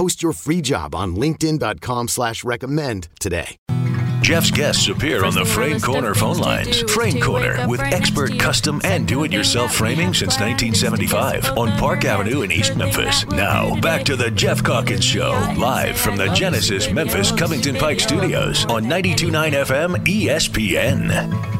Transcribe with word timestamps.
Post 0.00 0.22
your 0.22 0.32
free 0.32 0.62
job 0.62 0.94
on 0.94 1.14
LinkedIn.com 1.14 2.08
slash 2.08 2.42
recommend 2.42 3.08
today. 3.20 3.58
Geoff's 4.22 4.50
guests 4.50 4.88
appear 4.88 5.26
on 5.26 5.34
the 5.34 5.44
Frame 5.44 5.78
Corner 5.78 6.14
phone 6.14 6.38
lines. 6.38 6.80
Frame 6.90 7.20
Corner 7.20 7.68
with 7.68 7.80
expert 7.80 8.38
custom 8.38 8.80
and 8.84 9.06
do-it-yourself 9.06 9.74
framing 9.74 10.14
since 10.14 10.40
1975 10.40 11.50
on 11.58 11.76
Park 11.76 12.06
Avenue 12.06 12.40
in 12.40 12.50
East 12.50 12.76
Memphis. 12.76 13.26
Now, 13.26 13.78
back 13.82 14.04
to 14.04 14.16
the 14.16 14.30
Geoff 14.30 14.64
Calkins 14.64 15.04
Show, 15.04 15.32
live 15.58 15.98
from 15.98 16.16
the 16.16 16.28
Genesis 16.28 16.90
Memphis 16.90 17.30
Covington 17.30 17.74
Pike 17.74 18.00
Studios 18.00 18.64
on 18.70 18.84
92.9 18.84 19.52
FM 19.52 19.96
ESPN. 20.06 21.59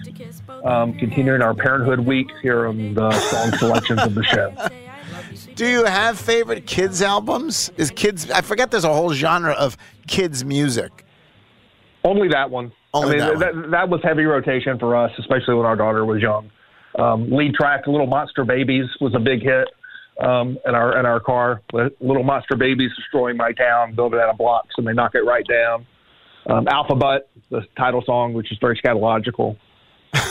Um, 0.66 0.97
continuing 0.97 1.44
our 1.44 1.53
Parenthood 1.53 2.00
Week 2.00 2.28
here 2.41 2.66
on 2.66 2.95
the 2.95 3.12
song 3.12 3.51
selections 3.59 4.01
of 4.01 4.16
the 4.16 4.24
show. 4.34 4.51
Do 5.53 5.68
you 5.68 5.85
have 5.85 6.19
favorite 6.19 6.66
kids 6.66 7.03
albums? 7.03 7.72
Is 7.78 7.91
kids? 7.91 8.31
I 8.31 8.41
forget. 8.41 8.72
There's 8.72 8.84
a 8.84 8.91
whole 8.91 9.13
genre 9.13 9.53
of 9.53 9.78
kids 10.07 10.44
music. 10.44 11.03
Only 12.03 12.29
that 12.29 12.49
one. 12.49 12.71
Only 12.93 13.21
I 13.21 13.29
mean, 13.29 13.39
that 13.39 13.53
that, 13.53 13.71
that 13.71 13.89
was 13.89 14.01
heavy 14.03 14.23
rotation 14.23 14.79
for 14.79 14.95
us, 14.95 15.11
especially 15.19 15.55
when 15.55 15.65
our 15.65 15.75
daughter 15.75 16.05
was 16.05 16.21
young. 16.21 16.49
Um, 16.97 17.29
lead 17.31 17.53
track, 17.53 17.85
Little 17.85 18.07
Monster 18.07 18.43
Babies 18.43 18.85
was 19.01 19.13
a 19.15 19.19
big 19.19 19.41
hit 19.41 19.67
um, 20.21 20.57
in 20.65 20.73
our 20.73 20.99
in 20.99 21.05
our 21.05 21.19
car. 21.19 21.61
Little 21.73 22.23
Monster 22.23 22.55
Babies 22.55 22.91
destroying 22.95 23.37
my 23.37 23.51
town, 23.51 23.95
build 23.95 24.13
it 24.13 24.19
out 24.19 24.29
of 24.29 24.37
blocks, 24.37 24.73
and 24.77 24.87
they 24.87 24.93
knock 24.93 25.15
it 25.15 25.25
right 25.25 25.45
down. 25.47 25.85
Um, 26.47 26.67
Alpha 26.67 26.95
Butt, 26.95 27.29
the 27.49 27.61
title 27.77 28.01
song, 28.05 28.33
which 28.33 28.51
is 28.51 28.57
very 28.59 28.79
scatological. 28.79 29.57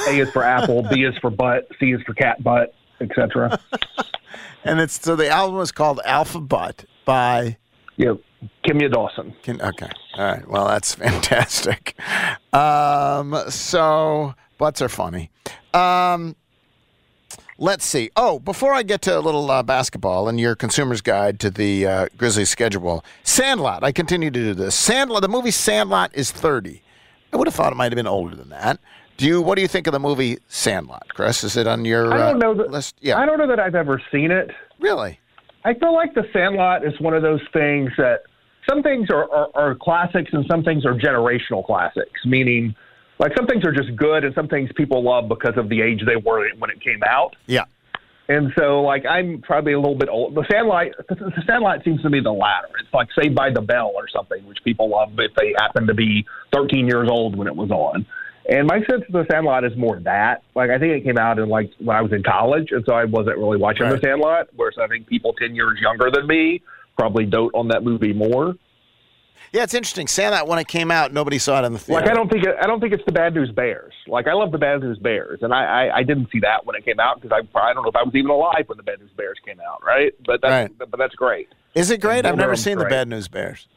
A 0.09 0.19
is 0.19 0.31
for 0.31 0.43
apple, 0.43 0.83
B 0.83 1.05
is 1.05 1.15
for 1.19 1.31
butt, 1.31 1.69
C 1.79 1.93
is 1.93 2.01
for 2.03 2.15
cat 2.15 2.43
butt, 2.43 2.75
etc. 3.01 3.61
And 4.67 4.81
it's 4.81 5.01
so 5.01 5.15
the 5.15 5.29
album 5.29 5.61
is 5.61 5.71
called 5.71 6.01
Alpha 6.05 6.41
Butt 6.41 6.85
by. 7.05 7.57
Yeah, 7.97 8.15
Kimya 8.65 8.93
Dawson. 8.93 9.35
Can, 9.43 9.61
okay, 9.61 9.89
all 10.17 10.25
right. 10.25 10.49
Well, 10.49 10.67
that's 10.67 10.95
fantastic. 11.05 11.95
Um, 12.53 13.37
so 13.49 14.35
butts 14.59 14.81
are 14.83 14.89
funny. 14.89 15.31
Um, 15.75 16.37
let's 17.59 17.85
see. 17.85 18.11
Oh, 18.17 18.39
before 18.39 18.73
I 18.73 18.83
get 18.83 19.03
to 19.03 19.19
a 19.19 19.21
little 19.21 19.51
uh, 19.51 19.63
basketball 19.63 20.29
and 20.29 20.39
your 20.41 20.55
consumer's 20.55 21.01
guide 21.01 21.39
to 21.41 21.51
the 21.51 21.87
uh, 21.87 22.07
Grizzlies 22.17 22.51
schedule, 22.51 23.05
Sandlot. 23.23 23.85
I 23.85 23.93
continue 23.93 24.31
to 24.31 24.39
do 24.41 24.55
this. 24.55 24.75
Sandlot. 24.75 25.23
The 25.23 25.29
movie 25.29 25.51
Sandlot 25.51 26.11
is 26.15 26.31
thirty. 26.31 26.83
I 27.33 27.37
would 27.37 27.47
have 27.47 27.55
thought 27.55 27.73
it 27.73 27.77
might 27.77 27.93
have 27.93 27.97
been 27.97 28.07
older 28.07 28.35
than 28.35 28.49
that. 28.51 28.79
Do 29.17 29.27
you? 29.27 29.43
What 29.43 29.57
do 29.57 29.63
you 29.63 29.69
think 29.69 29.87
of 29.87 29.93
the 29.93 30.01
movie 30.01 30.39
Sandlot, 30.49 31.09
Chris? 31.15 31.43
Is 31.45 31.57
it 31.57 31.67
on 31.67 31.85
your 31.85 32.13
I 32.13 32.19
don't 32.19 32.37
uh, 32.37 32.47
know 32.47 32.55
that. 32.55 32.71
list? 32.71 32.97
Yeah, 33.01 33.19
I 33.19 33.27
don't 33.27 33.39
know 33.39 33.47
that 33.49 33.61
I've 33.61 33.75
ever 33.75 34.01
seen 34.13 34.31
it. 34.31 34.51
really. 34.79 35.21
I 35.65 35.75
feel 35.75 35.93
like 35.95 36.15
The 36.15 36.23
Sandlot 36.33 36.85
is 36.87 36.93
one 37.01 37.13
of 37.13 37.23
those 37.23 37.41
things 37.53 37.91
that 37.99 38.21
some 38.69 38.83
things 38.83 39.09
are, 39.11 39.31
are, 39.31 39.49
are 39.55 39.75
classics 39.75 40.31
and 40.33 40.45
some 40.51 40.63
things 40.63 40.85
are 40.85 40.95
generational 40.95 41.65
classics, 41.65 42.21
meaning 42.25 42.75
like 43.19 43.33
some 43.37 43.47
things 43.47 43.65
are 43.65 43.73
just 43.73 43.95
good 43.97 44.25
and 44.25 44.35
some 44.35 44.49
things 44.49 44.71
people 44.77 45.03
love 45.03 45.29
because 45.29 45.55
of 45.57 45.69
the 45.69 45.81
age 45.81 46.01
they 46.07 46.17
were 46.17 46.49
when 46.59 46.71
it 46.71 46.81
came 46.83 47.01
out. 47.09 47.35
Yeah. 47.47 47.65
And 48.29 48.53
so, 48.59 48.83
like, 48.83 49.07
I'm 49.07 49.41
probably 49.41 49.73
a 49.73 49.79
little 49.79 49.95
bit 49.95 50.09
old. 50.09 50.35
The 50.35 50.45
Sandlot, 50.51 50.89
the 51.09 51.43
Sandlot 51.47 51.85
seems 51.85 52.03
to 52.03 52.11
be 52.11 52.21
the 52.21 52.33
latter. 52.33 52.67
It's 52.83 52.93
like 52.93 53.07
Saved 53.17 53.37
by 53.37 53.51
the 53.51 53.61
Bell 53.61 53.93
or 53.95 54.09
something, 54.09 54.45
which 54.49 54.59
people 54.65 54.91
love 54.91 55.13
if 55.19 55.33
they 55.37 55.55
happen 55.57 55.87
to 55.87 55.95
be 55.95 56.27
13 56.53 56.89
years 56.89 57.09
old 57.09 57.37
when 57.37 57.47
it 57.47 57.55
was 57.55 57.71
on. 57.71 58.05
And 58.49 58.67
my 58.67 58.79
sense 58.79 59.05
of 59.07 59.13
the 59.13 59.27
Sandlot 59.31 59.65
is 59.65 59.77
more 59.77 60.01
that. 60.01 60.43
Like, 60.57 60.71
I 60.71 60.79
think 60.79 60.93
it 60.95 61.05
came 61.05 61.19
out 61.19 61.39
in 61.39 61.49
like 61.49 61.71
when 61.79 61.97
I 61.97 62.03
was 62.03 62.13
in 62.13 62.25
college, 62.25 62.73
and 62.73 62.85
so 62.85 62.95
I 62.95 63.05
wasn't 63.05 63.39
really 63.39 63.59
watching 63.59 63.87
Right. 63.87 64.01
the 64.01 64.05
Sandlot. 64.05 64.49
Whereas 64.57 64.75
I 64.81 64.89
think 64.89 65.07
people 65.07 65.33
10 65.35 65.55
years 65.55 65.79
younger 65.81 66.11
than 66.11 66.27
me 66.27 66.63
probably 66.97 67.27
dote 67.27 67.53
on 67.55 67.69
that 67.69 67.83
movie 67.85 68.13
more. 68.13 68.55
Yeah, 69.53 69.63
it's 69.63 69.75
interesting. 69.75 70.07
Sandlot 70.09 70.49
when 70.49 70.59
it 70.59 70.67
came 70.67 70.91
out, 70.91 71.13
nobody 71.13 71.39
saw 71.39 71.63
it 71.63 71.65
in 71.67 71.73
the 71.73 71.79
theater. 71.79 72.01
Like, 72.03 72.11
I 72.11 72.15
don't 72.15 72.31
think 72.31 72.45
it, 72.45 72.57
I 72.61 72.67
don't 72.67 72.81
think 72.81 72.93
it's 72.93 73.05
the 73.07 73.13
Bad 73.13 73.35
News 73.35 73.51
Bears. 73.53 73.93
Like, 74.07 74.27
I 74.27 74.33
love 74.33 74.51
the 74.51 74.59
Bad 74.59 74.81
News 74.81 74.99
Bears, 74.99 75.41
and 75.43 75.55
I 75.55 75.65
I, 75.87 75.97
I 75.99 76.03
didn't 76.03 76.29
see 76.33 76.41
that 76.41 76.67
when 76.67 76.75
it 76.77 76.85
came 76.85 76.99
out 76.99 77.21
because 77.21 77.33
I 77.33 77.59
I 77.59 77.73
don't 77.73 77.85
know 77.85 77.89
if 77.89 77.97
I 77.97 78.03
was 78.03 78.15
even 78.15 78.31
alive 78.31 78.65
when 78.67 78.77
the 78.77 78.83
Bad 78.83 79.01
News 79.01 79.11
Bears 79.17 79.39
came 79.47 79.61
out, 79.61 79.83
right? 79.85 80.13
But 80.27 80.41
that's 80.43 80.73
but 80.79 80.99
that's 80.99 81.15
great. 81.15 81.49
Is 81.75 81.91
it 81.91 82.01
great? 82.01 82.27
I've 82.27 82.37
never 82.37 82.57
seen 82.57 82.79
the. 82.79 82.87
Bad 82.87 83.09
News 83.09 83.29
Bears. 83.29 83.69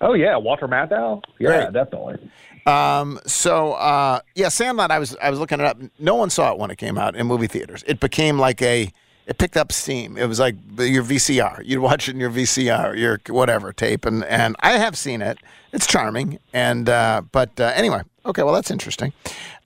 Oh 0.00 0.14
yeah, 0.14 0.36
Walter 0.36 0.68
Matthau. 0.68 1.22
Yeah, 1.38 1.64
Great. 1.64 1.72
definitely. 1.72 2.30
Um, 2.66 3.18
so 3.26 3.72
uh, 3.72 4.20
yeah, 4.34 4.48
Sandlot. 4.48 4.90
I 4.90 4.98
was 4.98 5.16
I 5.20 5.30
was 5.30 5.38
looking 5.38 5.60
it 5.60 5.66
up. 5.66 5.78
No 5.98 6.14
one 6.14 6.30
saw 6.30 6.52
it 6.52 6.58
when 6.58 6.70
it 6.70 6.76
came 6.76 6.98
out 6.98 7.16
in 7.16 7.26
movie 7.26 7.46
theaters. 7.46 7.82
It 7.86 8.00
became 8.00 8.38
like 8.38 8.62
a. 8.62 8.92
It 9.28 9.36
picked 9.36 9.58
up 9.58 9.72
steam. 9.72 10.16
It 10.16 10.24
was 10.24 10.40
like 10.40 10.56
your 10.78 11.04
VCR. 11.04 11.60
You'd 11.62 11.80
watch 11.80 12.08
it 12.08 12.12
in 12.12 12.20
your 12.20 12.30
VCR, 12.30 12.96
your 12.96 13.20
whatever 13.28 13.74
tape, 13.74 14.06
and 14.06 14.24
and 14.24 14.56
I 14.60 14.78
have 14.78 14.96
seen 14.96 15.20
it. 15.20 15.38
It's 15.70 15.86
charming, 15.86 16.38
and 16.54 16.88
uh, 16.88 17.20
but 17.30 17.60
uh, 17.60 17.72
anyway, 17.74 18.00
okay. 18.24 18.42
Well, 18.42 18.54
that's 18.54 18.70
interesting. 18.70 19.12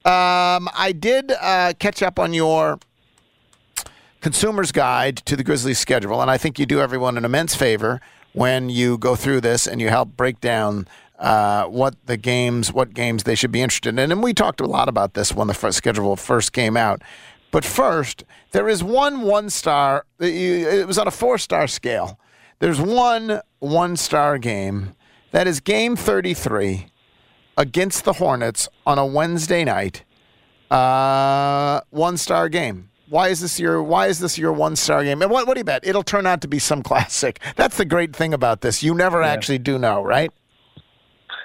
Um, 0.04 0.68
I 0.74 0.92
did 0.98 1.30
uh, 1.40 1.74
catch 1.78 2.02
up 2.02 2.18
on 2.18 2.34
your 2.34 2.80
consumer's 4.20 4.72
guide 4.72 5.18
to 5.18 5.36
the 5.36 5.44
Grizzlies 5.44 5.78
schedule, 5.78 6.20
and 6.20 6.28
I 6.28 6.38
think 6.38 6.58
you 6.58 6.66
do 6.66 6.80
everyone 6.80 7.16
an 7.16 7.24
immense 7.24 7.54
favor 7.54 8.00
when 8.32 8.68
you 8.68 8.98
go 8.98 9.14
through 9.14 9.42
this 9.42 9.68
and 9.68 9.80
you 9.80 9.90
help 9.90 10.16
break 10.16 10.40
down 10.40 10.88
uh, 11.20 11.66
what 11.66 11.94
the 12.06 12.16
games, 12.16 12.72
what 12.72 12.94
games 12.94 13.22
they 13.22 13.36
should 13.36 13.52
be 13.52 13.62
interested 13.62 13.96
in. 13.96 14.10
And 14.10 14.22
we 14.24 14.34
talked 14.34 14.60
a 14.60 14.66
lot 14.66 14.88
about 14.88 15.14
this 15.14 15.32
when 15.32 15.46
the 15.46 15.54
first 15.54 15.78
schedule 15.78 16.16
first 16.16 16.52
came 16.52 16.76
out. 16.76 17.00
But 17.52 17.64
first, 17.64 18.24
there 18.50 18.68
is 18.68 18.82
one 18.82 19.20
one 19.20 19.50
star. 19.50 20.06
It 20.18 20.86
was 20.86 20.98
on 20.98 21.06
a 21.06 21.12
four 21.12 21.38
star 21.38 21.68
scale. 21.68 22.18
There's 22.58 22.80
one 22.80 23.40
one 23.60 23.96
star 23.96 24.38
game. 24.38 24.94
That 25.30 25.46
is 25.46 25.60
game 25.60 25.94
33 25.94 26.86
against 27.56 28.04
the 28.04 28.14
Hornets 28.14 28.68
on 28.86 28.98
a 28.98 29.06
Wednesday 29.06 29.64
night. 29.64 30.02
Uh, 30.70 31.82
one 31.90 32.16
star 32.16 32.48
game. 32.48 32.88
Why 33.08 33.28
is 33.28 33.40
this 33.40 33.60
your 33.60 33.82
Why 33.82 34.06
is 34.06 34.18
this 34.18 34.38
your 34.38 34.54
one 34.54 34.74
star 34.74 35.04
game? 35.04 35.20
And 35.20 35.30
what, 35.30 35.46
what 35.46 35.54
do 35.54 35.60
you 35.60 35.64
bet? 35.64 35.86
It'll 35.86 36.02
turn 36.02 36.26
out 36.26 36.40
to 36.40 36.48
be 36.48 36.58
some 36.58 36.82
classic. 36.90 37.38
That's 37.56 37.76
the 37.76 37.84
great 37.84 38.16
thing 38.16 38.32
about 38.32 38.62
this. 38.62 38.82
You 38.82 38.94
never 38.94 39.20
yeah. 39.20 39.28
actually 39.28 39.58
do 39.58 39.78
know, 39.78 40.02
right? 40.02 40.32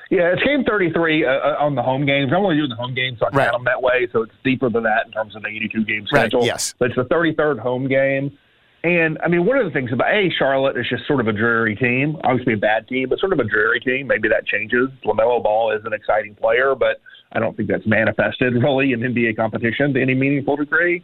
Yeah, 0.09 0.31
it's 0.33 0.44
game 0.44 0.63
33 0.63 1.25
uh, 1.25 1.30
uh, 1.30 1.56
on 1.59 1.75
the 1.75 1.83
home 1.83 2.06
games. 2.06 2.31
I'm 2.31 2.44
only 2.44 2.56
doing 2.56 2.69
the 2.69 2.75
home 2.75 2.95
games, 2.95 3.19
so 3.19 3.25
I 3.25 3.30
right. 3.30 3.51
count 3.51 3.57
them 3.57 3.65
that 3.65 3.81
way. 3.81 4.07
So 4.13 4.21
it's 4.24 4.33
deeper 4.44 4.69
than 4.69 4.83
that 4.83 5.06
in 5.06 5.12
terms 5.12 5.36
of 5.36 5.42
the 5.42 5.50
82 5.50 5.83
game 5.83 6.07
schedule. 6.07 6.39
Right, 6.39 6.48
yes. 6.48 6.74
But 6.80 6.92
it's 6.92 6.95
the 6.95 7.04
33rd 7.04 7.59
home 7.59 7.88
game. 7.88 8.38
And 8.83 9.18
I 9.24 9.27
mean, 9.27 9.45
one 9.45 9.57
of 9.57 9.65
the 9.65 9.71
things 9.71 9.92
about 9.92 10.13
a 10.13 10.30
Charlotte 10.38 10.77
is 10.77 10.86
just 10.89 11.06
sort 11.07 11.19
of 11.19 11.27
a 11.27 11.33
dreary 11.33 11.75
team. 11.75 12.15
Obviously, 12.24 12.54
a 12.54 12.57
bad 12.57 12.88
team, 12.88 13.09
but 13.09 13.19
sort 13.19 13.33
of 13.33 13.39
a 13.39 13.44
dreary 13.44 13.81
team. 13.81 14.07
Maybe 14.07 14.30
that 14.30 14.45
changes. 14.45 14.88
LaMelo 15.04 15.44
Ball 15.44 15.75
is 15.75 15.81
an 15.83 15.92
exciting 15.94 16.36
player, 16.36 16.74
but 16.74 17.01
I 17.33 17.39
don't 17.39 17.57
think 17.57 17.69
that's 17.69 17.86
manifested 17.86 18.54
really 18.54 18.94
in 18.94 19.01
NBA 19.01 19.36
competition 19.36 19.94
to 19.94 20.01
any 20.01 20.13
meaningful 20.13 20.56
degree. 20.56 21.04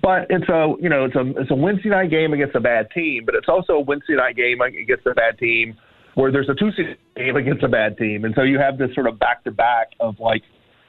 But 0.00 0.28
it's 0.30 0.48
a 0.48 0.74
you 0.80 0.88
know 0.88 1.04
it's 1.04 1.16
a 1.16 1.26
it's 1.36 1.50
a 1.50 1.54
Wednesday 1.54 1.88
night 1.88 2.10
game 2.10 2.32
against 2.32 2.54
a 2.54 2.60
bad 2.60 2.88
team, 2.92 3.24
but 3.26 3.34
it's 3.34 3.48
also 3.48 3.74
a 3.74 3.80
Wednesday 3.80 4.14
night 4.14 4.36
game 4.36 4.60
against 4.60 5.04
a 5.04 5.12
bad 5.12 5.36
team 5.36 5.76
where 6.14 6.30
there's 6.30 6.48
a 6.48 6.54
Tuesday 6.54 6.96
game 7.24 7.36
against 7.36 7.62
a 7.62 7.68
bad 7.68 7.96
team, 7.98 8.24
and 8.24 8.34
so 8.34 8.42
you 8.42 8.58
have 8.58 8.78
this 8.78 8.94
sort 8.94 9.06
of 9.06 9.18
back 9.18 9.44
to 9.44 9.50
back 9.50 9.92
of 10.00 10.18
like 10.18 10.42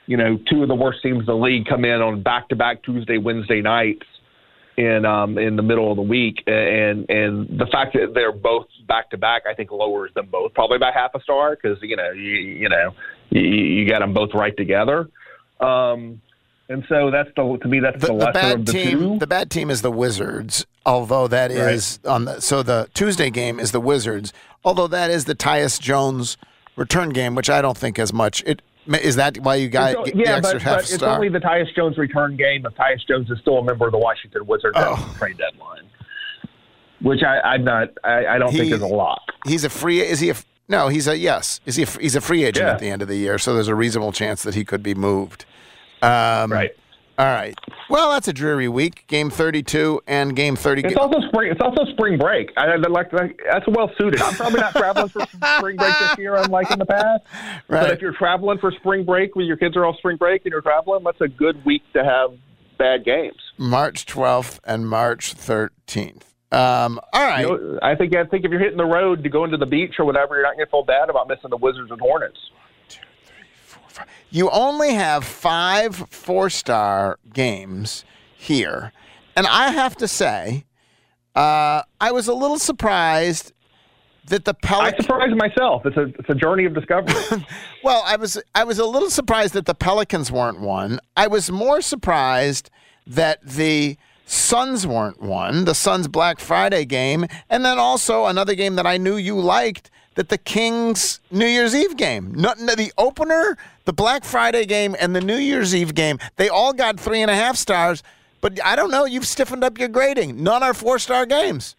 you 0.07 0.18
know 0.18 0.38
two 0.50 0.62
of 0.62 0.68
the 0.68 0.75
worst 0.75 1.00
teams 1.04 1.19
in 1.19 1.25
the 1.25 1.36
league 1.36 1.66
come 1.68 1.86
in 1.86 2.01
on 2.01 2.22
back 2.22 2.50
to 2.50 2.56
back 2.56 2.83
Tuesday 2.83 3.18
Wednesday 3.18 3.62
nights 3.62 4.06
in 4.78 5.06
um 5.06 5.38
in 5.38 5.56
the 5.56 5.62
middle 5.62 5.92
of 5.92 5.98
the 5.98 6.04
week. 6.04 6.44
And 6.48 7.10
and 7.10 7.60
the 7.60 7.68
fact 7.72 7.94
that 7.94 8.13
they're 8.13 8.31
both 8.31 8.68
back 8.88 9.10
to 9.12 9.18
back 9.18 9.44
I 9.50 9.54
think 9.54 9.72
lowers 9.72 10.12
them 10.16 10.28
both 10.31 10.54
probably 10.54 10.78
by 10.78 10.92
half 10.94 11.12
a 11.16 11.22
star 11.22 11.56
because 11.56 11.78
you 11.81 11.95
know 11.95 12.12
you 12.12 12.31
you 12.31 12.69
know 12.69 12.92
you, 13.30 13.42
you 13.42 13.89
got 13.89 14.00
them 14.00 14.13
both 14.13 14.30
right 14.34 14.56
together. 14.56 15.10
Um 15.60 16.22
and 16.72 16.86
so 16.88 17.12
that's 17.12 17.30
the 17.36 17.58
to 17.62 17.68
me 17.68 17.80
that's 17.80 18.02
the, 18.02 18.08
the, 18.08 18.26
the 18.26 18.32
bad 18.32 18.66
the 18.66 18.72
team. 18.72 19.00
Two. 19.00 19.20
The 19.20 19.28
bad 19.28 19.52
team 19.52 19.70
is 19.70 19.82
the 19.82 19.92
Wizards, 19.92 20.66
although 20.86 21.28
that 21.28 21.52
right. 21.52 21.74
is 21.74 22.00
on 22.06 22.26
the 22.26 22.40
so 22.40 22.64
the 22.64 22.90
Tuesday 22.94 23.30
game 23.30 23.60
is 23.60 23.72
the 23.72 23.82
Wizards, 23.82 24.34
although 24.64 24.88
that 24.88 25.12
is 25.12 25.26
the 25.26 25.36
Tyus 25.36 25.80
Jones 25.80 26.38
return 26.76 27.10
game, 27.10 27.36
which 27.36 27.50
I 27.50 27.62
don't 27.62 27.78
think 27.78 28.00
as 28.00 28.14
much. 28.14 28.44
It 28.46 28.62
is 28.88 29.16
that 29.18 29.38
why 29.40 29.56
you 29.56 29.70
got 29.70 29.94
so, 29.94 30.06
yeah, 30.16 30.40
but, 30.40 30.64
but 30.64 30.92
it's 30.92 31.04
only 31.04 31.30
the 31.30 31.40
Tyus 31.40 31.74
Jones 31.76 31.98
return 31.98 32.36
game 32.36 32.66
if 32.66 32.74
Tyus 32.74 33.06
Jones 33.08 33.30
is 33.30 33.38
still 33.42 33.60
a 33.60 33.64
member 33.64 33.86
of 33.86 33.92
the 33.92 34.00
Washington 34.00 34.46
Wizards 34.48 34.76
oh. 34.78 34.94
at 34.94 35.14
the 35.14 35.20
trade 35.20 35.38
deadline, 35.38 35.90
which 37.02 37.22
I, 37.24 37.56
am 37.56 37.64
not. 37.64 37.90
I, 38.04 38.26
I 38.26 38.38
don't 38.38 38.52
he, 38.52 38.60
think 38.60 38.74
is 38.74 38.82
a 38.82 38.88
lot. 38.88 39.22
He's 39.46 39.64
a 39.64 39.70
free. 39.70 40.02
Is 40.02 40.20
he 40.20 40.30
a 40.30 40.36
no? 40.68 40.88
He's 40.88 41.08
a 41.08 41.18
yes. 41.18 41.60
Is 41.66 41.76
he? 41.76 41.84
A, 41.84 41.88
he's 41.88 42.16
a 42.16 42.22
free 42.22 42.44
agent 42.44 42.66
yeah. 42.66 42.74
at 42.74 42.80
the 42.80 42.90
end 42.90 43.02
of 43.02 43.08
the 43.08 43.18
year, 43.18 43.38
so 43.38 43.54
there's 43.54 43.68
a 43.68 43.76
reasonable 43.76 44.12
chance 44.12 44.44
that 44.44 44.56
he 44.56 44.66
could 44.66 44.82
be 44.82 44.96
moved. 44.96 45.46
Um, 46.01 46.51
right. 46.51 46.71
All 47.18 47.27
right. 47.27 47.56
Well, 47.89 48.12
that's 48.12 48.27
a 48.27 48.33
dreary 48.33 48.68
week. 48.68 49.06
Game 49.07 49.30
32 49.30 50.01
and 50.07 50.36
game 50.36 50.56
30. 50.56 50.86
It's 50.86 50.95
also 50.95 51.19
spring. 51.27 51.51
It's 51.51 51.62
also 51.62 51.86
spring 51.92 52.18
break. 52.18 52.51
I, 52.57 52.68
I 52.68 52.75
like, 52.77 53.12
like 53.13 53.39
that's 53.51 53.68
well 53.68 53.92
suited. 54.00 54.21
I'm 54.21 54.33
probably 54.33 54.62
not 54.62 54.74
traveling 54.74 55.09
for 55.09 55.21
spring 55.57 55.75
break 55.75 55.94
this 56.00 56.18
year, 56.18 56.36
unlike 56.36 56.71
in 56.71 56.80
the 56.80 56.86
past. 56.86 57.24
Right. 57.68 57.81
But 57.81 57.92
if 57.92 58.01
you're 58.01 58.13
traveling 58.13 58.57
for 58.59 58.71
spring 58.71 59.06
break 59.06 59.36
when 59.36 59.45
your 59.45 59.57
kids 59.57 59.75
are 59.75 59.86
off 59.86 59.98
spring 59.98 60.18
break 60.18 60.45
and 60.45 60.51
you're 60.51 60.62
traveling, 60.62 61.03
that's 61.03 61.21
a 61.21 61.27
good 61.27 61.63
week 61.65 61.83
to 61.94 62.03
have 62.03 62.31
bad 62.80 63.06
games. 63.06 63.38
March 63.57 64.06
12th 64.06 64.59
and 64.63 64.89
March 64.89 65.36
13th. 65.36 66.24
Um, 66.51 67.00
all 67.13 67.27
right. 67.27 67.42
You 67.42 67.48
know, 67.48 67.80
I 67.83 67.95
think 67.95 68.15
I 68.15 68.25
think 68.25 68.45
if 68.45 68.51
you're 68.51 68.59
hitting 68.59 68.77
the 68.77 68.86
road 68.86 69.24
to 69.24 69.30
go 69.30 69.44
into 69.45 69.57
the 69.57 69.65
beach 69.65 69.95
or 70.00 70.06
whatever, 70.06 70.36
you're 70.36 70.44
not 70.44 70.56
going 70.56 70.65
to 70.65 70.71
feel 70.71 70.83
bad 70.83 71.09
about 71.09 71.27
missing 71.27 71.50
the 71.50 71.57
Wizards 71.57 71.92
and 71.92 72.00
Hornets. 72.00 72.38
You 74.30 74.50
only 74.50 74.94
have 74.94 75.24
five 75.24 75.96
four 76.10 76.50
star 76.50 77.20
games 77.34 78.06
here. 78.38 78.92
And 79.36 79.48
I 79.48 79.72
have 79.72 79.96
to 79.98 80.08
say, 80.08 80.66
uh, 81.36 81.84
I 82.00 82.12
was 82.12 82.28
a 82.28 82.34
little 82.34 82.60
surprised 82.60 83.54
that 84.28 84.46
the 84.46 84.54
Pelicans. 84.54 84.96
I 85.00 85.04
surprised 85.04 85.36
myself. 85.36 85.86
It's 85.86 85.98
a 85.98 86.04
it's 86.04 86.30
a 86.30 86.36
journey 86.36 86.66
of 86.66 86.74
discovery. 86.74 87.46
well, 87.84 88.04
I 88.06 88.16
was 88.16 88.42
I 88.56 88.64
was 88.64 88.80
a 88.80 88.86
little 88.86 89.10
surprised 89.10 89.54
that 89.54 89.66
the 89.66 89.76
Pelicans 89.76 90.32
weren't 90.32 90.60
one. 90.60 91.00
I 91.16 91.28
was 91.28 91.52
more 91.52 91.82
surprised 91.82 92.70
that 93.06 93.46
the 93.46 93.98
Suns 94.26 94.88
weren't 94.88 95.22
one. 95.22 95.66
The 95.66 95.76
Suns 95.76 96.08
Black 96.08 96.40
Friday 96.40 96.86
game, 96.86 97.26
and 97.50 97.66
then 97.66 97.78
also 97.78 98.26
another 98.26 98.56
game 98.56 98.76
that 98.76 98.88
I 98.88 98.98
knew 98.98 99.18
you 99.18 99.36
liked 99.40 99.91
that 100.16 100.30
the 100.30 100.38
Kings 100.38 101.19
New 101.31 101.46
Year's 101.46 101.75
Eve 101.75 101.96
game, 101.96 102.34
not, 102.34 102.58
the 102.58 102.92
opener, 102.98 103.58
the 103.86 103.94
Black 103.94 104.24
Friday 104.24 104.66
game, 104.66 104.96
and 105.00 105.16
the 105.16 105.22
New 105.22 105.38
Year's 105.38 105.74
Eve 105.74 105.96
game, 105.96 106.19
they 106.36 106.50
all 106.50 106.74
got 106.74 107.00
three 107.00 107.22
and 107.22 107.31
a 107.31 107.36
half 107.36 107.56
stars. 107.56 108.04
But 108.42 108.63
I 108.66 108.75
don't 108.75 108.92
know. 108.92 109.06
You've 109.06 109.28
stiffened 109.28 109.63
up 109.63 109.78
your 109.78 109.88
grading. 109.88 110.44
None 110.44 110.63
are 110.63 110.74
four 110.74 111.00
star 111.00 111.25
games. 111.25 111.75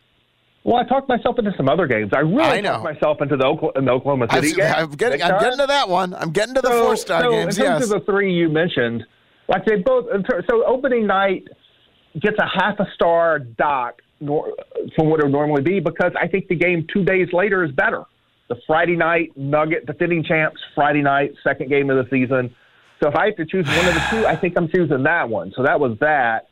Well, 0.64 0.76
I 0.76 0.84
talked 0.84 1.08
myself 1.08 1.38
into 1.38 1.52
some 1.56 1.68
other 1.68 1.88
games. 1.88 2.12
I 2.14 2.20
really 2.20 2.40
I 2.40 2.60
talked 2.60 2.84
myself 2.84 3.20
into 3.20 3.36
the, 3.36 3.44
Oklahoma, 3.44 3.84
the 3.84 3.90
Oklahoma 3.90 4.26
City 4.32 4.50
I'm, 4.50 4.56
game. 4.56 4.74
I'm 4.76 4.90
getting, 4.92 5.22
I'm 5.22 5.40
getting 5.40 5.58
to 5.58 5.66
that 5.66 5.88
one. 5.88 6.14
I'm 6.14 6.30
getting 6.30 6.54
to 6.54 6.60
the 6.60 6.68
so, 6.68 6.84
four 6.84 6.96
star 6.96 7.22
so 7.22 7.30
games. 7.30 7.58
In 7.58 7.64
terms 7.64 7.80
yes. 7.80 7.90
of 7.90 7.98
the 8.06 8.12
three 8.12 8.32
you 8.32 8.48
mentioned, 8.48 9.04
like 9.48 9.64
they 9.64 9.76
both. 9.76 10.06
So 10.48 10.64
opening 10.64 11.06
night 11.06 11.48
gets 12.20 12.36
a 12.38 12.46
half 12.46 12.78
a 12.78 12.86
star 12.94 13.40
dock 13.40 14.00
from 14.20 15.08
what 15.10 15.18
it 15.18 15.24
would 15.24 15.32
normally 15.32 15.62
be 15.62 15.80
because 15.80 16.12
I 16.20 16.28
think 16.28 16.46
the 16.46 16.54
game 16.54 16.86
two 16.92 17.04
days 17.04 17.28
later 17.32 17.64
is 17.64 17.72
better 17.72 18.04
the 18.52 18.60
Friday 18.66 18.96
night 18.96 19.32
Nugget 19.34 19.86
defending 19.86 20.22
champs 20.22 20.60
Friday 20.74 21.00
night 21.00 21.32
second 21.42 21.70
game 21.70 21.88
of 21.88 21.96
the 21.96 22.10
season. 22.10 22.54
So 23.02 23.08
if 23.08 23.16
I 23.16 23.26
have 23.26 23.36
to 23.36 23.46
choose 23.46 23.66
one 23.66 23.88
of 23.88 23.94
the 23.94 24.06
two, 24.10 24.26
I 24.26 24.36
think 24.36 24.58
I'm 24.58 24.68
choosing 24.68 25.02
that 25.04 25.28
one. 25.28 25.52
So 25.56 25.62
that 25.62 25.80
was 25.80 25.98
that. 26.00 26.48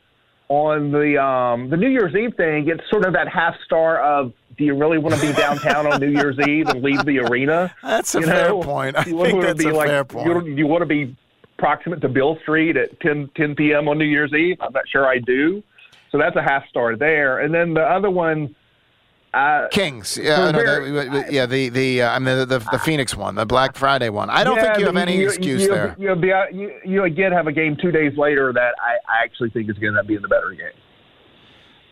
On 0.49 0.91
the 0.91 1.21
um, 1.21 1.69
the 1.69 1.77
New 1.77 1.87
Year's 1.87 2.13
Eve 2.13 2.35
thing, 2.35 2.67
it's 2.67 2.83
sort 2.89 3.05
of 3.05 3.13
that 3.13 3.29
half 3.29 3.53
star 3.63 4.01
of 4.01 4.33
do 4.57 4.65
you 4.65 4.77
really 4.77 4.97
want 4.97 5.15
to 5.15 5.21
be 5.21 5.31
downtown 5.31 5.87
on 5.87 6.01
New 6.01 6.09
Year's 6.09 6.37
Eve 6.45 6.67
and 6.67 6.83
leave 6.83 7.05
the 7.05 7.19
arena? 7.19 7.73
That's 7.83 8.15
a 8.15 8.19
you 8.19 8.25
fair 8.25 8.49
know? 8.49 8.61
point. 8.61 8.97
I 8.97 9.05
you 9.05 9.23
think 9.23 9.41
that's 9.41 9.63
a 9.63 9.69
like, 9.69 9.87
fair 9.87 10.03
point. 10.03 10.45
You, 10.45 10.55
you 10.55 10.67
want 10.67 10.81
to 10.81 10.85
be 10.87 11.15
proximate 11.57 12.01
to 12.01 12.09
Beale 12.09 12.37
Street 12.41 12.75
at 12.75 12.99
10, 12.99 13.29
10 13.37 13.55
p.m. 13.55 13.87
on 13.87 13.97
New 13.97 14.03
Year's 14.05 14.33
Eve? 14.33 14.57
I'm 14.59 14.73
not 14.73 14.83
sure 14.91 15.07
I 15.07 15.19
do. 15.19 15.63
So 16.11 16.17
that's 16.17 16.35
a 16.35 16.41
half 16.41 16.67
star 16.67 16.97
there. 16.97 17.39
And 17.39 17.53
then 17.53 17.73
the 17.73 17.81
other 17.83 18.09
one 18.09 18.53
uh, 19.33 19.67
Kings, 19.69 20.19
yeah, 20.21 20.51
no, 20.51 20.61
the, 20.61 21.25
yeah, 21.29 21.45
the 21.45 21.69
the 21.69 22.01
uh, 22.01 22.11
I 22.11 22.19
mean 22.19 22.37
the, 22.39 22.45
the, 22.45 22.59
the 22.71 22.79
Phoenix 22.79 23.15
one, 23.15 23.35
the 23.35 23.45
Black 23.45 23.77
Friday 23.77 24.09
one. 24.09 24.29
I 24.29 24.43
don't 24.43 24.57
yeah, 24.57 24.73
think 24.73 24.79
you 24.79 24.85
have 24.87 24.97
any 24.97 25.17
you, 25.17 25.27
excuse 25.27 25.61
you, 25.61 25.69
there. 25.69 25.95
You'll 25.97 26.17
be, 26.17 26.33
you, 26.51 26.73
you 26.83 27.03
again 27.03 27.31
have 27.31 27.47
a 27.47 27.51
game 27.53 27.77
two 27.81 27.91
days 27.91 28.17
later 28.17 28.51
that 28.51 28.73
I, 28.81 28.97
I 29.09 29.23
actually 29.23 29.49
think 29.51 29.69
is 29.69 29.77
going 29.77 29.93
to 29.93 30.03
be 30.03 30.17
the 30.17 30.27
better 30.27 30.51
game. 30.51 30.73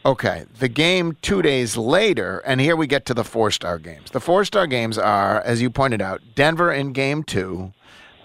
Okay, 0.05 0.45
the 0.59 0.67
game 0.67 1.17
two 1.21 1.41
days 1.41 1.77
later, 1.77 2.39
and 2.39 2.59
here 2.59 2.75
we 2.75 2.87
get 2.87 3.05
to 3.05 3.13
the 3.13 3.23
four 3.23 3.51
star 3.51 3.79
games. 3.79 4.11
The 4.11 4.19
four 4.19 4.43
star 4.43 4.67
games 4.67 4.97
are, 4.97 5.41
as 5.41 5.61
you 5.61 5.69
pointed 5.69 6.01
out, 6.01 6.21
Denver 6.35 6.73
in 6.73 6.91
game 6.91 7.23
two, 7.23 7.73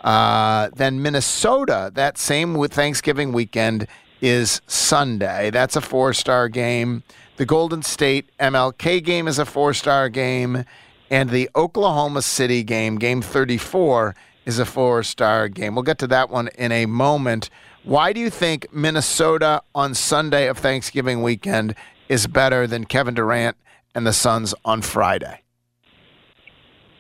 uh, 0.03 0.71
then 0.75 1.03
Minnesota 1.03 1.93
that 1.95 2.19
same 2.19 2.55
with 2.55 2.73
Thanksgiving 2.73 3.33
weekend 3.33 3.87
is 4.21 4.61
Sunday. 4.67 5.51
That's 5.51 5.77
a 5.77 5.81
four 5.81 6.15
star 6.15 6.49
game. 6.49 7.03
The 7.37 7.47
Golden 7.47 7.83
State 7.83 8.31
MLK 8.39 9.03
game 9.03 9.27
is 9.27 9.41
a 9.41 9.45
four 9.45 9.75
star 9.75 10.09
game, 10.09 10.65
and 11.11 11.31
the 11.31 11.51
Oklahoma 11.57 12.23
City 12.23 12.63
game, 12.63 12.97
game 12.97 13.21
34, 13.23 14.15
is 14.45 14.61
a 14.61 14.65
four 14.65 15.03
star 15.03 15.49
game. 15.49 15.75
We'll 15.75 15.83
get 15.83 15.99
to 15.99 16.07
that 16.07 16.31
one 16.31 16.49
in 16.57 16.71
a 16.71 16.87
moment. 16.87 17.51
Why 17.83 18.13
do 18.13 18.21
you 18.21 18.31
think 18.31 18.73
Minnesota 18.73 19.63
on 19.75 19.95
Sunday 19.95 20.47
of 20.47 20.59
Thanksgiving 20.59 21.23
weekend 21.23 21.75
is 22.09 22.29
better 22.29 22.69
than 22.69 22.85
Kevin 22.85 23.15
Durant 23.15 23.57
and 23.97 24.07
the 24.07 24.13
Suns 24.13 24.55
on 24.65 24.81
Friday? 24.81 25.43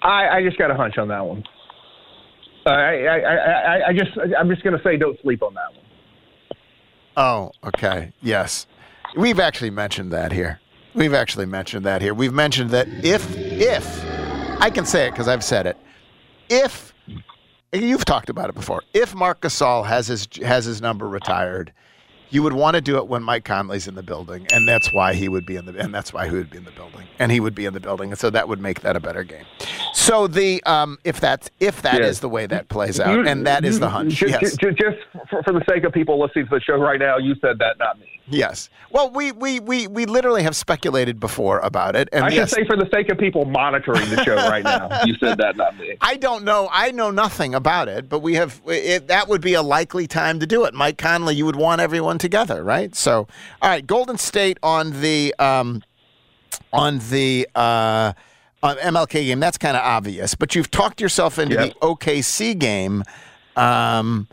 I, 0.03 0.29
I 0.29 0.43
just 0.43 0.59
got 0.59 0.71
a 0.73 0.75
hunch 0.75 0.99
on 0.99 1.07
that 1.09 1.25
one. 1.25 1.45
I, 2.67 2.73
I, 2.73 3.19
I, 3.19 3.89
I 3.89 3.93
just, 3.93 4.11
I'm 4.37 4.49
just 4.49 4.65
going 4.65 4.77
to 4.77 4.83
say, 4.83 4.97
don't 4.97 5.19
sleep 5.23 5.45
on 5.45 5.55
that 5.55 5.73
one. 5.73 5.85
Oh, 7.17 7.53
okay. 7.69 8.13
Yes. 8.21 8.67
We've 9.17 9.41
actually 9.41 9.71
mentioned 9.71 10.13
that 10.13 10.33
here. 10.33 10.61
We've 10.95 11.15
actually 11.15 11.47
mentioned 11.47 11.85
that 11.87 12.03
here. 12.03 12.15
We've 12.15 12.33
mentioned 12.33 12.71
that 12.71 12.89
if 13.05 13.37
if 13.37 14.05
I 14.61 14.71
can 14.71 14.85
say 14.85 15.09
it 15.09 15.11
because 15.11 15.29
I've 15.29 15.45
said 15.45 15.67
it, 15.67 15.77
if 16.49 16.93
you've 17.73 18.05
talked 18.05 18.29
about 18.29 18.49
it 18.49 18.55
before, 18.55 18.83
if 18.93 19.15
Marc 19.15 19.41
Gasol 19.41 19.87
has 19.87 20.07
his 20.07 20.29
has 20.43 20.65
his 20.65 20.81
number 20.81 21.09
retired, 21.09 21.73
you 22.31 22.43
would 22.43 22.53
want 22.53 22.75
to 22.75 22.81
do 22.81 22.97
it 22.97 23.07
when 23.09 23.23
Mike 23.23 23.45
Conley's 23.45 23.87
in 23.89 23.95
the 23.95 24.03
building, 24.03 24.47
and 24.53 24.69
that's 24.69 24.93
why 24.93 25.15
he 25.15 25.29
would 25.29 25.47
be 25.47 25.57
in 25.57 25.67
the 25.67 25.77
and 25.79 25.93
that's 25.93 26.13
why 26.13 26.29
he 26.29 26.35
would 26.35 26.51
be 26.51 26.59
in 26.59 26.65
the 26.65 26.71
building, 26.73 27.07
and 27.19 27.31
he 27.33 27.41
would 27.41 27.55
be 27.55 27.65
in 27.67 27.75
the 27.75 27.81
building, 27.81 28.11
and 28.11 28.19
so 28.19 28.31
that 28.31 28.49
would 28.49 28.61
make 28.61 28.81
that 28.81 28.97
a 28.97 29.01
better 29.01 29.25
game. 29.25 29.45
So 29.93 30.27
the 30.27 30.63
um, 30.65 30.99
if 31.05 31.21
that's 31.21 31.51
if 31.61 31.83
that 31.83 32.01
is 32.01 32.21
the 32.21 32.29
way 32.29 32.47
that 32.47 32.69
plays 32.69 33.01
out, 33.01 33.27
and 33.27 33.47
that 33.47 33.65
is 33.65 33.81
the 33.81 33.91
hunch. 33.91 34.15
Just, 34.15 34.33
Yes. 34.43 34.57
just, 34.57 34.77
just 34.79 34.97
for, 35.31 35.43
for 35.43 35.53
the 35.53 35.65
sake 35.69 35.85
of 35.85 35.93
people 35.93 36.21
listening 36.21 36.47
to 36.47 36.51
the 36.57 36.61
show 36.61 36.77
right 36.77 36.99
now, 37.01 37.19
you 37.19 37.35
said 37.41 37.59
that, 37.59 37.79
not 37.79 37.99
me. 37.99 38.14
Yes. 38.27 38.71
Well, 38.91 39.11
we 39.11 39.33
we 39.33 39.61
we 39.61 39.87
we 39.87 40.07
literally 40.07 40.43
have 40.45 40.57
speculated 40.57 41.21
before 41.21 41.59
about 41.59 41.95
it, 41.95 42.09
and 42.11 42.25
I 42.25 42.29
yes, 42.31 42.49
should 42.51 42.61
say 42.61 42.65
for 42.65 42.77
the 42.77 42.89
sake 42.91 43.11
of 43.11 43.19
people 43.19 43.45
monitoring 43.45 44.09
the 44.09 44.25
show 44.25 44.37
right 44.37 44.65
now, 44.65 45.03
you 45.05 45.15
said 45.17 45.37
that, 45.39 45.57
not 45.59 45.77
me. 45.77 45.97
I 46.01 46.17
don't 46.17 46.43
know. 46.45 46.69
I 46.73 46.91
know 46.91 47.11
nothing 47.11 47.55
about 47.55 47.89
it, 47.89 48.09
but 48.09 48.21
we 48.21 48.35
have. 48.35 48.63
It, 48.67 49.09
that 49.09 49.29
would 49.29 49.43
be 49.43 49.53
a 49.55 49.61
likely 49.63 50.07
time 50.07 50.41
to 50.41 50.47
do 50.47 50.65
it. 50.65 50.73
Mike 50.73 50.97
Conley, 50.97 51.35
you 51.35 51.45
would 51.45 51.57
want 51.57 51.83
everyone 51.83 52.17
together, 52.17 52.65
right? 52.65 52.95
So, 52.95 53.29
all 53.61 53.69
right, 53.69 53.87
Golden 53.87 54.17
State 54.17 54.59
on 54.63 55.01
the 55.03 55.35
um, 55.39 55.83
on 56.73 57.01
the 57.11 57.47
uh, 57.55 58.15
on 58.63 58.77
MLK 58.77 59.13
game. 59.27 59.39
That's 59.41 59.59
kind 59.59 59.77
of 59.77 59.83
obvious, 59.83 60.35
but 60.35 60.55
you've 60.55 60.71
talked 60.71 61.01
yourself 61.01 61.39
into 61.39 61.57
Yep. 61.57 61.75
the 61.75 61.79
OKC 61.81 62.59
game, 62.59 63.05
um, 63.55 64.29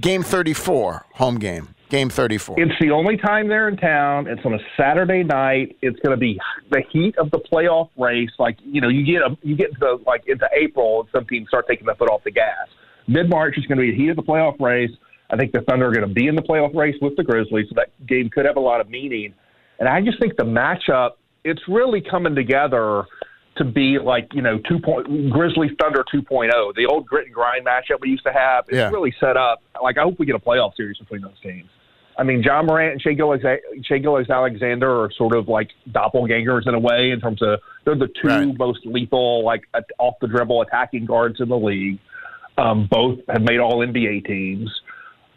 game 0.00 0.24
thirty 0.24 0.54
four, 0.54 1.06
home 1.14 1.38
game, 1.38 1.74
game 1.90 2.08
thirty 2.08 2.38
four. 2.38 2.54
It's 2.58 2.72
the 2.80 2.90
only 2.90 3.16
time 3.16 3.48
they're 3.48 3.68
in 3.68 3.76
town. 3.76 4.26
It's 4.26 4.40
on 4.44 4.54
a 4.54 4.58
Saturday 4.76 5.22
night. 5.22 5.76
It's 5.82 5.98
going 6.00 6.12
to 6.12 6.16
be 6.20 6.38
the 6.70 6.82
heat 6.90 7.16
of 7.18 7.30
the 7.30 7.38
playoff 7.38 7.90
race. 7.98 8.30
Like 8.38 8.56
you 8.64 8.80
know, 8.80 8.88
you 8.88 9.04
get 9.04 9.22
a, 9.22 9.36
you 9.42 9.56
get 9.56 9.78
to 9.80 9.96
like 10.06 10.22
into 10.26 10.48
April, 10.54 11.00
and 11.00 11.08
some 11.12 11.26
teams 11.26 11.48
start 11.48 11.66
taking 11.68 11.86
the 11.86 11.94
foot 11.94 12.08
off 12.08 12.24
the 12.24 12.30
gas. 12.30 12.68
Mid 13.06 13.28
March 13.28 13.58
is 13.58 13.66
going 13.66 13.78
to 13.78 13.82
be 13.82 13.90
the 13.90 13.96
heat 13.96 14.08
of 14.08 14.16
the 14.16 14.22
playoff 14.22 14.58
race. 14.60 14.90
I 15.30 15.36
think 15.36 15.52
the 15.52 15.60
Thunder 15.62 15.86
are 15.88 15.92
going 15.92 16.06
to 16.08 16.12
be 16.14 16.26
in 16.26 16.34
the 16.34 16.42
playoff 16.42 16.74
race 16.74 16.96
with 17.00 17.16
the 17.16 17.22
Grizzlies, 17.22 17.66
so 17.68 17.74
that 17.76 17.90
game 18.06 18.30
could 18.30 18.46
have 18.46 18.56
a 18.56 18.60
lot 18.60 18.80
of 18.80 18.88
meaning. 18.88 19.34
And 19.78 19.88
I 19.88 20.00
just 20.00 20.18
think 20.20 20.36
the 20.36 20.44
matchup, 20.44 21.12
it's 21.44 21.62
really 21.68 22.00
coming 22.00 22.34
together 22.34 23.04
to 23.56 23.64
be 23.64 23.98
like 23.98 24.28
you 24.32 24.42
know 24.42 24.58
two 24.68 24.78
point 24.78 25.06
Grizzlies 25.30 25.72
Thunder 25.80 26.04
2.0, 26.14 26.50
the 26.76 26.86
old 26.86 27.06
grit 27.06 27.26
and 27.26 27.34
grind 27.34 27.66
matchup 27.66 28.00
we 28.00 28.08
used 28.08 28.24
to 28.24 28.32
have. 28.32 28.64
It's 28.68 28.76
Yeah. 28.76 28.90
really 28.90 29.12
set 29.20 29.36
up. 29.36 29.62
Like 29.82 29.98
I 29.98 30.02
hope 30.02 30.18
we 30.18 30.26
get 30.26 30.34
a 30.36 30.38
playoff 30.38 30.74
series 30.76 30.98
between 30.98 31.22
those 31.22 31.38
teams. 31.42 31.68
I 32.20 32.22
mean, 32.22 32.42
Ja 32.42 32.62
Morant 32.62 32.92
and 32.92 33.00
Shai 33.02 33.14
Gilgeous, 33.98 34.28
Alexander 34.30 34.90
are 35.04 35.10
sort 35.16 35.34
of 35.34 35.48
like 35.48 35.70
doppelgangers 35.90 36.68
in 36.68 36.74
a 36.74 36.78
way 36.78 37.12
in 37.12 37.20
terms 37.20 37.40
of 37.40 37.60
they're 37.86 37.94
the 37.94 38.08
two 38.20 38.28
Right. 38.28 38.58
most 38.58 38.80
lethal, 38.84 39.42
like 39.42 39.62
off 39.98 40.14
the 40.20 40.28
dribble 40.28 40.60
attacking 40.60 41.06
guards 41.06 41.40
in 41.40 41.48
the 41.48 41.56
league. 41.56 41.98
Um, 42.58 42.86
both 42.90 43.20
have 43.28 43.40
made 43.40 43.58
all 43.58 43.78
NBA 43.78 44.26
teams. 44.26 44.70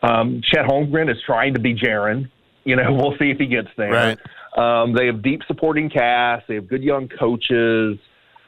Um, 0.01 0.41
Chet 0.43 0.65
Holmgren 0.65 1.09
is 1.09 1.17
trying 1.25 1.53
to 1.53 1.61
be 1.61 1.73
Jaren. 1.73 2.29
You 2.65 2.75
know, 2.75 2.91
we'll 2.99 3.17
see 3.17 3.29
if 3.31 3.37
he 3.37 3.45
gets 3.45 3.69
there. 3.77 3.91
Right. 3.91 4.19
Um, 4.57 4.93
they 4.93 5.05
have 5.05 5.21
deep 5.23 5.41
supporting 5.47 5.89
cast. 5.89 6.47
They 6.49 6.55
have 6.55 6.67
good 6.67 6.83
young 6.83 7.07
coaches. 7.07 7.97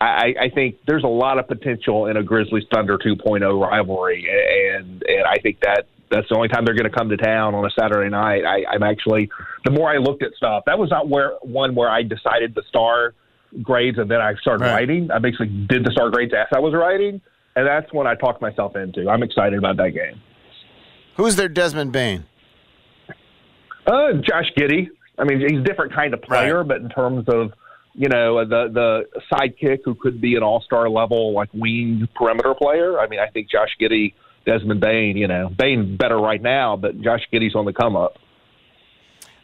I, 0.02 0.06
I- 0.06 0.36
I 0.42 0.50
think 0.54 0.76
there's 0.86 1.06
a 1.06 1.08
lot 1.08 1.40
of 1.40 1.48
potential 1.48 2.08
in 2.08 2.18
a 2.18 2.24
Grizzlies 2.24 2.66
Thunder 2.74 2.98
2.0 2.98 3.66
rivalry, 3.66 4.28
and 4.76 5.02
and 5.08 5.26
I 5.26 5.38
think 5.42 5.62
that 5.62 5.86
that's 6.12 6.28
the 6.30 6.36
only 6.36 6.48
time 6.48 6.66
they're 6.66 6.76
going 6.76 6.90
to 6.90 6.96
come 6.96 7.10
to 7.10 7.18
town 7.18 7.56
on 7.56 7.66
a 7.66 7.70
Saturday 7.80 8.10
night. 8.10 8.44
I, 8.46 8.64
I'm 8.74 8.84
actually 8.84 9.30
the 9.66 9.72
more 9.72 9.90
I 9.92 9.98
looked 9.98 10.24
at 10.24 10.34
stuff, 10.38 10.64
that 10.66 10.78
was 10.78 10.90
not 10.90 11.10
where 11.10 11.34
one 11.42 11.76
where 11.76 11.90
I 11.90 12.04
decided 12.04 12.54
the 12.56 12.64
star 12.70 13.14
grades 13.62 13.98
and 13.98 14.10
then 14.10 14.22
I 14.22 14.34
started 14.42 14.64
Right. 14.66 14.72
writing. 14.74 15.10
I 15.12 15.20
basically 15.20 15.48
did 15.68 15.84
the 15.86 15.92
star 15.92 16.10
grades 16.10 16.34
as 16.34 16.48
I 16.54 16.60
was 16.60 16.74
writing, 16.74 17.22
and 17.56 17.68
that's 17.68 17.92
when 17.94 18.06
I 18.08 18.16
talked 18.16 18.42
myself 18.42 18.76
into. 18.76 19.10
I'm 19.10 19.24
excited 19.24 19.58
about 19.58 19.78
that 19.78 19.92
game. 19.92 20.22
Who's 21.18 21.36
their 21.38 21.48
Desmond 21.50 21.92
Bane? 21.94 22.26
Uh, 23.88 24.14
Josh 24.22 24.52
Giddey. 24.58 24.88
I 25.18 25.24
mean, 25.24 25.40
he's 25.40 25.60
a 25.60 25.64
different 25.64 25.94
kind 25.94 26.14
of 26.14 26.22
player, 26.22 26.60
Right. 26.60 26.68
but 26.68 26.82
in 26.82 26.90
terms 26.90 27.26
of 27.30 27.52
you 27.94 28.10
know 28.10 28.44
the 28.44 28.68
the 28.74 29.06
sidekick 29.32 29.80
who 29.86 29.96
could 29.96 30.20
be 30.20 30.36
an 30.36 30.44
all 30.44 30.60
star 30.62 30.90
level 30.90 31.32
like 31.34 31.50
wing 31.54 32.08
perimeter 32.16 32.54
player. 32.54 33.00
I 33.00 33.08
mean, 33.08 33.20
I 33.22 33.28
think 33.28 33.50
Josh 33.50 33.70
Giddey, 33.80 34.14
Desmond 34.46 34.80
Bane. 34.80 35.18
You 35.18 35.28
know, 35.28 35.50
Bane 35.50 35.98
better 35.98 36.18
right 36.18 36.42
now, 36.42 36.76
but 36.76 37.02
Josh 37.02 37.22
Giddey's 37.32 37.56
on 37.56 37.66
the 37.66 37.74
come 37.74 37.96
up. 37.96 38.18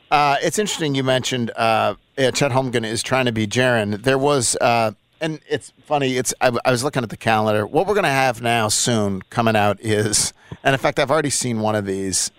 Uh, 0.09 0.35
it's 0.41 0.59
interesting 0.59 0.93
you 0.93 1.03
mentioned 1.03 1.51
uh, 1.55 1.95
yeah, 2.17 2.31
Chet 2.31 2.51
Holmgren 2.51 2.85
is 2.85 3.01
trying 3.01 3.25
to 3.25 3.31
be 3.31 3.47
Jaren. 3.47 4.03
There 4.03 4.17
was, 4.17 4.55
uh, 4.57 4.91
and 5.21 5.39
it's 5.49 5.71
funny. 5.85 6.17
It's 6.17 6.33
I, 6.41 6.51
I 6.65 6.71
was 6.71 6.83
looking 6.83 7.03
at 7.03 7.09
the 7.09 7.17
calendar. 7.17 7.65
What 7.65 7.87
we're 7.87 7.93
going 7.93 8.03
to 8.03 8.09
have 8.09 8.41
now 8.41 8.67
soon 8.67 9.21
coming 9.29 9.55
out 9.55 9.79
is, 9.79 10.33
and 10.63 10.73
in 10.73 10.79
fact, 10.79 10.99
I've 10.99 11.11
already 11.11 11.29
seen 11.29 11.61
one 11.61 11.75
of 11.75 11.85
these 11.85 12.29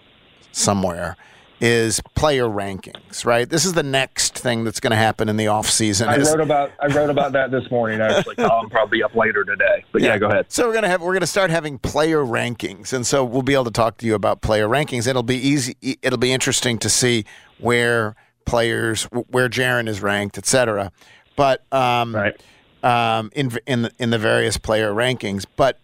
somewhere. 0.52 1.16
Is 1.64 2.00
player 2.16 2.46
rankings 2.48 3.24
right? 3.24 3.48
This 3.48 3.64
is 3.64 3.74
the 3.74 3.84
next 3.84 4.36
thing 4.36 4.64
that's 4.64 4.80
going 4.80 4.90
to 4.90 4.96
happen 4.96 5.28
in 5.28 5.36
the 5.36 5.46
off 5.46 5.70
season. 5.70 6.08
I 6.08 6.16
is- 6.16 6.28
wrote 6.28 6.40
about 6.40 6.72
I 6.80 6.88
wrote 6.88 7.08
about 7.08 7.30
that 7.34 7.52
this 7.52 7.70
morning. 7.70 8.00
Actually, 8.00 8.34
I'm 8.40 8.68
probably 8.68 9.00
up 9.00 9.14
later 9.14 9.44
today. 9.44 9.84
But 9.92 10.02
yeah, 10.02 10.18
go 10.18 10.26
ahead. 10.26 10.46
So 10.48 10.66
we're 10.66 10.74
gonna 10.74 10.88
have 10.88 11.00
we're 11.02 11.12
gonna 11.12 11.24
start 11.26 11.50
having 11.50 11.78
player 11.78 12.18
rankings, 12.24 12.92
and 12.92 13.06
so 13.06 13.24
we'll 13.24 13.42
be 13.42 13.54
able 13.54 13.66
to 13.66 13.70
talk 13.70 13.96
to 13.98 14.06
you 14.06 14.16
about 14.16 14.40
player 14.40 14.66
rankings. 14.66 15.06
It'll 15.06 15.22
be 15.22 15.36
easy. 15.36 15.76
It'll 16.02 16.18
be 16.18 16.32
interesting 16.32 16.78
to 16.78 16.88
see 16.88 17.24
where 17.58 18.16
players 18.44 19.04
where 19.04 19.48
Jaren 19.48 19.86
is 19.86 20.02
ranked, 20.02 20.36
et 20.38 20.46
cetera. 20.46 20.90
But 21.36 21.62
um, 21.72 22.12
Right. 22.16 22.40
um, 22.82 23.30
in 23.36 23.56
in 23.68 23.82
the, 23.82 23.92
in 24.00 24.10
the 24.10 24.18
various 24.18 24.58
player 24.58 24.92
rankings, 24.92 25.46
but 25.54 25.78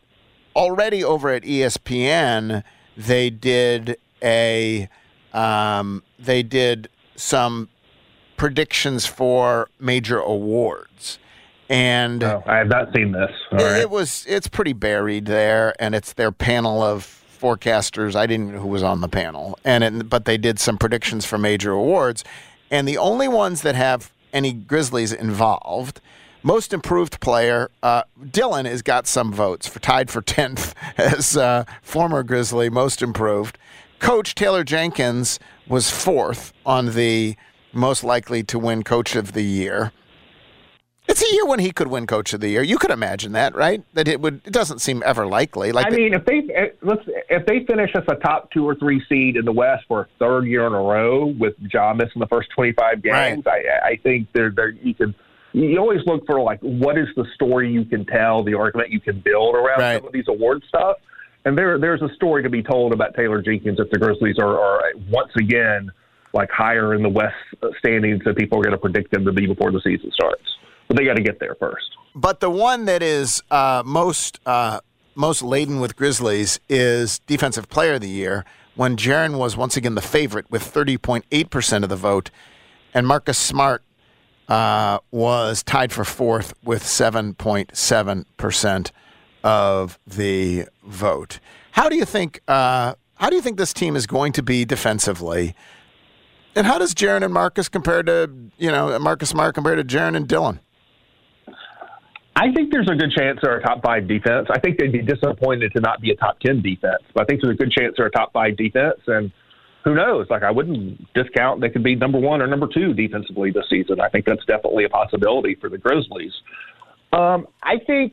already 0.57 1.05
over 1.05 1.29
at 1.29 1.45
ESPN, 1.45 2.65
they 2.97 3.31
did 3.31 3.97
a 4.21 4.89
um, 5.33 6.03
they 6.19 6.43
did 6.43 6.89
some 7.17 7.69
predictions 8.37 9.07
for 9.07 9.69
major 9.79 10.19
awards, 10.19 11.19
and 11.69 12.21
No, 12.21 12.43
I 12.47 12.57
have 12.57 12.69
not 12.69 12.93
seen 12.95 13.13
this. 13.13 13.31
It, 13.53 13.55
right. 13.57 13.81
it 13.81 13.91
was 13.91 14.25
it's 14.29 14.49
pretty 14.49 14.73
buried 14.73 15.27
there, 15.27 15.75
and 15.79 15.95
it's 15.95 16.13
their 16.13 16.33
panel 16.33 16.83
of 16.83 17.23
forecasters. 17.41 18.17
I 18.17 18.27
didn't 18.27 18.53
know 18.53 18.61
who 18.61 18.69
was 18.69 18.83
on 18.83 19.01
the 19.01 19.09
panel, 19.09 19.59
and 19.65 19.85
it, 19.85 20.09
but 20.09 20.25
they 20.25 20.39
did 20.39 20.59
some 20.59 20.79
predictions 20.79 21.25
for 21.27 21.39
major 21.39 21.73
awards, 21.73 22.25
and 22.71 22.89
the 22.89 22.99
only 22.99 23.29
ones 23.29 23.63
that 23.63 23.75
have 23.75 24.13
any 24.33 24.53
Grizzlies 24.53 25.13
involved. 25.13 26.01
Most 26.41 26.73
improved 26.73 27.19
player, 27.21 27.69
uh, 27.83 28.05
Dillon 28.31 28.65
has 28.65 28.81
got 28.81 29.09
some 29.09 29.33
votes 29.33 29.67
for 29.67 29.81
tied 29.81 30.09
for 30.09 30.23
tenth 30.23 30.73
as 30.97 31.37
uh, 31.37 31.65
former 31.83 32.23
Grizzly 32.23 32.71
most 32.71 33.03
improved. 33.03 33.59
Coach 33.99 34.35
Taylor 34.35 34.65
Jenkins 34.65 35.39
was 35.67 35.91
fourth 35.91 36.53
on 36.65 36.95
the 36.95 37.37
most 37.73 38.05
likely 38.05 38.43
to 38.45 38.59
win 38.59 38.83
Coach 38.83 39.17
of 39.17 39.33
the 39.33 39.43
Year. 39.43 39.93
It's 41.09 41.23
a 41.23 41.35
year 41.35 41.47
when 41.47 41.59
he 41.59 41.71
could 41.73 41.89
win 41.89 42.07
Coach 42.07 42.35
of 42.35 42.41
the 42.41 42.49
Year. 42.51 42.63
You 42.63 42.77
could 42.77 42.91
imagine 42.91 43.33
that, 43.33 43.55
right? 43.55 43.83
That 43.95 44.09
it 44.09 44.21
would. 44.21 44.43
It 44.45 44.53
doesn't 44.53 44.81
seem 44.81 45.03
ever 45.07 45.27
likely. 45.27 45.73
Like 45.73 45.87
I 45.87 45.91
mean, 45.91 46.13
if 46.13 46.25
they 46.27 46.43
let's 46.83 47.03
if 47.31 47.47
they 47.47 47.65
finish 47.65 47.91
as 47.95 48.05
a 48.09 48.15
top 48.17 48.51
two 48.51 48.69
or 48.69 48.75
three 48.75 49.03
seed 49.09 49.37
in 49.37 49.47
the 49.47 49.53
West 49.53 49.85
for 49.89 50.03
a 50.03 50.07
third 50.19 50.45
year 50.45 50.67
in 50.67 50.75
a 50.75 50.81
row 50.83 51.27
with 51.27 51.55
Ja 51.73 51.95
missing 51.95 52.21
the 52.21 52.27
first 52.27 52.51
twenty 52.55 52.73
five 52.73 53.03
games, 53.03 53.45
I 53.47 53.63
I 53.93 53.97
think 54.03 54.29
there 54.35 54.51
there 54.51 54.71
you 54.71 54.95
could. 54.95 55.15
You 55.55 55.79
always 55.79 56.01
look 56.05 56.27
for 56.27 56.41
like 56.43 56.61
what 56.61 56.99
is 56.99 57.09
the 57.17 57.25
story 57.35 57.73
you 57.73 57.87
can 57.87 58.05
tell, 58.05 58.45
the 58.45 58.53
argument 58.55 58.91
you 58.91 59.01
can 59.01 59.19
build 59.21 59.55
around 59.55 59.81
Right. 59.81 59.97
some 59.99 60.07
of 60.07 60.13
these 60.13 60.29
award 60.29 60.63
stuff, 60.69 60.99
and 61.49 61.57
there 61.59 61.79
there's 61.79 62.03
a 62.03 62.15
story 62.15 62.43
to 62.43 62.51
be 62.51 62.63
told 62.63 62.93
about 62.93 63.15
Taylor 63.17 63.41
Jenkins 63.43 63.79
if 63.81 63.89
the 63.91 63.99
Grizzlies 63.99 64.37
are, 64.39 64.59
are 64.61 64.83
once 65.11 65.33
again 65.39 65.91
like 66.35 66.51
higher 66.51 66.95
in 66.95 67.03
the 67.03 67.09
West 67.09 67.35
standings 67.79 68.23
than 68.25 68.35
people 68.35 68.59
are 68.59 68.63
going 68.63 68.73
to 68.73 68.79
predict 68.79 69.11
them 69.13 69.25
to 69.25 69.33
be 69.33 69.47
before 69.47 69.73
the 69.73 69.81
season 69.81 70.11
starts. 70.13 70.43
But 70.87 70.97
they 70.99 71.05
got 71.05 71.17
to 71.17 71.23
get 71.23 71.41
there 71.41 71.57
first. 71.59 71.89
but 72.15 72.41
the 72.41 72.51
one 72.51 72.85
that 72.85 73.03
is 73.03 73.43
uh, 73.51 73.83
most 73.85 74.39
uh, 74.47 74.81
most 75.15 75.43
laden 75.43 75.81
with 75.81 75.97
Grizzlies 75.97 76.61
is 76.69 77.19
Defensive 77.21 77.69
Player 77.69 77.95
of 77.95 78.03
the 78.03 78.09
Year. 78.11 78.45
When 78.77 78.97
Jaren 78.97 79.39
was 79.39 79.57
once 79.57 79.77
again 79.77 79.95
the 79.97 80.03
favorite 80.03 80.51
with 80.51 80.63
thirty 80.63 80.97
point 80.99 81.25
eight 81.33 81.51
percent 81.51 81.83
of 81.83 81.91
the 81.91 81.97
vote, 81.97 82.31
and 82.95 83.07
Marcus 83.07 83.39
Smart 83.39 83.83
uh, 84.49 84.99
was 85.11 85.63
tied 85.63 85.93
for 85.93 86.05
fourth 86.05 86.55
with 86.63 86.87
seven 86.87 87.35
point 87.35 87.77
seven 87.77 88.27
percent 88.37 88.93
of 89.49 89.99
the 90.07 90.67
vote. 90.85 91.41
How 91.71 91.89
do 91.89 91.97
you 91.97 92.05
think? 92.05 92.43
Uh, 92.47 92.93
how 93.15 93.31
do 93.31 93.37
you 93.37 93.41
think 93.41 93.57
this 93.57 93.73
team 93.73 93.97
is 93.97 94.07
going 94.07 94.33
to 94.33 94.43
be 94.43 94.67
defensively? 94.67 95.55
And 96.55 96.67
how 96.67 96.77
does 96.77 96.95
Jaren 96.95 97.25
and 97.25 97.33
Marcus 97.33 97.71
compare 97.71 98.03
to 98.03 98.31
you 98.59 98.71
know 98.71 98.99
Marcus 98.99 99.31
Smart 99.31 99.55
compared 99.55 99.79
to 99.79 99.97
Jaren 99.97 100.17
and 100.17 100.29
Dillon? 100.29 100.61
I 102.37 102.53
think 102.53 102.71
there's 102.71 102.91
a 102.91 102.95
good 102.95 103.11
chance 103.11 103.39
they're 103.43 103.57
a 103.57 103.63
top 103.63 103.83
five 103.83 104.07
defense. 104.07 104.49
I 104.51 104.61
think 104.61 104.79
they'd 104.79 104.93
be 104.93 105.01
disappointed 105.01 105.73
to 105.73 105.81
not 105.81 106.03
be 106.03 106.11
a 106.11 106.17
top 106.17 106.39
ten 106.41 106.61
defense, 106.61 107.03
but 107.15 107.23
I 107.23 107.25
think 107.25 107.41
there's 107.41 107.55
a 107.55 107.57
good 107.57 107.73
chance 107.73 107.95
they're 107.97 108.07
a 108.07 108.11
top 108.11 108.35
five 108.35 108.55
defense. 108.59 109.01
And 109.07 109.33
who 109.83 109.95
knows? 109.95 110.27
Like 110.29 110.43
I 110.43 110.51
wouldn't 110.51 111.11
discount 111.15 111.63
they 111.63 111.71
could 111.71 111.83
be 111.83 111.95
number 111.95 112.19
one 112.19 112.43
or 112.43 112.47
number 112.47 112.69
two 112.69 112.93
defensively 112.93 113.51
this 113.51 113.65
season. 113.71 113.99
I 113.99 114.11
think 114.11 114.27
that's 114.27 114.45
definitely 114.45 114.85
a 114.85 114.91
possibility 114.91 115.55
for 115.55 115.71
the 115.71 115.79
Grizzlies. 115.79 116.35
Um, 117.15 117.47
I 117.63 117.79
think 117.87 118.13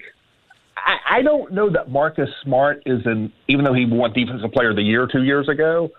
I, 0.77 0.97
I 1.17 1.21
don't 1.21 1.53
know 1.53 1.69
that 1.69 1.89
Marcus 1.89 2.29
Smart 2.43 2.83
is 2.85 3.05
an, 3.05 3.31
even 3.47 3.65
though 3.65 3.73
he 3.73 3.85
won 3.85 4.13
Defensive 4.13 4.51
Player 4.51 4.71
of 4.71 4.75
the 4.75 4.83
Year 4.83 5.07
two 5.07 5.23
years 5.23 5.47
ago. 5.49 5.89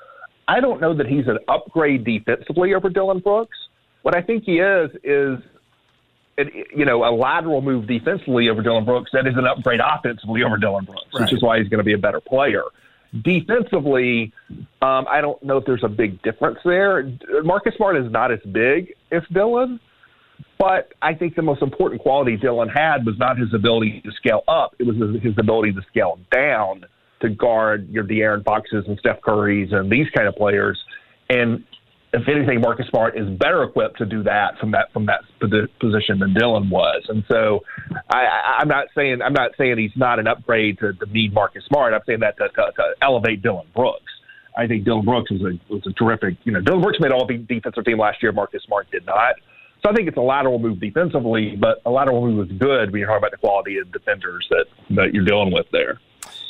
I 0.48 0.60
don't 0.60 0.80
know 0.80 0.94
that 0.94 1.06
he's 1.06 1.26
an 1.26 1.38
upgrade 1.48 2.04
defensively 2.04 2.74
over 2.74 2.88
Dillon 2.88 3.18
Brooks. 3.18 3.56
What 4.02 4.14
I 4.14 4.22
think 4.22 4.44
he 4.44 4.58
is 4.58 4.90
is, 5.02 5.38
it, 6.38 6.68
you 6.76 6.84
know, 6.84 7.04
a 7.04 7.10
lateral 7.10 7.62
move 7.62 7.86
defensively 7.86 8.48
over 8.48 8.62
Dillon 8.62 8.84
Brooks 8.84 9.10
that 9.12 9.26
is 9.26 9.34
an 9.36 9.46
upgrade 9.46 9.80
offensively 9.80 10.42
over 10.44 10.56
Dillon 10.56 10.84
Brooks, 10.84 11.06
right. 11.14 11.22
which 11.22 11.32
is 11.32 11.42
why 11.42 11.58
he's 11.58 11.68
going 11.68 11.78
to 11.78 11.84
be 11.84 11.94
a 11.94 11.98
better 11.98 12.20
player. 12.20 12.62
Defensively, 13.22 14.32
um, 14.82 15.06
I 15.08 15.20
don't 15.20 15.42
know 15.42 15.56
if 15.56 15.64
there's 15.64 15.84
a 15.84 15.88
big 15.88 16.20
difference 16.22 16.58
there. 16.64 17.10
Marcus 17.42 17.74
Smart 17.76 17.96
is 17.96 18.10
not 18.12 18.30
as 18.30 18.40
big 18.52 18.94
as 19.10 19.22
Dillon, 19.32 19.80
but 20.58 20.92
I 21.02 21.14
think 21.14 21.34
the 21.34 21.42
most 21.42 21.62
important 21.62 22.00
quality 22.00 22.36
Dillon 22.36 22.68
had 22.68 23.04
was 23.04 23.16
not 23.18 23.38
his 23.38 23.52
ability 23.54 24.02
to 24.04 24.12
scale 24.12 24.42
up; 24.48 24.74
it 24.78 24.84
was 24.84 24.96
his 25.22 25.34
ability 25.38 25.72
to 25.72 25.82
scale 25.88 26.18
down 26.32 26.84
to 27.20 27.30
guard 27.30 27.88
your 27.90 28.04
De'Aaron 28.04 28.44
Foxes 28.44 28.84
and 28.86 28.98
Steph 28.98 29.20
Currys 29.20 29.72
and 29.74 29.90
these 29.90 30.06
kind 30.14 30.28
of 30.28 30.34
players. 30.34 30.78
And 31.30 31.64
if 32.12 32.28
anything, 32.28 32.60
Marcus 32.60 32.86
Smart 32.88 33.18
is 33.18 33.28
better 33.38 33.62
equipped 33.64 33.98
to 33.98 34.06
do 34.06 34.22
that 34.22 34.58
from 34.58 34.70
that 34.72 34.92
from 34.92 35.06
that 35.06 35.20
position 35.80 36.18
than 36.18 36.34
Dillon 36.34 36.70
was. 36.70 37.02
And 37.08 37.24
so, 37.28 37.60
I, 38.10 38.58
I'm 38.58 38.68
not 38.68 38.86
saying 38.94 39.20
I'm 39.22 39.32
not 39.32 39.52
saying 39.58 39.78
he's 39.78 39.96
not 39.96 40.18
an 40.18 40.26
upgrade 40.26 40.78
to, 40.78 40.92
to 40.94 41.06
need 41.12 41.34
Marcus 41.34 41.64
Smart. 41.66 41.92
I'm 41.92 42.00
saying 42.06 42.20
that 42.20 42.36
to, 42.38 42.48
to, 42.48 42.72
to 42.76 42.94
elevate 43.02 43.42
Dillon 43.42 43.66
Brooks. 43.74 44.00
I 44.56 44.66
think 44.66 44.84
Dillon 44.84 45.04
Brooks 45.04 45.30
was 45.30 45.42
a 45.42 45.72
was 45.72 45.82
a 45.86 45.92
terrific. 45.92 46.36
You 46.44 46.52
know, 46.52 46.60
Dillon 46.60 46.80
Brooks 46.80 46.98
made 47.00 47.12
all 47.12 47.26
the 47.26 47.36
defensive 47.36 47.84
team 47.84 47.98
last 47.98 48.22
year. 48.22 48.32
Marcus 48.32 48.62
Smart 48.64 48.90
did 48.90 49.04
not. 49.04 49.34
So 49.86 49.92
I 49.92 49.94
think 49.94 50.08
it's 50.08 50.16
a 50.16 50.20
lateral 50.20 50.58
move 50.58 50.80
defensively, 50.80 51.54
but 51.54 51.80
a 51.86 51.90
lateral 51.90 52.20
move 52.26 52.50
is 52.50 52.58
good 52.58 52.90
when 52.90 52.98
you're 52.98 53.06
talking 53.06 53.18
about 53.18 53.30
the 53.30 53.36
quality 53.36 53.78
of 53.78 53.92
defenders 53.92 54.44
that 54.50 54.66
that 54.96 55.14
you're 55.14 55.24
dealing 55.24 55.52
with 55.52 55.66
there. 55.70 56.00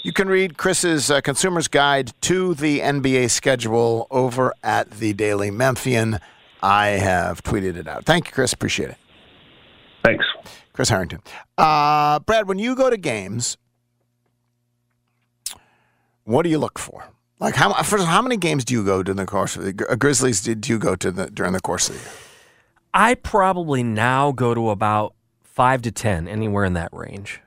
You 0.02 0.14
can 0.14 0.26
read 0.26 0.57
Chris's 0.57 1.11
uh, 1.11 1.21
Consumer's 1.21 1.69
Guide 1.69 2.12
to 2.23 2.55
the 2.55 2.81
NBA 2.81 3.28
schedule 3.28 4.07
over 4.11 4.55
at 4.62 4.90
the 4.93 5.12
Daily 5.12 5.50
Memphian. 5.50 6.19
I 6.62 6.87
have 6.87 7.43
tweeted 7.43 7.76
it 7.76 7.87
out. 7.87 8.07
Thank 8.07 8.28
you, 8.28 8.33
Chris. 8.33 8.55
Appreciate 8.55 8.88
it. 8.88 8.97
Thanks. 10.02 10.25
Chris 10.73 10.88
Herrington. 10.88 11.21
Uh, 11.59 12.21
Brad, 12.21 12.49
when 12.49 12.59
you 12.59 12.75
go 12.75 12.88
to 12.88 12.97
games, 12.97 13.59
what 16.25 16.45
do 16.45 16.49
you 16.49 16.59
look 16.59 16.78
for? 16.78 17.05
Like 17.38 17.55
how 17.55 17.71
first, 17.83 18.07
how 18.07 18.23
many 18.23 18.38
games 18.38 18.64
do 18.64 18.73
you 18.73 18.83
go 18.83 19.02
to 19.02 19.12
the 19.12 19.26
course 19.26 19.57
of 19.57 19.64
the 19.64 19.87
uh, 19.90 19.97
Grizzlies? 19.97 20.40
Did 20.40 20.66
you 20.71 20.78
go 20.78 20.97
to 20.97 21.11
the 21.11 21.26
during 21.31 21.52
the 21.52 21.61
course 21.61 21.90
of 21.90 21.97
the 21.97 22.00
year? 22.00 22.25
I 22.96 23.14
probably 23.14 23.82
now 23.82 24.32
go 24.32 24.54
to 24.54 24.70
about 24.70 25.14
five 25.44 25.82
to 25.82 25.92
ten, 25.92 26.26
anywhere 26.26 26.64
in 26.64 26.72
that 26.72 26.88
range 26.92 27.42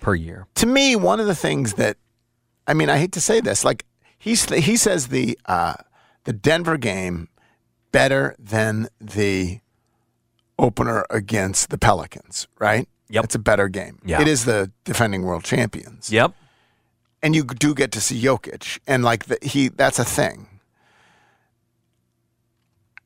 per 0.00 0.14
year. 0.14 0.46
To 0.54 0.66
me, 0.66 0.94
one 0.94 1.18
of 1.18 1.26
the 1.26 1.34
things 1.34 1.74
that, 1.74 1.96
I 2.68 2.74
mean, 2.74 2.88
I 2.88 2.98
hate 2.98 3.10
to 3.12 3.20
say 3.20 3.40
this, 3.40 3.64
like 3.64 3.84
he's 4.16 4.48
he 4.48 4.76
says 4.76 5.08
the 5.08 5.36
uh, 5.46 5.74
the 6.22 6.32
Denver 6.32 6.76
game 6.76 7.28
better 7.90 8.36
than 8.38 8.88
the 9.00 9.58
opener 10.60 11.04
against 11.10 11.70
the 11.70 11.78
Pelicans, 11.78 12.46
right? 12.60 12.88
Yep, 13.08 13.24
it's 13.24 13.34
a 13.34 13.40
better 13.40 13.68
game. 13.68 13.98
Yeah, 14.06 14.20
it 14.20 14.28
is 14.28 14.44
the 14.44 14.70
defending 14.84 15.22
world 15.22 15.42
champions. 15.42 16.12
Yep, 16.12 16.34
and 17.20 17.34
you 17.34 17.42
do 17.42 17.74
get 17.74 17.90
to 17.92 18.00
see 18.00 18.22
Jokic, 18.22 18.78
and 18.86 19.02
like 19.02 19.24
the, 19.24 19.38
he, 19.42 19.70
that's 19.70 19.98
a 19.98 20.04
thing. 20.04 20.53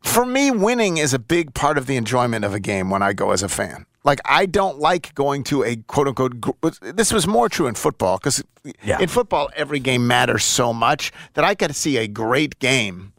For 0.02 0.25
me, 0.25 0.50
winning 0.50 0.97
is 0.97 1.12
a 1.12 1.19
big 1.19 1.55
part 1.55 1.76
of 1.78 1.87
the 1.87 1.97
enjoyment 1.97 2.45
of 2.45 2.55
a 2.55 2.61
game 2.61 2.90
when 2.90 3.02
I 3.02 3.12
go 3.12 3.31
as 3.33 3.43
a 3.43 3.49
fan. 3.49 3.87
Like 4.05 4.21
I 4.25 4.47
don't 4.47 4.78
like 4.78 5.14
going 5.14 5.45
to 5.45 5.64
a 5.64 5.76
quote 5.76 6.09
unquote. 6.09 6.78
This 6.81 7.12
was 7.12 7.26
more 7.26 7.49
true 7.49 7.67
in 7.67 7.75
football 7.75 8.17
because 8.17 8.43
yeah. 8.83 8.99
in 9.00 9.09
football 9.09 9.50
every 9.55 9.81
game 9.81 10.07
matters 10.07 10.45
so 10.45 10.73
much 10.73 11.12
that 11.35 11.45
I 11.45 11.55
to 11.55 11.75
see 11.75 11.99
a 11.99 12.09
great 12.09 12.59
game 12.59 13.12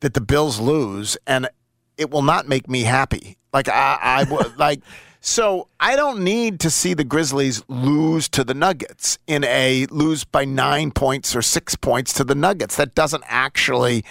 that 0.00 0.14
the 0.14 0.20
Bills 0.20 0.60
lose 0.60 1.16
and 1.26 1.48
it 1.96 2.10
will 2.10 2.22
not 2.22 2.46
make 2.46 2.68
me 2.68 2.82
happy. 2.82 3.36
Like 3.52 3.68
I, 3.68 3.98
I 4.00 4.24
would 4.30 4.58
like. 4.58 4.80
So 5.20 5.66
I 5.80 5.96
don't 5.96 6.22
need 6.22 6.60
to 6.60 6.70
see 6.70 6.94
the 6.94 7.02
Grizzlies 7.02 7.64
lose 7.66 8.28
to 8.28 8.44
the 8.44 8.54
Nuggets 8.54 9.18
in 9.26 9.42
a 9.42 9.86
lose 9.90 10.22
by 10.22 10.44
nine 10.44 10.92
points 10.92 11.34
or 11.34 11.42
six 11.42 11.74
points 11.74 12.12
to 12.12 12.22
the 12.22 12.36
Nuggets. 12.36 12.76
That 12.76 12.94
doesn't 12.94 13.24
actually. 13.26 14.04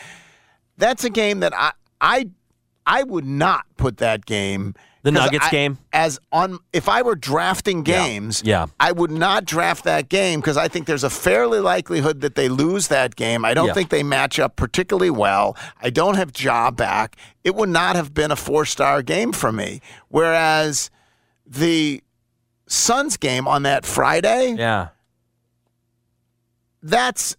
That's 0.77 1.03
a 1.03 1.09
game 1.09 1.39
that 1.39 1.53
I 1.53 1.71
I 2.01 2.29
I 2.85 3.03
would 3.03 3.25
not 3.25 3.65
put 3.77 3.97
that 3.97 4.25
game 4.25 4.75
the 5.05 5.11
Nuggets 5.11 5.45
I, 5.45 5.51
game? 5.51 5.77
As 5.93 6.19
on 6.31 6.57
if 6.73 6.89
I 6.89 7.03
were 7.03 7.15
drafting 7.15 7.83
games, 7.83 8.41
yeah. 8.43 8.61
yeah. 8.61 8.65
I 8.79 8.91
would 8.91 9.11
not 9.11 9.45
draft 9.45 9.83
that 9.83 10.09
game 10.09 10.39
because 10.41 10.57
I 10.57 10.67
think 10.67 10.87
there's 10.87 11.03
a 11.03 11.11
fairly 11.11 11.59
likelihood 11.59 12.21
that 12.21 12.33
they 12.33 12.49
lose 12.49 12.87
that 12.87 13.15
game. 13.15 13.45
I 13.45 13.53
don't 13.53 13.67
yeah. 13.67 13.73
think 13.73 13.91
they 13.91 14.01
match 14.01 14.39
up 14.39 14.55
particularly 14.55 15.11
well. 15.11 15.55
I 15.79 15.91
don't 15.91 16.15
have 16.15 16.31
Ja 16.35 16.71
back. 16.71 17.17
It 17.43 17.53
would 17.53 17.69
not 17.69 17.95
have 17.95 18.15
been 18.15 18.31
a 18.31 18.35
four-star 18.35 19.03
game 19.03 19.31
for 19.31 19.51
me. 19.51 19.79
Whereas 20.09 20.89
the 21.45 22.01
Suns 22.67 23.15
game 23.15 23.47
on 23.47 23.61
that 23.61 23.85
Friday, 23.85 24.55
yeah. 24.57 24.87
That's 26.81 27.35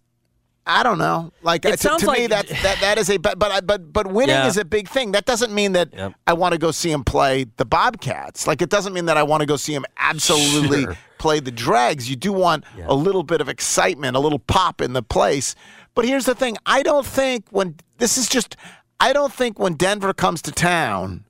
I 0.67 0.83
don't 0.83 0.97
know. 0.97 1.31
Like 1.41 1.63
it 1.63 1.79
to, 1.79 1.95
to 1.97 2.05
like, 2.05 2.19
me, 2.19 2.27
that 2.27 2.47
that 2.47 2.77
that 2.81 2.97
is 2.97 3.09
a 3.09 3.17
but 3.17 3.39
but 3.39 3.65
but 3.65 3.93
but 3.93 4.07
winning 4.07 4.35
yeah. 4.35 4.47
is 4.47 4.57
a 4.57 4.65
big 4.65 4.89
thing. 4.89 5.13
That 5.13 5.25
doesn't 5.25 5.53
mean 5.53 5.71
that 5.71 5.93
yep. 5.93 6.13
I 6.27 6.33
want 6.33 6.53
to 6.53 6.57
go 6.57 6.71
see 6.71 6.91
him 6.91 7.03
play 7.03 7.45
the 7.55 7.65
Bobcats. 7.65 8.45
Like 8.45 8.61
it 8.61 8.69
doesn't 8.69 8.93
mean 8.93 9.05
that 9.05 9.17
I 9.17 9.23
want 9.23 9.41
to 9.41 9.45
go 9.45 9.55
see 9.55 9.73
him 9.73 9.85
absolutely 9.97 10.83
sure. 10.83 10.97
play 11.19 11.39
the 11.39 11.51
Dregs. 11.51 12.09
You 12.09 12.17
do 12.17 12.33
want 12.33 12.65
yeah. 12.77 12.85
a 12.87 12.93
little 12.93 13.23
bit 13.23 13.39
of 13.39 13.47
excitement, 13.47 14.17
a 14.17 14.19
little 14.19 14.39
pop 14.39 14.81
in 14.81 14.91
the 14.93 15.01
place. 15.03 15.55
But 15.95 16.05
here's 16.05 16.25
the 16.25 16.35
thing: 16.35 16.57
I 16.65 16.83
don't 16.83 17.05
think 17.05 17.45
when 17.49 17.75
this 17.97 18.17
is 18.17 18.27
just, 18.27 18.57
I 18.99 19.13
don't 19.13 19.31
think 19.31 19.57
when 19.57 19.75
Denver 19.75 20.13
comes 20.13 20.41
to 20.43 20.51
town, 20.51 21.25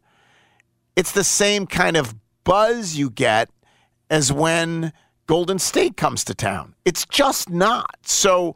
it's 0.95 1.11
the 1.11 1.23
same 1.23 1.67
kind 1.67 1.95
of 1.95 2.15
buzz 2.43 2.95
you 2.95 3.11
get 3.11 3.49
as 4.09 4.33
when 4.33 4.93
Golden 5.27 5.59
State 5.59 5.95
comes 5.95 6.23
to 6.23 6.33
town. 6.33 6.73
It's 6.85 7.05
just 7.05 7.49
not. 7.49 7.97
So 8.03 8.55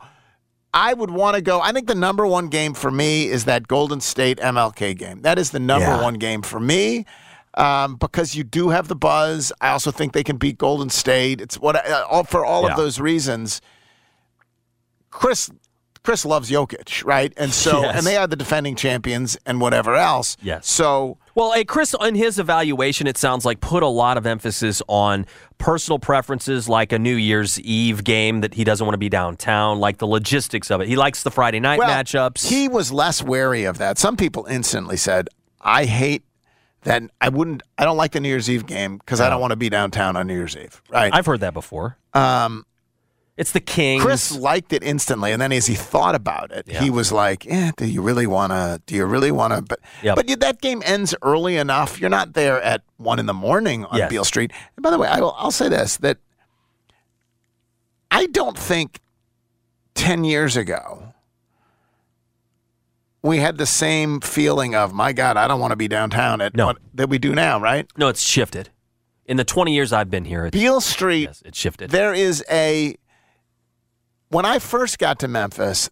I 0.74 0.94
would 0.94 1.12
want 1.12 1.36
to 1.36 1.42
go. 1.42 1.60
I 1.60 1.72
think 1.74 1.88
the 1.88 1.96
number 1.96 2.26
one 2.26 2.48
game 2.48 2.74
for 2.74 2.92
me 2.92 3.28
is 3.28 3.46
that 3.46 3.68
Golden 3.68 4.00
State 4.00 4.38
MLK 4.40 4.98
game. 4.98 5.22
That 5.22 5.38
is 5.38 5.52
the 5.52 5.60
number 5.60 5.88
yeah. 5.88 6.02
one 6.02 6.14
game 6.16 6.42
for 6.42 6.60
me 6.60 7.06
um, 7.56 7.96
because 7.96 8.36
you 8.36 8.44
do 8.44 8.70
have 8.70 8.88
the 8.88 8.96
buzz. 8.96 9.52
I 9.60 9.70
also 9.70 9.92
think 9.92 10.14
they 10.14 10.24
can 10.24 10.38
beat 10.38 10.58
Golden 10.58 10.90
State. 10.90 11.42
It's 11.42 11.60
what 11.60 11.76
uh, 11.76 12.24
for 12.24 12.46
all 12.46 12.64
yeah. 12.64 12.72
of 12.72 12.78
those 12.78 13.00
reasons. 13.00 13.62
Chris 15.10 15.52
Chris 16.04 16.26
loves 16.26 16.50
Jokic, 16.50 17.06
right? 17.06 17.32
And 17.38 17.54
so, 17.54 17.82
yes. 17.82 17.98
and 17.98 18.08
they 18.08 18.18
are 18.18 18.26
the 18.26 18.36
defending 18.36 18.76
champions 18.76 19.38
and 19.46 19.62
whatever 19.62 19.96
else. 19.96 20.36
Yes. 20.42 20.68
So, 20.68 21.20
well, 21.36 21.52
hey, 21.52 21.64
Chris, 21.64 21.96
in 22.02 22.16
his 22.16 22.40
evaluation, 22.40 23.06
it 23.06 23.18
sounds 23.18 23.46
like 23.46 23.60
put 23.60 23.84
a 23.84 23.88
lot 23.88 24.18
of 24.18 24.26
emphasis 24.26 24.82
on 24.88 25.28
personal 25.60 26.00
preferences, 26.00 26.68
like 26.68 26.92
a 26.92 26.98
New 26.98 27.16
Year's 27.16 27.60
Eve 27.62 28.04
game 28.04 28.42
that 28.42 28.56
he 28.56 28.64
doesn't 28.64 28.86
want 28.86 28.96
to 28.96 29.00
be 29.00 29.10
downtown, 29.10 29.80
like 29.80 30.00
the 30.00 30.08
logistics 30.08 30.72
of 30.72 30.82
it. 30.82 30.88
He 30.88 30.96
likes 30.96 31.22
the 31.22 31.32
Friday 31.32 31.60
night 31.60 31.78
well, 31.78 31.90
matchups. 31.90 32.50
He 32.50 32.68
was 32.68 32.92
less 32.92 33.22
wary 33.22 33.66
of 33.66 33.78
that. 33.78 34.00
Some 34.00 34.18
people 34.18 34.46
instantly 34.48 34.98
said, 34.98 35.30
"I 35.62 35.86
hate." 35.86 36.24
that 36.84 37.04
I 37.20 37.30
wouldn't. 37.30 37.62
I 37.78 37.86
don't 37.86 37.98
like 37.98 38.12
the 38.12 38.20
New 38.20 38.30
Year's 38.30 38.50
Eve 38.50 38.66
game 38.66 38.98
because 38.98 39.20
no. 39.20 39.28
I 39.28 39.30
don't 39.30 39.40
want 39.40 39.52
to 39.52 39.56
be 39.56 39.70
downtown 39.70 40.16
on 40.16 40.26
New 40.26 40.34
Year's 40.34 40.58
Eve. 40.58 40.82
Right? 40.90 41.14
I've 41.14 41.28
heard 41.28 41.42
that 41.42 41.54
before. 41.54 41.98
Um, 42.16 42.66
it's 43.42 43.52
the 43.54 43.60
Kings. 43.60 44.04
Chris 44.04 44.32
liked 44.38 44.72
it 44.72 44.84
instantly, 44.84 45.32
and 45.32 45.42
then 45.42 45.52
as 45.52 45.66
he 45.66 45.74
thought 45.74 46.14
about 46.14 46.52
it, 46.52 46.68
yeah. 46.68 46.80
he 46.80 46.92
was 46.92 47.12
like, 47.12 47.44
"Yeah, 47.44 47.72
do 47.76 47.88
you 47.88 48.04
really 48.04 48.28
want 48.28 48.52
to? 48.52 48.80
Do 48.86 48.94
you 48.94 49.04
really 49.04 49.32
want 49.32 49.52
to?" 49.52 49.64
But 49.64 49.80
yep. 50.04 50.16
but 50.16 50.28
that 50.42 50.62
game 50.62 50.84
ends 50.86 51.16
early 51.24 51.58
enough. 51.58 52.00
You're 52.00 52.12
not 52.12 52.34
there 52.34 52.62
at 52.62 52.84
one 52.98 53.18
in 53.18 53.26
the 53.26 53.34
morning 53.34 53.84
on 53.86 53.98
yes. 53.98 54.12
Beale 54.12 54.26
Street. 54.26 54.52
And 54.76 54.84
by 54.84 54.92
the 54.92 55.00
way, 55.00 55.08
I 55.08 55.20
will, 55.20 55.34
I'll 55.40 55.50
say 55.50 55.70
this: 55.70 55.98
that 55.98 56.20
I 58.12 58.28
don't 58.28 58.58
think 58.58 59.00
ten 59.96 60.24
years 60.24 60.56
ago 60.56 61.12
we 63.24 63.38
had 63.38 63.58
the 63.58 63.66
same 63.66 64.22
feeling 64.22 64.76
of, 64.76 64.94
"My 64.94 65.14
God, 65.14 65.36
I 65.36 65.48
don't 65.48 65.60
want 65.60 65.72
to 65.72 65.78
be 65.78 65.88
downtown." 65.88 66.42
At 66.42 66.56
no. 66.56 66.68
what, 66.68 66.78
that 66.94 67.10
we 67.10 67.18
do 67.18 67.34
now, 67.34 67.60
right? 67.60 67.88
No, 67.98 68.08
it's 68.08 68.22
shifted. 68.22 68.70
In 69.26 69.38
the 69.38 69.46
20 69.46 69.74
years 69.74 69.94
I've 69.94 70.10
been 70.10 70.26
here, 70.26 70.50
Beale 70.52 70.82
Street, 70.82 71.24
yes, 71.24 71.42
it's 71.46 71.58
shifted. 71.58 71.90
There 71.90 72.14
is 72.14 72.44
a 72.52 72.98
when 74.32 74.46
I 74.46 74.60
first 74.60 74.98
got 74.98 75.20
to 75.20 75.28
Memphis, 75.28 75.90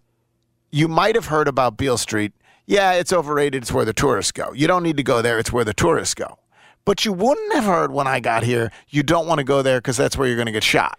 you 0.72 0.88
might 0.88 1.16
have 1.16 1.28
heard 1.28 1.48
about 1.48 1.78
Beale 1.78 1.98
Street. 1.98 2.34
Yeah, 2.66 2.94
it's 2.94 3.12
overrated. 3.14 3.64
It's 3.64 3.72
where 3.72 3.86
the 3.86 3.94
tourists 3.94 4.32
go. 4.32 4.54
You 4.54 4.68
don't 4.68 4.84
need 4.84 4.98
to 4.98 5.04
go 5.04 5.22
there. 5.22 5.40
It's 5.40 5.52
where 5.52 5.64
the 5.66 5.74
tourists 5.74 6.14
go. 6.14 6.38
But 6.86 7.06
you 7.06 7.14
wouldn't 7.14 7.54
have 7.54 7.66
heard 7.66 7.92
when 7.92 8.08
I 8.08 8.20
got 8.20 8.44
here, 8.44 8.72
you 8.90 9.04
don't 9.04 9.28
want 9.28 9.40
to 9.40 9.44
go 9.44 9.62
there 9.62 9.80
because 9.80 9.98
that's 9.98 10.18
where 10.18 10.28
you're 10.28 10.38
going 10.38 10.46
to 10.48 10.52
get 10.52 10.64
shot. 10.64 10.98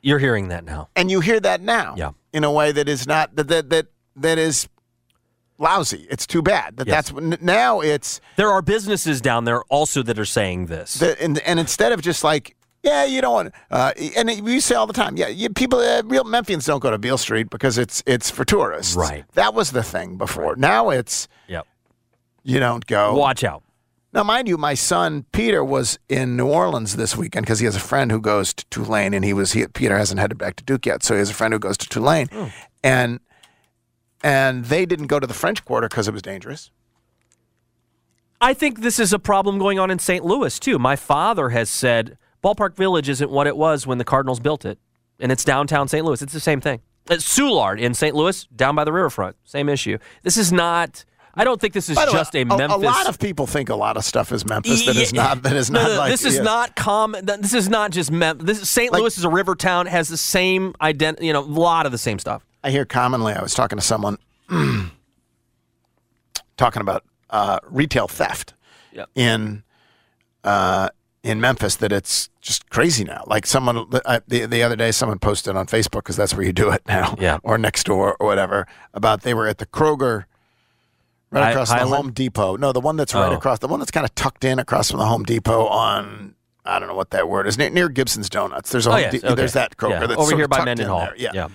You're 0.00 0.18
hearing 0.18 0.48
that 0.48 0.64
now. 0.64 0.88
And 0.96 1.10
you 1.10 1.20
hear 1.20 1.38
that 1.40 1.60
now. 1.60 1.94
Yeah. 1.96 2.10
In 2.32 2.44
a 2.44 2.50
way 2.50 2.72
that 2.72 2.88
is 2.88 3.06
not, 3.06 3.36
that, 3.36 3.48
that, 3.48 3.70
that, 3.70 3.86
that 4.16 4.38
is 4.38 4.68
lousy. 5.58 6.06
It's 6.10 6.26
too 6.26 6.42
bad. 6.42 6.76
That 6.78 6.88
Yes. 6.88 7.10
that's 7.12 7.40
now 7.42 7.80
it's 7.80 8.20
There 8.36 8.50
are 8.50 8.62
businesses 8.62 9.20
down 9.20 9.44
there 9.44 9.62
also 9.64 10.02
that 10.02 10.18
are 10.18 10.24
saying 10.24 10.66
this. 10.66 10.94
the, 10.94 11.20
and, 11.22 11.38
and 11.40 11.60
instead 11.60 11.92
of 11.92 12.00
just 12.02 12.24
like 12.24 12.56
Yeah, 12.82 13.04
you 13.04 13.20
don't 13.20 13.32
want, 13.32 13.54
uh, 13.70 13.92
and 14.16 14.28
we 14.42 14.58
say 14.58 14.74
all 14.74 14.88
the 14.88 14.92
time, 14.92 15.16
yeah, 15.16 15.28
you, 15.28 15.48
people, 15.50 15.78
uh, 15.78 16.02
real 16.04 16.24
Memphians 16.24 16.66
don't 16.66 16.80
go 16.80 16.90
to 16.90 16.98
Beale 16.98 17.16
Street 17.18 17.48
because 17.48 17.78
it's 17.78 18.02
it's 18.06 18.28
for 18.28 18.44
tourists. 18.44 18.96
Right. 18.96 19.24
That 19.34 19.54
was 19.54 19.70
the 19.70 19.84
thing 19.84 20.16
before. 20.16 20.56
Now 20.56 20.90
it's 20.90 21.28
Yep. 21.46 21.66
you 22.42 22.58
don't 22.58 22.84
go. 22.86 23.14
Watch 23.14 23.44
out. 23.44 23.62
Now, 24.12 24.24
mind 24.24 24.46
you, 24.48 24.58
my 24.58 24.74
son 24.74 25.24
Peter 25.32 25.64
was 25.64 25.98
in 26.08 26.36
New 26.36 26.46
Orleans 26.48 26.96
this 26.96 27.16
weekend 27.16 27.46
because 27.46 27.60
he 27.60 27.64
has 27.66 27.76
a 27.76 27.80
friend 27.80 28.10
who 28.10 28.20
goes 28.20 28.52
to 28.52 28.64
Tulane, 28.68 29.14
and 29.14 29.24
he 29.24 29.32
was 29.32 29.52
he, 29.52 29.66
Peter 29.68 29.96
hasn't 29.96 30.18
headed 30.20 30.36
back 30.36 30.56
to 30.56 30.64
Duke 30.64 30.84
yet, 30.84 31.02
so 31.04 31.14
he 31.14 31.18
has 31.18 31.30
a 31.30 31.34
friend 31.34 31.54
who 31.54 31.60
goes 31.60 31.78
to 31.78 31.88
Tulane, 31.88 32.28
and 32.82 33.20
and 34.24 34.64
they 34.66 34.86
didn't 34.86 35.06
go 35.06 35.20
to 35.20 35.26
the 35.26 35.34
French 35.34 35.64
Quarter 35.64 35.88
because 35.88 36.08
it 36.08 36.12
was 36.12 36.20
dangerous. 36.22 36.70
I 38.40 38.54
think 38.54 38.80
this 38.80 38.98
is 38.98 39.12
a 39.12 39.18
problem 39.20 39.58
going 39.58 39.78
on 39.78 39.88
in 39.90 40.00
St. 40.00 40.24
Louis 40.24 40.58
too. 40.58 40.78
My 40.78 40.96
father 40.96 41.50
has 41.50 41.70
said 41.70 42.18
Ballpark 42.42 42.74
Village 42.76 43.08
isn't 43.08 43.30
what 43.30 43.46
it 43.46 43.56
was 43.56 43.86
when 43.86 43.98
the 43.98 44.04
Cardinals 44.04 44.40
built 44.40 44.64
it, 44.64 44.78
and 45.20 45.30
it's 45.30 45.44
downtown 45.44 45.88
St. 45.88 46.04
Louis. 46.04 46.20
It's 46.22 46.32
the 46.32 46.40
same 46.40 46.60
thing. 46.60 46.80
It's 47.10 47.24
Soulard 47.38 47.80
in 47.80 47.94
St. 47.94 48.14
Louis, 48.14 48.44
down 48.46 48.74
by 48.74 48.84
the 48.84 48.92
riverfront. 48.92 49.36
Same 49.44 49.68
issue. 49.68 49.98
This 50.22 50.36
is 50.36 50.52
not. 50.52 51.04
I 51.34 51.44
don't 51.44 51.58
think 51.60 51.72
this 51.72 51.88
is 51.88 51.96
the 51.96 52.04
way, 52.04 52.12
just 52.12 52.36
a 52.36 52.44
Memphis. 52.44 52.70
A 52.76 52.78
lot 52.78 53.08
of 53.08 53.18
people 53.18 53.46
think 53.46 53.70
a 53.70 53.74
lot 53.74 53.96
of 53.96 54.04
stuff 54.04 54.32
is 54.32 54.44
Memphis 54.44 54.84
that 54.84 54.96
is 54.96 55.14
not. 55.14 55.42
That 55.42 55.56
is 55.56 55.70
No, 55.70 55.80
not 55.82 55.88
no, 55.88 55.96
like 55.96 56.10
this 56.10 56.24
is 56.26 56.36
yeah. 56.36 56.42
not 56.42 56.76
common. 56.76 57.24
This 57.24 57.54
is 57.54 57.68
not 57.70 57.90
just 57.90 58.12
Memphis. 58.12 58.44
This 58.46 58.60
is, 58.62 58.68
St. 58.68 58.92
Like- 58.92 59.00
Louis 59.00 59.16
is 59.16 59.24
a 59.24 59.30
river 59.30 59.54
town. 59.54 59.86
Has 59.86 60.08
the 60.08 60.16
same 60.18 60.74
identity. 60.80 61.26
You 61.28 61.32
know, 61.32 61.40
a 61.40 61.44
lot 61.44 61.86
of 61.86 61.92
the 61.92 61.98
same 61.98 62.18
stuff. 62.18 62.44
I 62.62 62.70
hear 62.70 62.84
commonly. 62.84 63.32
I 63.32 63.42
was 63.42 63.54
talking 63.54 63.78
to 63.78 63.82
someone 63.84 64.18
talking 66.56 66.82
about 66.82 67.04
uh, 67.30 67.58
retail 67.68 68.08
theft 68.08 68.54
Yep. 68.92 69.08
in 69.14 69.62
uh, 70.44 70.90
in 71.22 71.40
Memphis. 71.40 71.76
That 71.76 71.92
it's 71.92 72.28
just 72.40 72.68
crazy 72.70 73.04
now. 73.04 73.24
Like 73.26 73.46
someone 73.46 73.86
uh, 74.04 74.20
the 74.26 74.46
the 74.46 74.62
other 74.62 74.76
day, 74.76 74.90
someone 74.92 75.18
posted 75.18 75.56
on 75.56 75.66
Facebook 75.66 76.00
because 76.04 76.16
that's 76.16 76.34
where 76.34 76.44
you 76.44 76.52
do 76.52 76.70
it 76.70 76.82
now, 76.86 77.16
Yeah. 77.18 77.38
or 77.44 77.58
next 77.58 77.84
door 77.84 78.16
or 78.20 78.26
whatever. 78.26 78.66
About 78.94 79.22
they 79.22 79.34
were 79.34 79.46
at 79.46 79.58
the 79.58 79.66
Kroger. 79.66 80.24
Right 81.30 81.50
across 81.52 81.70
from 81.70 81.88
the 81.88 81.96
Home 81.96 82.12
Depot. 82.12 82.56
No, 82.56 82.72
the 82.72 82.80
one 82.80 82.96
that's 82.96 83.14
right 83.14 83.32
Oh. 83.32 83.36
across, 83.36 83.58
the 83.60 83.66
one 83.68 83.78
that's 83.80 83.90
kind 83.90 84.04
of 84.04 84.14
tucked 84.14 84.44
in 84.44 84.58
across 84.58 84.90
from 84.90 84.98
the 85.00 85.06
Home 85.06 85.22
Depot 85.22 85.64
on, 85.66 86.34
I 86.66 86.78
don't 86.78 86.88
know 86.88 86.94
what 86.94 87.08
that 87.12 87.26
word 87.26 87.46
is, 87.46 87.56
near, 87.56 87.70
near 87.70 87.88
Gibson's 87.88 88.28
Donuts. 88.28 88.70
There's 88.70 88.86
a 88.86 88.92
Oh, 88.92 88.96
yes, 88.98 89.12
De- 89.12 89.24
okay. 89.26 89.34
there's 89.34 89.54
that 89.54 89.78
Kroger 89.78 89.92
Yeah, 90.00 90.06
that's 90.08 90.20
over 90.20 90.36
here 90.36 90.46
by 90.46 90.62
Mendenhall. 90.62 91.08
Yeah. 91.16 91.30
Yeah. 91.32 91.48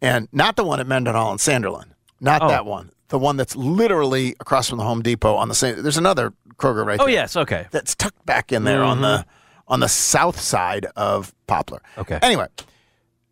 And 0.00 0.28
not 0.32 0.56
the 0.56 0.64
one 0.64 0.80
at 0.80 0.86
Mendenhall 0.86 1.30
and 1.30 1.38
Sanderlin. 1.38 1.88
Not 2.22 2.40
Oh. 2.42 2.48
that 2.48 2.64
one. 2.64 2.90
The 3.08 3.18
one 3.18 3.36
that's 3.36 3.54
literally 3.54 4.34
across 4.40 4.70
from 4.70 4.78
the 4.78 4.84
Home 4.84 5.02
Depot 5.02 5.34
on 5.34 5.48
the 5.50 5.54
same. 5.54 5.82
There's 5.82 5.98
another 5.98 6.32
Kroger 6.58 6.84
right 6.84 7.00
Oh 7.00 7.04
there. 7.04 7.14
yes, 7.14 7.36
okay. 7.36 7.66
That's 7.70 7.94
tucked 7.94 8.24
back 8.26 8.52
in 8.52 8.64
there 8.64 8.82
on 8.82 9.00
the 9.00 9.24
on 9.68 9.80
the 9.80 9.88
south 9.88 10.40
side 10.40 10.86
of 10.96 11.34
Poplar. 11.46 11.80
Okay. 11.98 12.18
Anyway, 12.22 12.46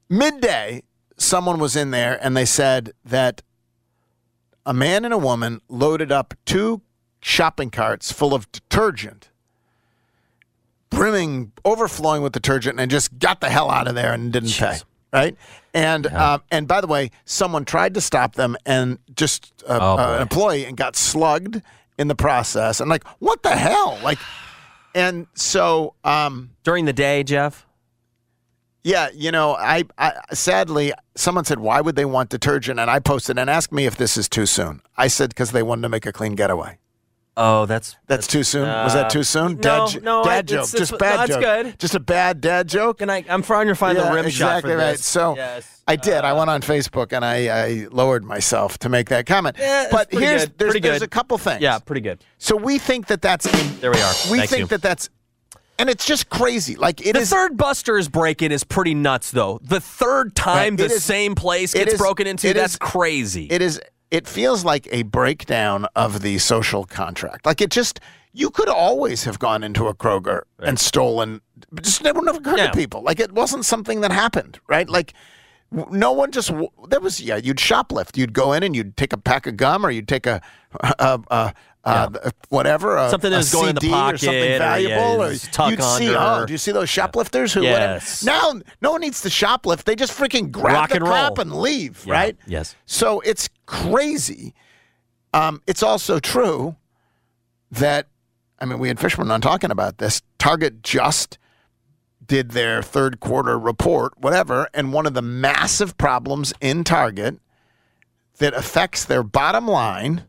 midday, 0.09 0.83
someone 1.17 1.59
was 1.59 1.77
in 1.77 1.91
there 1.91 2.19
and 2.23 2.37
they 2.37 2.45
said 2.45 2.93
that 3.05 3.43
a 4.65 4.75
man 4.75 5.05
and 5.05 5.15
a 5.15 5.19
woman 5.19 5.61
loaded 5.69 6.13
up 6.13 6.35
two 6.45 6.83
shopping 7.21 7.71
carts 7.71 8.13
full 8.13 8.35
of 8.35 8.51
detergent, 8.53 9.31
brimming, 10.91 11.53
overflowing 11.65 12.23
with 12.23 12.33
detergent, 12.33 12.79
and 12.81 12.91
just 12.91 13.19
got 13.19 13.41
the 13.41 13.49
hell 13.49 13.71
out 13.71 13.89
of 13.89 13.95
there 13.95 14.13
and 14.13 14.33
didn't 14.33 14.51
pay. 14.53 14.79
Right. 15.13 15.37
And 15.73 16.07
um, 16.09 16.43
and 16.51 16.67
by 16.69 16.81
the 16.81 16.87
way, 16.87 17.11
someone 17.25 17.65
tried 17.65 17.95
to 17.95 18.01
stop 18.01 18.35
them 18.35 18.57
and 18.67 18.99
just 19.15 19.53
uh, 19.67 19.79
Oh, 19.81 19.97
uh, 19.97 19.97
boy. 19.97 20.15
an 20.17 20.23
employee 20.23 20.65
and 20.65 20.77
got 20.77 20.97
slugged 20.97 21.63
in 21.99 22.09
the 22.09 22.15
process. 22.15 22.81
And 22.81 22.89
like, 22.91 23.05
what 23.19 23.43
the 23.43 23.51
hell? 23.57 23.99
Like, 24.03 24.19
and 24.95 25.27
so 25.35 25.95
um, 26.05 26.51
During 26.65 26.85
the 26.87 26.93
day, 26.93 27.23
Geoff. 27.23 27.67
yeah, 28.85 29.09
you 29.15 29.31
know, 29.31 29.55
I, 29.55 29.85
I 29.99 30.13
sadly 30.33 30.93
someone 31.17 31.45
said, 31.45 31.59
"Why 31.59 31.81
would 31.81 31.97
they 31.97 32.05
want 32.05 32.31
detergent?" 32.31 32.79
And 32.81 32.91
I 32.91 32.99
posted 33.01 33.39
and 33.39 33.51
asked 33.51 33.73
me 33.73 33.87
if 33.87 33.97
this 33.97 34.17
is 34.17 34.29
too 34.29 34.47
soon. 34.47 34.81
I 34.97 35.09
said 35.09 35.31
because 35.31 35.53
they 35.53 35.63
wanted 35.63 35.83
to 35.83 35.89
make 35.89 36.07
a 36.07 36.13
clean 36.13 36.35
getaway. 36.35 36.79
Oh, 37.39 37.67
that's 37.67 37.97
That's 38.07 38.27
too 38.27 38.43
soon. 38.43 38.67
Was 38.67 38.95
that 38.95 39.11
too 39.11 39.23
soon? 39.23 39.57
no, 39.57 39.61
dad, 39.61 39.87
jo- 39.89 40.01
no, 40.01 40.23
I- 40.25 40.41
joke. 40.43 40.53
it's- 40.61 40.75
it's- 40.75 40.89
Just 40.89 40.99
bad 40.99 41.17
no, 41.17 41.23
it's 41.25 41.35
joke. 41.35 41.43
good. 41.43 41.79
Just 41.79 41.95
a 41.95 42.01
bad 42.01 42.41
dad 42.41 42.67
joke. 42.69 43.03
And 43.03 43.13
I, 43.13 43.25
I'm 43.29 43.43
trying 43.43 43.67
to 43.67 43.75
find 43.75 43.99
yeah, 43.99 44.05
the 44.09 44.15
rim 44.15 44.25
exactly 44.25 44.71
shot 44.71 44.77
for 44.77 44.77
right. 44.79 44.93
this. 44.97 45.05
So 45.05 45.37
Yes. 45.37 45.83
I 45.87 45.97
did. 45.97 46.25
I 46.25 46.31
Uh, 46.31 46.37
went 46.39 46.49
on 46.51 46.63
Facebook 46.63 47.13
and 47.13 47.25
I, 47.25 47.49
I 47.49 47.87
lowered 47.91 48.25
myself 48.25 48.79
to 48.79 48.89
make 48.89 49.11
that 49.11 49.27
comment. 49.27 49.57
Yeah, 49.59 49.89
but 49.91 50.11
here's 50.11 50.47
good. 50.47 50.59
there's, 50.59 50.81
there's 50.81 51.03
a 51.03 51.09
couple 51.09 51.37
things. 51.37 51.61
Yeah, 51.61 51.79
pretty 51.79 52.01
good. 52.01 52.25
So 52.39 52.57
we 52.57 52.79
think 52.79 53.09
that 53.09 53.21
that's 53.21 53.45
in, 53.45 53.81
There 53.81 53.91
we 53.93 54.01
are. 54.01 54.13
we 54.31 54.39
Thank 54.39 54.51
think 54.51 54.61
you. 54.61 54.67
that 54.69 54.83
that's 54.83 55.11
and 55.79 55.91
it's 55.91 56.07
just 56.07 56.31
crazy. 56.31 56.75
Like 56.77 57.07
it 57.07 57.13
the 57.13 57.19
is. 57.21 57.29
third 57.31 57.59
Buster's 57.59 58.09
break-in 58.09 58.51
is 58.51 58.65
pretty 58.65 58.95
nuts, 58.95 59.31
though. 59.31 59.61
The 59.63 59.79
third 59.79 60.35
time 60.35 60.77
Right, 60.77 60.89
the 60.89 60.95
is- 60.95 61.05
same 61.05 61.35
place 61.35 61.75
gets 61.75 61.93
is- 61.93 61.99
broken 61.99 62.27
into, 62.27 62.55
that's 62.55 62.73
is- 62.73 62.79
crazy. 62.79 63.47
It 63.51 63.61
is. 63.61 63.79
It 64.11 64.29
feels 64.29 64.65
like 64.65 64.89
a 64.93 65.03
breakdown 65.03 65.87
of 65.97 66.23
the 66.23 66.39
social 66.39 66.85
contract. 66.85 67.47
Like 67.47 67.61
it 67.61 67.71
just. 67.71 68.01
You 68.33 68.51
could 68.51 68.69
always 68.69 69.25
have 69.25 69.39
gone 69.39 69.65
into 69.65 69.87
a 69.87 69.95
Kroger 69.95 70.43
and 70.59 70.79
stolen. 70.79 71.41
but 71.73 71.85
Just 71.85 72.03
never 72.05 72.21
never 72.21 72.37
occurred 72.37 72.59
Yeah. 72.59 72.67
to 72.67 72.77
people. 72.77 73.01
Like 73.03 73.19
it 73.19 73.33
wasn't 73.33 73.65
something 73.65 74.03
that 74.03 74.13
happened, 74.13 74.61
right? 74.69 74.87
Like 74.87 75.15
no 75.73 76.13
one 76.13 76.33
just. 76.33 76.53
There 76.89 77.01
was 77.01 77.19
yeah. 77.21 77.37
You'd 77.37 77.57
shoplift. 77.57 78.17
You'd 78.19 78.35
go 78.35 78.53
in 78.53 78.63
and 78.63 78.77
you'd 78.77 78.95
take 78.99 79.15
a 79.15 79.17
pack 79.17 79.47
of 79.47 79.57
gum 79.57 79.87
or 79.87 79.91
you'd 79.91 80.07
take 80.09 80.27
a. 80.27 80.43
a, 80.99 81.19
a 81.31 81.55
uh, 81.87 82.31
whatever, 82.49 82.97
a, 82.97 83.09
Something 83.11 83.31
that's 83.31 83.53
going 83.53 83.71
in 83.71 83.75
the 83.77 83.81
CD 83.83 83.93
or 83.93 83.97
pocket 83.97 84.21
something 84.21 84.43
or, 84.43 84.45
yeah, 84.47 84.59
valuable, 84.59 85.23
or, 85.23 85.31
just 85.33 85.59
you'd 85.59 85.83
see. 85.83 86.15
under. 86.15 86.43
Oh, 86.43 86.47
do 86.47 86.53
you 86.53 86.59
see 86.59 86.73
those 86.73 86.89
shoplifters 86.91 87.53
who? 87.53 87.63
Yes. 87.63 88.25
Now, 88.25 88.55
no 88.81 88.93
one 88.93 89.01
needs 89.01 89.23
to 89.23 89.29
shoplift. 89.29 89.85
They 89.85 89.95
just 89.97 90.13
freaking 90.19 90.51
grab 90.51 90.75
Rock 90.75 90.89
the 90.91 90.97
and 90.97 91.05
crap 91.05 91.39
roll. 91.39 91.41
and 91.43 91.55
leave, 91.61 92.05
Yeah, 92.07 92.13
right? 92.13 92.37
yes. 92.47 92.75
So 92.87 93.21
it's 93.21 93.49
crazy. 93.67 94.53
Um, 95.33 95.63
it's 95.67 95.83
also 95.83 96.19
true 96.19 96.77
that, 97.71 98.09
I 98.59 98.65
mean, 98.65 98.79
we 98.79 98.89
had 98.89 98.99
Fishman 98.99 99.31
on 99.31 99.41
talking 99.41 99.71
about 99.71 99.99
this. 99.99 100.23
Target 100.39 100.83
just 100.83 101.39
did 102.27 102.51
their 102.53 102.83
third 102.83 103.21
quarter 103.21 103.57
report, 103.59 104.15
whatever, 104.19 104.69
and 104.75 104.93
one 104.93 105.07
of 105.07 105.15
the 105.15 105.23
massive 105.23 105.97
problems 105.99 106.53
in 106.61 106.83
Target 106.85 107.39
that 108.39 108.55
affects 108.55 109.05
their 109.05 109.23
bottom 109.23 109.69
line 109.69 110.25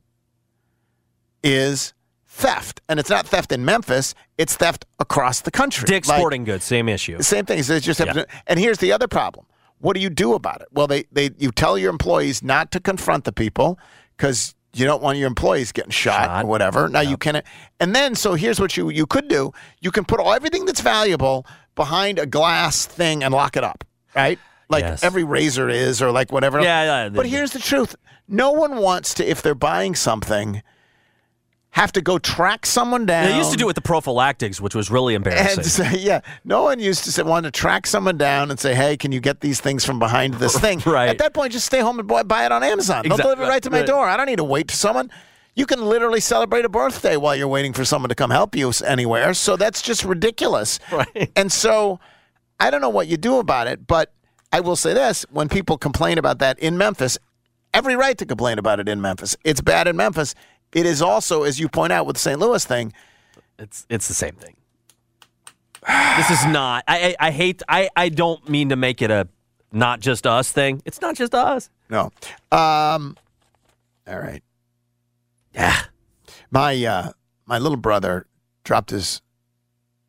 is 1.43 1.93
theft. 2.26 2.82
And 2.89 3.00
it's 3.00 3.10
not 3.10 3.28
theft 3.28 3.52
in 3.52 3.65
Memphis, 3.65 4.13
it's 4.38 4.56
theft 4.56 4.86
across 5.00 5.41
the 5.41 5.52
country. 5.52 5.86
Dick's 5.88 6.08
Like- 6.08 6.17
Sporting 6.19 6.43
Goods, 6.43 6.63
same 6.65 6.88
issue. 6.89 7.21
same 7.21 7.45
thing. 7.45 7.60
It's 7.60 7.67
just 7.67 8.00
Yeah. 8.00 8.23
and 8.45 8.60
here's 8.60 8.78
the 8.78 8.91
other 8.91 9.08
problem. 9.08 9.45
What 9.80 9.93
do 9.95 10.00
you 10.02 10.10
do 10.10 10.34
about 10.34 10.62
it? 10.62 10.67
Well, 10.71 10.88
they 10.88 11.06
they 11.12 11.32
you 11.38 11.52
tell 11.52 11.78
your 11.78 11.89
employees 11.91 12.41
not 12.43 12.71
to 12.71 12.80
confront 12.80 13.23
the 13.26 13.32
people 13.32 13.80
because 14.15 14.56
you 14.73 14.86
don't 14.86 15.02
want 15.02 15.17
your 15.17 15.28
employees 15.28 15.71
getting 15.71 15.91
shot, 15.91 16.26
Shot. 16.26 16.45
or 16.45 16.47
whatever. 16.47 16.88
Now 16.89 17.02
you 17.02 17.17
can, 17.17 17.41
and 17.80 17.95
then 17.95 18.15
so 18.15 18.34
here's 18.34 18.60
what 18.60 18.76
you 18.78 18.89
you 18.89 19.06
could 19.06 19.28
do. 19.28 19.52
You 19.80 19.91
can 19.91 20.04
put 20.06 20.19
all 20.19 20.34
everything 20.34 20.65
that's 20.65 20.82
valuable 20.82 21.45
behind 21.76 22.17
a 22.19 22.26
glass 22.26 22.86
thing 22.86 23.23
and 23.23 23.34
lock 23.34 23.56
it 23.56 23.63
up, 23.63 23.84
right? 24.15 24.39
Like 24.69 24.84
Yes. 24.84 25.04
every 25.04 25.23
razor 25.23 25.69
is, 25.69 26.02
or 26.02 26.12
like 26.12 26.32
whatever. 26.32 26.60
Yeah, 26.62 27.04
yeah, 27.04 27.10
But 27.10 27.28
here's 27.28 27.52
the 27.52 27.60
truth: 27.60 27.95
no 28.28 28.52
one 28.52 28.78
wants 28.78 29.13
to, 29.15 29.26
if 29.30 29.41
they're 29.43 29.56
buying 29.56 29.93
something, 29.95 30.62
have 31.71 31.91
to 31.91 32.01
go 32.01 32.17
track 32.17 32.65
someone 32.65 33.06
down. 33.06 33.30
They 33.30 33.38
used 33.38 33.51
to 33.51 33.58
do 33.58 33.65
it 33.65 33.67
with 33.67 33.75
the 33.75 33.82
prophylactics, 33.82 34.60
which 34.60 34.73
was 34.73 34.89
really 34.89 35.13
embarrassing. 35.13 35.60
And 35.60 35.67
say, 35.67 35.97
yeah, 35.99 36.21
no 36.43 36.63
one 36.63 36.80
used 36.80 37.03
to 37.03 37.12
say, 37.12 37.21
want 37.21 37.45
to 37.45 37.51
track 37.51 37.86
someone 37.86 38.17
down 38.17 38.49
and 38.49 38.60
say, 38.60 38.73
hey, 38.73 38.97
can 38.97 39.12
you 39.12 39.19
get 39.19 39.41
these 39.41 39.62
things 39.62 39.86
from 39.86 39.99
behind 39.99 40.36
this 40.36 40.58
thing? 40.60 40.82
Right. 40.86 41.10
At 41.10 41.19
that 41.19 41.34
point, 41.34 41.51
just 41.51 41.65
stay 41.65 41.80
home 41.80 41.99
and 41.99 42.08
buy- 42.08 42.45
it 42.45 42.51
on 42.51 42.63
Amazon. 42.63 43.08
They'll 43.08 43.17
deliver 43.17 43.43
it 43.43 43.47
right 43.47 43.62
to 43.63 43.69
my 43.69 43.80
right. 43.80 43.88
door. 43.88 44.08
I 44.08 44.17
don't 44.17 44.25
need 44.25 44.38
to 44.38 44.43
wait 44.43 44.69
to 44.69 44.75
someone. 44.75 45.12
You 45.56 45.65
can 45.65 45.82
literally 45.82 46.19
celebrate 46.19 46.65
a 46.65 46.69
birthday 46.69 47.17
while 47.17 47.36
you're 47.36 47.47
waiting 47.47 47.73
for 47.73 47.84
someone 47.84 48.10
to 48.10 48.15
come 48.15 48.30
help 48.30 48.56
you 48.56 48.71
anywhere. 48.86 49.34
So 49.34 49.56
that's 49.56 49.82
just 49.82 50.03
ridiculous. 50.03 50.80
Right. 50.91 51.32
And 51.36 51.51
so 51.51 51.99
I 52.60 52.69
don't 52.69 52.82
know 52.82 52.89
what 52.89 53.08
you 53.08 53.17
do 53.17 53.38
about 53.38 53.67
it, 53.67 53.88
but 53.88 54.13
I 54.51 54.60
will 54.62 54.75
say 54.75 54.93
this 54.93 55.25
when 55.30 55.49
people 55.49 55.77
complain 55.77 56.17
about 56.17 56.39
that 56.39 56.58
in 56.60 56.77
Memphis, 56.77 57.17
every 57.73 57.95
right 57.95 58.17
to 58.17 58.25
complain 58.25 58.60
about 58.60 58.80
it 58.80 58.88
in 58.88 59.01
Memphis. 59.01 59.36
It's 59.43 59.62
bad 59.62 59.88
in 59.88 59.95
Memphis. 59.95 60.36
It 60.73 60.86
is 60.86 61.01
also, 61.01 61.43
as 61.43 61.60
you 61.60 61.69
point 61.69 61.93
out 61.93 62.06
with 62.06 62.15
the 62.15 62.19
St. 62.21 62.39
Louis 62.39 62.63
thing, 62.65 62.93
It's 63.58 63.86
it's 63.89 64.08
the 64.08 64.13
same 64.13 64.36
thing. 64.36 64.56
this 66.17 66.30
is 66.30 66.45
not. 66.47 66.84
I, 66.88 67.15
I 67.19 67.27
I 67.27 67.32
hate. 67.32 67.62
I 67.69 67.89
I 67.95 68.10
don't 68.10 68.47
mean 68.49 68.69
to 68.69 68.75
make 68.75 69.01
it 69.01 69.10
a 69.12 69.27
not 69.71 69.99
just 69.99 70.27
us 70.27 70.51
thing. 70.51 70.82
It's 70.86 71.01
not 71.01 71.15
just 71.15 71.34
us. 71.34 71.69
No. 71.89 72.12
Um, 72.51 73.15
all 74.08 74.19
right. 74.19 74.43
Yeah. 75.53 75.77
My 76.51 76.84
uh, 76.86 77.12
my 77.45 77.58
little 77.60 77.77
brother 77.77 78.25
dropped 78.63 78.89
his 78.89 79.21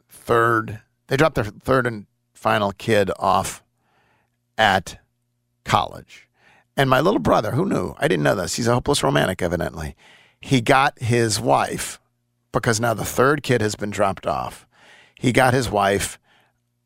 third. 0.09 0.81
They 1.07 1.17
dropped 1.17 1.37
their 1.37 1.45
third 1.45 1.87
and 1.87 2.07
final 2.35 2.73
kid 2.73 3.11
off 3.19 3.63
at 4.57 4.99
college, 5.65 6.29
and 6.77 6.91
my 6.91 7.01
little 7.01 7.21
brother, 7.21 7.53
who 7.53 7.65
knew? 7.67 7.95
I 7.99 8.09
didn't 8.09 8.25
know 8.25 8.35
this. 8.35 8.57
He's 8.57 8.67
a 8.67 8.75
hopeless 8.75 9.03
romantic, 9.03 9.41
evidently. 9.43 9.97
He 10.41 10.61
got 10.61 10.99
his 11.01 11.41
wife 11.41 12.01
because 12.53 12.81
now 12.81 12.95
the 12.95 13.05
third 13.05 13.43
kid 13.43 13.61
has 13.61 13.75
been 13.75 13.91
dropped 13.91 14.27
off. 14.27 14.67
He 15.15 15.33
got 15.33 15.55
his 15.55 15.71
wife 15.71 16.19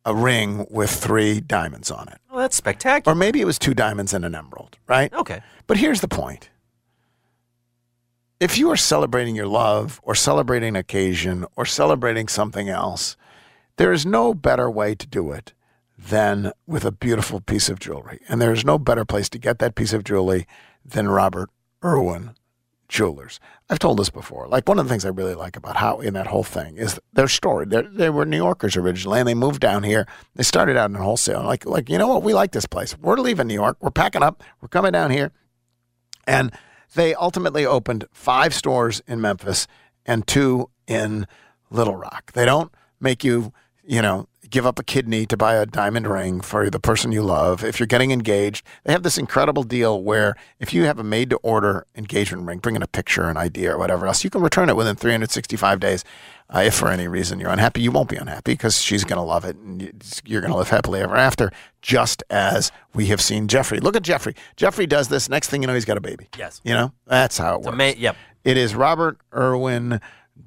a 0.05 0.15
ring 0.15 0.67
with 0.71 0.91
three 0.91 1.41
diamonds 1.41 1.91
on 1.91 2.09
it. 2.09 2.19
Oh, 2.31 2.39
that's 2.39 2.57
spectacular. 2.57 3.13
Or 3.13 3.17
maybe 3.17 3.41
it 3.41 3.45
was 3.45 3.59
two 3.59 3.75
diamonds 3.75 4.13
and 4.13 4.25
an 4.25 4.35
emerald, 4.35 4.79
right? 4.89 5.13
Okay. 5.13 5.41
But 5.67 5.77
here's 5.77 6.01
the 6.01 6.09
point. 6.09 6.51
If 8.41 8.59
you 8.59 8.71
are 8.71 8.77
celebrating 8.77 9.37
your 9.37 9.47
love 9.47 10.01
or 10.03 10.15
celebrating 10.17 10.71
an 10.71 10.77
occasion 10.77 11.47
or 11.55 11.65
celebrating 11.65 12.27
something 12.27 12.69
else, 12.69 13.17
there 13.77 13.93
is 13.93 14.05
no 14.05 14.35
better 14.35 14.69
way 14.69 14.97
to 14.97 15.07
do 15.07 15.31
it 15.31 15.53
than 15.97 16.53
with 16.67 16.85
a 16.85 16.91
beautiful 16.91 17.41
piece 17.41 17.69
of 17.69 17.79
jewelry. 17.79 18.19
And 18.29 18.43
there 18.43 18.53
is 18.53 18.65
no 18.65 18.79
better 18.79 19.05
place 19.05 19.29
to 19.29 19.39
get 19.39 19.61
that 19.61 19.77
piece 19.77 19.93
of 19.93 20.03
jewelry 20.03 20.49
than 20.85 21.09
Robert 21.09 21.51
Irwin 21.85 22.35
Jewelers. 22.93 23.41
I've 23.71 23.79
told 23.79 23.99
this 23.99 24.11
before. 24.11 24.47
Like 24.49 24.69
one 24.69 24.79
of 24.79 24.85
the 24.85 24.91
things 24.91 25.07
I 25.07 25.09
really 25.09 25.35
like 25.35 25.57
about 25.57 25.79
how 25.79 26.01
in 26.01 26.13
that 26.13 26.27
whole 26.27 26.45
thing 26.45 26.77
is 26.77 27.01
their 27.15 27.27
story. 27.27 27.65
They're, 27.65 27.89
they 27.89 28.11
were 28.11 28.27
New 28.27 28.37
Yorkers 28.37 28.77
originally, 28.77 29.19
and 29.19 29.27
they 29.27 29.33
moved 29.33 29.61
down 29.61 29.83
here. 29.83 30.07
They 30.35 30.43
started 30.43 30.77
out 30.77 30.91
in 30.91 30.97
wholesale. 30.97 31.43
Like, 31.43 31.65
like 31.65 31.89
you 31.89 31.97
know 31.97 32.07
what? 32.07 32.23
We 32.23 32.35
like 32.35 32.53
this 32.53 32.67
place. 32.67 32.97
We're 32.99 33.17
leaving 33.17 33.47
New 33.47 33.55
York. 33.55 33.79
We're 33.81 33.91
packing 33.91 34.23
up. 34.23 34.43
We're 34.61 34.69
coming 34.69 34.93
down 34.93 35.11
here, 35.11 35.33
and 36.27 36.53
they 36.95 37.15
ultimately 37.15 37.65
opened 37.65 38.05
five 38.13 38.53
stores 38.53 39.01
in 39.09 39.23
Memphis 39.23 39.67
and 40.05 40.27
two 40.27 40.69
in 40.87 41.27
Little 41.71 41.97
Rock. 41.97 42.33
They 42.33 42.45
don't 42.45 42.71
make 43.01 43.25
you, 43.25 43.55
you 43.83 44.03
know, 44.03 44.29
give 44.53 44.67
up 44.67 44.79
a 44.79 44.85
kidney 44.85 45.27
to 45.27 45.37
buy 45.37 45.55
a 45.55 45.67
diamond 45.67 46.07
ring 46.07 46.41
for 46.41 46.71
the 46.71 46.79
person 46.79 47.11
you 47.11 47.23
love. 47.23 47.65
If 47.65 47.81
you're 47.81 47.87
getting 47.87 48.13
engaged, 48.13 48.65
they 48.85 48.93
have 48.93 49.03
this 49.03 49.19
incredible 49.19 49.65
deal 49.65 50.01
where 50.03 50.37
if 50.61 50.73
you 50.73 50.85
have 50.85 50.99
a 50.99 51.05
made 51.05 51.31
to 51.31 51.37
order 51.39 51.87
engagement 51.97 52.47
ring, 52.47 52.59
bring 52.59 52.77
in 52.77 52.83
a 52.83 52.87
picture, 52.87 53.25
an 53.25 53.37
idea, 53.37 53.73
or 53.73 53.79
whatever 53.79 54.07
else, 54.07 54.23
you 54.23 54.31
can 54.31 54.43
return 54.43 54.69
it 54.69 54.77
within 54.77 54.95
365 54.95 55.81
days. 55.81 56.05
Uh, 56.55 56.61
if 56.67 56.75
for 56.75 56.89
any 56.89 57.09
reason 57.09 57.41
you're 57.41 57.49
unhappy, 57.49 57.81
you 57.81 57.91
won't 57.91 58.11
be 58.11 58.17
unhappy 58.17 58.53
because 58.53 58.79
she's 58.81 59.05
going 59.05 59.17
to 59.17 59.23
love 59.23 59.47
it 59.47 59.57
and 59.57 60.21
you're 60.27 60.43
going 60.43 60.53
to 60.53 60.59
live 60.59 60.69
happily 60.69 61.01
ever 61.01 61.17
after, 61.17 61.51
just 61.81 62.23
as 62.29 62.71
we 62.95 63.07
have 63.07 63.23
seen 63.23 63.49
Jeffrey. 63.49 63.81
Look 63.81 63.97
at 63.97 64.03
Jeffrey. 64.03 64.35
Jeffrey 64.57 64.87
does 64.87 65.09
this. 65.09 65.31
Next 65.31 65.49
thing 65.49 65.63
you 65.63 65.67
know, 65.67 65.73
he's 65.73 65.87
got 65.87 65.97
a 65.97 66.03
baby. 66.03 66.29
Yes. 66.39 66.61
You 66.63 66.75
know, 66.75 66.93
that's 67.07 67.39
how 67.39 67.55
it 67.55 67.63
works. 67.63 67.73
Ama- 67.73 67.95
yep. 67.97 68.17
It 68.45 68.59
is 68.59 68.75
Robert 68.75 69.19
Irwin 69.35 69.99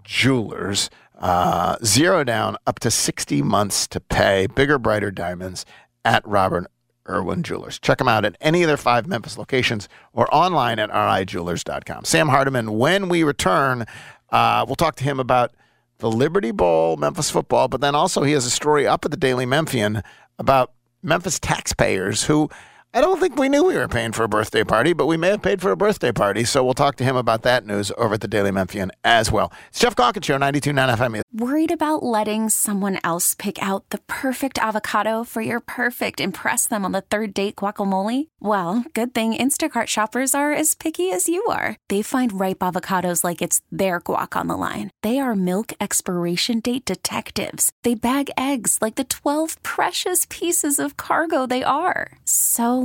Jewelers. 0.04 0.92
Uh, 1.18 1.78
zero 1.84 2.24
down, 2.24 2.58
up 2.68 2.80
to 2.80 2.92
60 2.92 3.42
months 3.42 3.88
to 3.88 4.00
pay. 4.00 4.48
Bigger, 4.48 4.78
brighter 4.78 5.12
diamonds 5.12 5.66
at 6.04 6.28
Robert 6.28 6.68
Irwin 7.10 7.44
Jewelers. 7.44 7.80
Check 7.80 8.00
them 8.00 8.08
out 8.08 8.26
at 8.26 8.36
any 8.42 8.64
of 8.64 8.68
their 8.68 8.78
five 8.78 9.08
Memphis 9.08 9.38
locations 9.38 9.88
or 10.14 10.34
online 10.34 10.80
at 10.80 10.90
rijewelers.com. 10.90 12.06
Sam 12.06 12.28
Hardiman, 12.28 12.78
when 12.78 13.10
we 13.10 13.24
return, 13.24 13.86
uh, 14.30 14.66
we'll 14.68 14.76
talk 14.76 14.96
to 14.98 15.04
him 15.04 15.20
about 15.20 15.54
the 16.00 16.12
Liberty 16.12 16.52
Bowl, 16.52 16.98
Memphis 16.98 17.30
football, 17.30 17.68
but 17.68 17.82
then 17.82 17.96
also 17.96 18.24
he 18.24 18.34
has 18.34 18.46
a 18.46 18.50
story 18.52 18.86
up 18.86 19.06
at 19.06 19.12
the 19.12 19.18
Daily 19.18 19.46
Memphian 19.46 20.02
about 20.38 20.74
Memphis 21.02 21.40
taxpayers 21.40 22.24
who 22.24 22.50
I 22.96 23.02
don't 23.02 23.20
think 23.20 23.38
we 23.38 23.50
knew 23.50 23.66
we 23.66 23.76
were 23.76 23.90
paying 23.90 24.14
for 24.14 24.24
a 24.24 24.30
birthday 24.30 24.64
party, 24.64 24.94
but 24.94 25.06
we 25.06 25.18
may 25.18 25.28
have 25.32 25.42
paid 25.42 25.62
for 25.62 25.70
a 25.70 25.76
birthday 25.76 26.14
party. 26.14 26.46
So 26.46 26.64
we'll 26.64 26.74
talk 26.74 26.96
to 26.96 27.04
him 27.04 27.18
about 27.18 27.42
that 27.42 27.66
news 27.66 27.92
over 27.98 28.14
at 28.14 28.22
the 28.22 28.28
Daily 28.30 28.52
Memphian 28.52 28.90
as 29.04 29.30
well. 29.30 29.52
It's 29.68 29.80
Geoff 29.80 29.98
Calkins 29.98 30.26
Show, 30.26 30.38
92.9 30.38 30.96
FM. 30.96 31.22
Worried 31.34 31.74
about 31.74 32.04
letting 32.04 32.48
someone 32.48 32.98
else 33.04 33.36
pick 33.36 33.62
out 33.62 33.90
the 33.90 33.98
perfect 34.08 34.58
avocado 34.60 35.26
for 35.26 35.42
your 35.42 35.60
perfect 35.60 36.22
impress 36.22 36.70
them 36.70 36.86
on 36.86 36.94
the 36.94 37.02
third 37.02 37.34
date 37.34 37.58
guacamole? 37.58 38.30
Well, 38.40 38.86
good 38.94 39.14
thing 39.14 39.34
Instacart 39.34 39.88
shoppers 39.88 40.34
are 40.34 40.54
as 40.54 40.74
picky 40.74 41.12
as 41.12 41.28
you 41.28 41.44
are. 41.50 41.76
They 41.90 42.02
find 42.02 42.40
ripe 42.40 42.60
avocados 42.60 43.26
like 43.26 43.42
it's 43.42 43.60
their 43.74 44.00
guac 44.00 44.40
on 44.40 44.48
the 44.48 44.56
line. 44.56 44.92
They 45.04 45.20
are 45.20 45.36
milk 45.36 45.74
expiration 45.82 46.62
date 46.62 46.86
detectives. 46.86 47.74
They 47.84 47.96
bag 47.96 48.32
eggs 48.38 48.78
like 48.82 48.96
the 48.96 49.04
12 49.04 49.62
precious 49.64 50.28
pieces 50.30 50.80
of 50.80 50.96
cargo 50.96 51.46
they 51.46 51.62
are. 51.64 52.20
So 52.24 52.85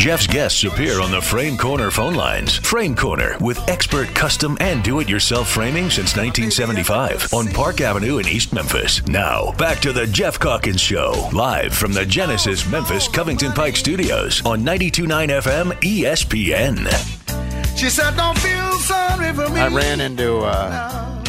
Geoff's 0.00 0.26
guests 0.26 0.64
appear 0.64 1.02
on 1.02 1.10
the 1.10 1.20
Frame 1.20 1.58
Corner 1.58 1.90
phone 1.90 2.14
lines. 2.14 2.56
Frame 2.56 2.96
Corner 2.96 3.36
with 3.38 3.60
expert 3.68 4.08
custom 4.14 4.56
and 4.58 4.82
do 4.82 5.00
it 5.00 5.10
yourself 5.10 5.50
framing 5.50 5.90
since 5.90 6.16
1975 6.16 7.34
on 7.34 7.48
Park 7.48 7.82
Avenue 7.82 8.16
in 8.16 8.26
East 8.26 8.54
Memphis. 8.54 9.06
Now, 9.08 9.52
back 9.58 9.78
to 9.80 9.92
the 9.92 10.06
Geoff 10.06 10.40
Calkins 10.40 10.80
Show, 10.80 11.28
live 11.34 11.74
from 11.74 11.92
the 11.92 12.06
Genesis 12.06 12.66
Memphis 12.66 13.08
Covington 13.08 13.52
Pike 13.52 13.76
Studios 13.76 14.40
on 14.46 14.60
92.9 14.62 15.42
FM 15.42 15.72
ESPN. 15.82 17.76
She 17.76 17.90
said, 17.90 18.16
Don't 18.16 18.38
feel 18.38 18.72
sorry 18.78 19.34
for 19.34 19.50
me. 19.50 19.60
I 19.60 19.68
ran 19.68 20.00
into 20.00 20.38
uh, 20.38 21.22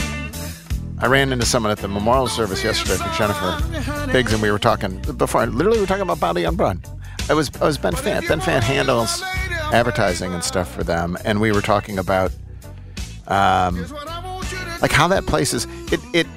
I 0.98 1.08
ran 1.08 1.34
into 1.34 1.46
someone 1.46 1.74
at 1.74 1.80
the 1.80 1.90
memorial 1.90 2.30
service 2.30 2.64
yesterday 2.64 2.96
for 2.96 3.14
Jennifer 3.18 4.14
Biggs, 4.14 4.32
and 4.32 4.42
we 4.42 4.50
were 4.50 4.60
talking 4.60 5.02
before. 5.18 5.46
Literally, 5.46 5.80
we 5.80 5.82
were 5.82 5.88
talking 5.88 6.04
about 6.04 6.22
Bounty 6.22 6.46
on 6.46 6.56
Broad. 7.32 7.64
I 7.64 7.68
was 7.68 7.68
was 7.68 7.78
Ben 7.78 7.96
Fan. 7.96 8.24
Ben 8.28 8.42
Fan 8.42 8.62
handles 8.62 9.22
advertising 9.72 10.34
and 10.34 10.44
stuff 10.44 10.74
for 10.74 10.84
them, 10.84 11.18
and 11.26 11.40
we 11.40 11.52
were 11.52 11.62
talking 11.62 11.98
about 12.00 12.32
um, 13.28 13.86
like 14.82 14.92
how 14.92 15.08
that 15.08 15.26
place 15.26 15.54
is. 15.54 15.66
It 15.92 16.00
it. 16.14 16.28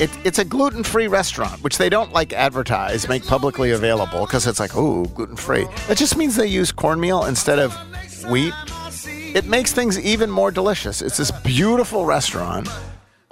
It, 0.00 0.10
it's 0.24 0.38
a 0.38 0.44
gluten-free 0.44 1.08
restaurant, 1.08 1.60
which 1.64 1.76
they 1.76 1.88
don't 1.88 2.12
like 2.12 2.32
advertise, 2.32 3.08
make 3.08 3.26
publicly 3.26 3.72
available 3.72 4.26
because 4.26 4.46
it's 4.46 4.60
like, 4.60 4.76
oh, 4.76 5.06
gluten-free. 5.06 5.66
That 5.88 5.98
just 5.98 6.16
means 6.16 6.36
they 6.36 6.46
use 6.46 6.70
cornmeal 6.70 7.24
instead 7.24 7.58
of 7.58 7.74
wheat. 8.30 8.54
It 9.34 9.46
makes 9.46 9.72
things 9.72 9.98
even 9.98 10.30
more 10.30 10.52
delicious. 10.52 11.02
It's 11.02 11.16
this 11.16 11.32
beautiful 11.32 12.06
restaurant 12.06 12.68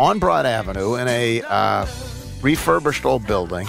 on 0.00 0.18
Broad 0.18 0.44
Avenue 0.44 0.96
in 0.96 1.07
a 1.07 1.42
uh, 1.42 1.87
refurbished 2.42 3.05
old 3.05 3.24
building. 3.29 3.68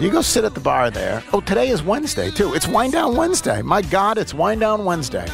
You 0.00 0.10
go 0.10 0.22
sit 0.22 0.44
at 0.44 0.54
the 0.54 0.60
bar 0.60 0.90
there. 0.90 1.22
Oh, 1.32 1.40
today 1.40 1.68
is 1.68 1.82
Wednesday, 1.82 2.30
too. 2.30 2.52
It's 2.52 2.66
Wind 2.66 2.92
Down 2.92 3.16
Wednesday. 3.16 3.62
My 3.62 3.80
God, 3.80 4.18
it's 4.18 4.34
Wind 4.34 4.60
Down 4.60 4.84
Wednesday. 4.84 5.26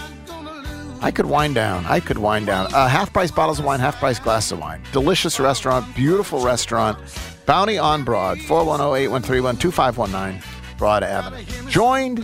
I 1.03 1.11
could 1.11 1.25
wind 1.25 1.55
down. 1.55 1.87
I 1.87 1.99
could 1.99 2.18
wind 2.18 2.46
down. 2.46 2.73
Uh, 2.75 2.87
half 2.87 3.11
price 3.11 3.31
bottles 3.31 3.59
of 3.59 3.64
wine, 3.64 3.81
half 3.81 3.99
price 3.99 4.18
glasses 4.18 4.53
of 4.53 4.59
wine. 4.59 4.83
Delicious 4.92 5.40
restaurant, 5.40 5.94
beautiful 5.94 6.44
restaurant. 6.44 6.99
Bounty 7.46 7.79
on 7.79 8.05
Broad, 8.05 8.38
410 8.42 9.05
813 9.07 9.57
2519, 9.59 10.42
Broad 10.77 11.03
Avenue. 11.03 11.42
Joined 11.70 12.23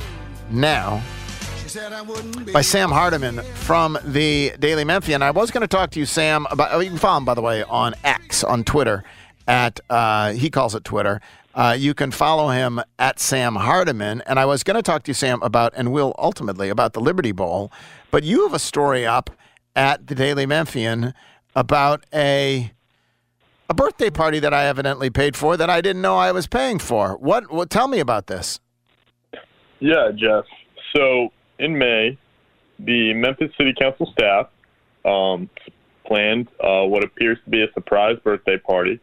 now 0.51 1.03
by 2.53 2.61
Sam 2.61 2.91
Hardiman 2.91 3.41
from 3.55 3.99
the 4.05 4.53
Daily 4.59 4.85
Memphian. 4.85 5.23
I 5.23 5.31
was 5.31 5.51
going 5.51 5.63
to 5.63 5.67
talk 5.69 5.91
to 5.93 5.99
you, 5.99 6.05
Sam, 6.05 6.47
about. 6.51 6.69
Oh, 6.73 6.81
you 6.81 6.91
can 6.91 6.99
follow 6.99 7.17
him, 7.17 7.25
by 7.25 7.33
the 7.33 7.43
way, 7.43 7.63
on 7.63 7.95
X, 8.05 8.45
on 8.45 8.63
Twitter, 8.63 9.05
at, 9.49 9.81
uh, 9.89 10.33
he 10.33 10.51
calls 10.51 10.75
it 10.75 10.85
Twitter. 10.85 11.23
Uh, 11.57 11.75
you 11.77 11.95
can 11.95 12.11
follow 12.11 12.51
him 12.51 12.83
at 12.99 13.19
Sam 13.19 13.57
Hardiman. 13.57 14.23
And 14.27 14.39
I 14.39 14.45
was 14.45 14.63
going 14.63 14.77
to 14.77 14.83
talk 14.83 15.05
to 15.05 15.11
you, 15.11 15.15
Sam, 15.15 15.43
about, 15.43 15.73
and 15.75 15.91
will 15.91 16.15
ultimately, 16.19 16.69
about 16.69 16.93
the 16.93 17.01
Liberty 17.01 17.33
Bowl. 17.33 17.73
But 18.11 18.25
you 18.25 18.43
have 18.43 18.53
a 18.53 18.59
story 18.59 19.07
up 19.07 19.31
at 19.75 20.07
the 20.07 20.15
Daily 20.15 20.45
Memphian 20.45 21.15
about 21.55 22.05
a 22.15 22.73
a 23.69 23.75
birthday 23.75 24.11
party 24.11 24.39
that 24.39 24.55
I 24.55 24.67
evidently 24.67 25.11
paid 25.11 25.35
for 25.35 25.57
that 25.57 25.69
I 25.69 25.81
didn't 25.81 26.01
know 26.01 26.17
I 26.17 26.31
was 26.31 26.47
paying 26.47 26.79
for. 26.79 27.17
What? 27.17 27.51
What? 27.51 27.69
Tell 27.69 27.89
me 27.89 27.99
about 27.99 28.29
this. 28.29 28.61
Yeah, 29.81 30.11
Geoff. 30.15 30.45
So 30.95 31.33
in 31.59 31.77
May, 31.77 32.17
the 32.79 33.13
Memphis 33.15 33.51
City 33.59 33.75
Council 33.79 34.13
staff 34.13 34.49
um, 35.05 35.51
planned 36.07 36.49
uh, 36.61 36.83
what 36.83 37.03
appears 37.03 37.39
to 37.45 37.51
be 37.51 37.63
a 37.63 37.73
surprise 37.73 38.17
birthday 38.23 38.57
party 38.59 39.01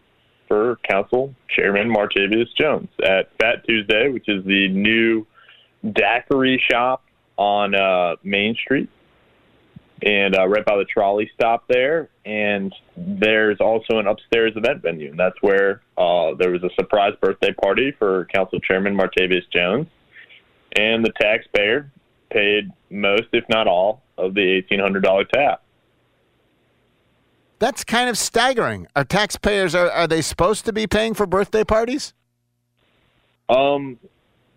for 0.53 0.77
Council 0.87 1.33
Chairman 1.49 1.91
Martavius 1.91 2.45
Jones 2.55 2.87
at 3.03 3.35
Fat 3.39 3.65
Tuesday, 3.67 4.09
which 4.09 4.29
is 4.29 4.45
the 4.45 4.67
new 4.67 5.25
daiquiri 5.83 6.61
shop 6.69 7.03
on 7.37 7.73
uh, 7.73 8.17
Main 8.23 8.53
Street 8.53 8.87
and 10.03 10.35
uh, 10.35 10.47
right 10.47 10.63
by 10.63 10.77
the 10.77 10.85
trolley 10.85 11.31
stop 11.33 11.63
there. 11.67 12.09
And 12.23 12.71
there's 12.95 13.59
also 13.59 13.97
an 13.97 14.05
upstairs 14.05 14.53
event 14.55 14.83
venue. 14.83 15.09
And 15.09 15.19
that's 15.19 15.41
where 15.41 15.81
uh, 15.97 16.35
there 16.37 16.51
was 16.51 16.61
a 16.61 16.69
surprise 16.75 17.13
birthday 17.19 17.53
party 17.53 17.91
for 17.97 18.25
Council 18.25 18.59
Chairman 18.59 18.95
Martavius 18.95 19.49
Jones. 19.51 19.87
And 20.77 21.03
the 21.03 21.13
taxpayer 21.19 21.91
paid 22.29 22.69
most, 22.91 23.29
if 23.33 23.45
not 23.49 23.67
all, 23.67 24.03
of 24.19 24.35
the 24.35 24.61
$1,800 24.71 25.29
tab. 25.29 25.59
That's 27.63 27.86
kind 27.86 28.10
of 28.10 28.17
staggering. 28.17 28.88
Are 28.93 29.06
taxpayers 29.06 29.73
are, 29.73 29.89
are 29.89 30.06
they 30.06 30.21
supposed 30.21 30.65
to 30.65 30.73
be 30.73 30.86
paying 30.86 31.13
for 31.13 31.26
birthday 31.26 31.63
parties? 31.63 32.13
Um, 33.47 33.97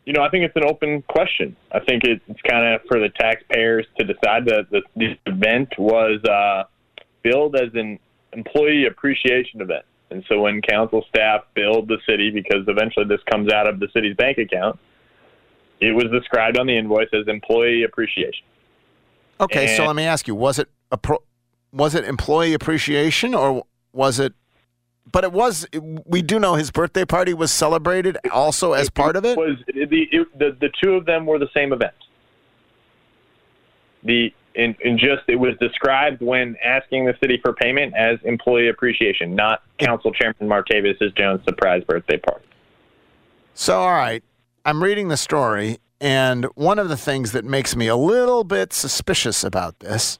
you 0.04 0.12
know, 0.12 0.24
I 0.24 0.28
think 0.28 0.44
it's 0.44 0.56
an 0.56 0.64
open 0.64 1.02
question. 1.02 1.54
I 1.70 1.78
think 1.78 2.02
it, 2.02 2.20
it's 2.26 2.40
kind 2.42 2.74
of 2.74 2.80
for 2.88 2.98
the 2.98 3.10
taxpayers 3.10 3.86
to 4.00 4.04
decide 4.04 4.46
that 4.46 4.66
the, 4.72 4.82
the 4.96 5.16
event 5.26 5.68
was 5.78 6.20
uh, 6.24 6.64
billed 7.22 7.54
as 7.54 7.68
an 7.74 8.00
employee 8.32 8.86
appreciation 8.86 9.60
event. 9.60 9.84
And 10.10 10.24
so 10.28 10.40
when 10.40 10.60
council 10.60 11.04
staff 11.08 11.42
billed 11.54 11.86
the 11.86 11.98
city, 12.08 12.32
because 12.32 12.64
eventually 12.66 13.06
this 13.06 13.20
comes 13.30 13.52
out 13.52 13.68
of 13.68 13.78
the 13.78 13.86
city's 13.94 14.16
bank 14.16 14.38
account, 14.38 14.80
it 15.80 15.94
was 15.94 16.06
described 16.10 16.58
on 16.58 16.66
the 16.66 16.76
invoice 16.76 17.10
as 17.12 17.28
employee 17.28 17.84
appreciation. 17.84 18.46
Okay, 19.38 19.76
so 19.76 19.86
let 19.86 19.94
me 19.94 20.02
ask 20.02 20.26
you: 20.26 20.34
was 20.34 20.58
it 20.58 20.68
a 20.90 20.96
pro, 20.96 21.18
was 21.76 21.94
it 21.94 22.04
employee 22.04 22.54
appreciation 22.54 23.34
or 23.34 23.64
was 23.92 24.18
it? 24.18 24.32
But 25.12 25.22
it 25.22 25.32
was. 25.32 25.66
We 26.04 26.22
do 26.22 26.40
know 26.40 26.54
his 26.54 26.72
birthday 26.72 27.04
party 27.04 27.32
was 27.32 27.52
celebrated 27.52 28.18
also 28.32 28.72
as 28.72 28.90
part 28.90 29.14
of 29.14 29.24
it. 29.24 29.38
was 29.38 29.58
the, 29.66 30.06
it, 30.10 30.38
the 30.38 30.56
the 30.60 30.70
two 30.82 30.94
of 30.94 31.06
them 31.06 31.26
were 31.26 31.38
the 31.38 31.48
same 31.54 31.72
event. 31.72 31.94
The 34.02 34.32
in, 34.56 34.74
in 34.80 34.98
just 34.98 35.22
it 35.28 35.36
was 35.36 35.54
described 35.60 36.22
when 36.22 36.56
asking 36.64 37.04
the 37.04 37.14
city 37.20 37.38
for 37.40 37.52
payment 37.52 37.94
as 37.94 38.18
employee 38.24 38.68
appreciation, 38.68 39.36
not 39.36 39.62
Council 39.78 40.12
Chairman 40.12 40.48
Martavius 40.48 40.98
Jones' 41.16 41.42
surprise 41.44 41.84
birthday 41.86 42.18
party. 42.18 42.46
So, 43.54 43.78
all 43.78 43.92
right, 43.92 44.24
I'm 44.64 44.82
reading 44.82 45.08
the 45.08 45.16
story, 45.16 45.78
and 46.00 46.46
one 46.54 46.78
of 46.78 46.88
the 46.88 46.96
things 46.96 47.32
that 47.32 47.44
makes 47.44 47.76
me 47.76 47.86
a 47.86 47.96
little 47.96 48.44
bit 48.44 48.72
suspicious 48.72 49.44
about 49.44 49.78
this 49.80 50.18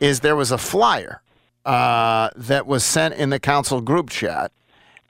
is 0.00 0.20
there 0.20 0.36
was 0.36 0.50
a 0.50 0.58
flyer 0.58 1.22
uh, 1.64 2.30
that 2.36 2.66
was 2.66 2.84
sent 2.84 3.14
in 3.14 3.30
the 3.30 3.40
council 3.40 3.80
group 3.80 4.10
chat, 4.10 4.52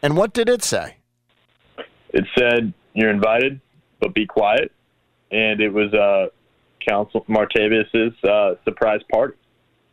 and 0.03 0.17
what 0.17 0.33
did 0.33 0.49
it 0.49 0.63
say? 0.63 0.97
It 2.11 2.25
said 2.37 2.73
you're 2.95 3.11
invited, 3.11 3.61
but 4.01 4.15
be 4.15 4.27
quiet, 4.27 4.73
and 5.31 5.61
it 5.61 5.71
was 5.71 5.93
uh, 5.95 6.29
Council 6.89 7.25
Martavius's 7.29 8.15
uh, 8.25 8.55
surprise 8.65 9.01
party, 9.13 9.37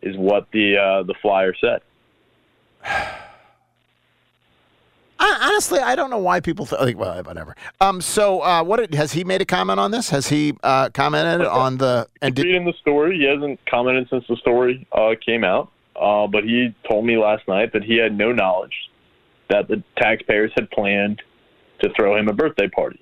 is 0.01 0.15
what 0.17 0.47
the 0.51 0.77
uh, 0.77 1.03
the 1.03 1.15
flyer 1.21 1.53
said. 1.59 1.81
I, 5.17 5.49
honestly, 5.49 5.79
I 5.79 5.95
don't 5.95 6.09
know 6.09 6.17
why 6.17 6.39
people 6.39 6.65
think. 6.65 6.97
Well, 6.97 7.21
whatever. 7.23 7.55
Um. 7.79 8.01
So, 8.01 8.41
uh, 8.41 8.63
what 8.63 8.77
did, 8.77 8.93
has 8.95 9.13
he 9.13 9.23
made 9.23 9.41
a 9.41 9.45
comment 9.45 9.79
on 9.79 9.91
this? 9.91 10.09
Has 10.09 10.27
he 10.27 10.53
uh, 10.63 10.89
commented 10.89 11.45
on 11.47 11.77
the? 11.77 12.07
And 12.21 12.35
did, 12.35 12.45
reading 12.45 12.65
the 12.65 12.73
story, 12.81 13.17
he 13.19 13.25
hasn't 13.25 13.59
commented 13.65 14.07
since 14.09 14.25
the 14.27 14.35
story 14.37 14.85
uh, 14.91 15.15
came 15.25 15.43
out. 15.43 15.71
Uh, 15.95 16.27
but 16.27 16.43
he 16.43 16.75
told 16.89 17.05
me 17.05 17.17
last 17.17 17.47
night 17.47 17.71
that 17.71 17.83
he 17.83 17.97
had 17.97 18.17
no 18.17 18.33
knowledge 18.33 18.73
that 19.49 19.67
the 19.67 19.81
taxpayers 19.97 20.51
had 20.55 20.69
planned 20.71 21.21
to 21.81 21.89
throw 21.95 22.17
him 22.17 22.27
a 22.27 22.33
birthday 22.33 22.67
party. 22.67 22.99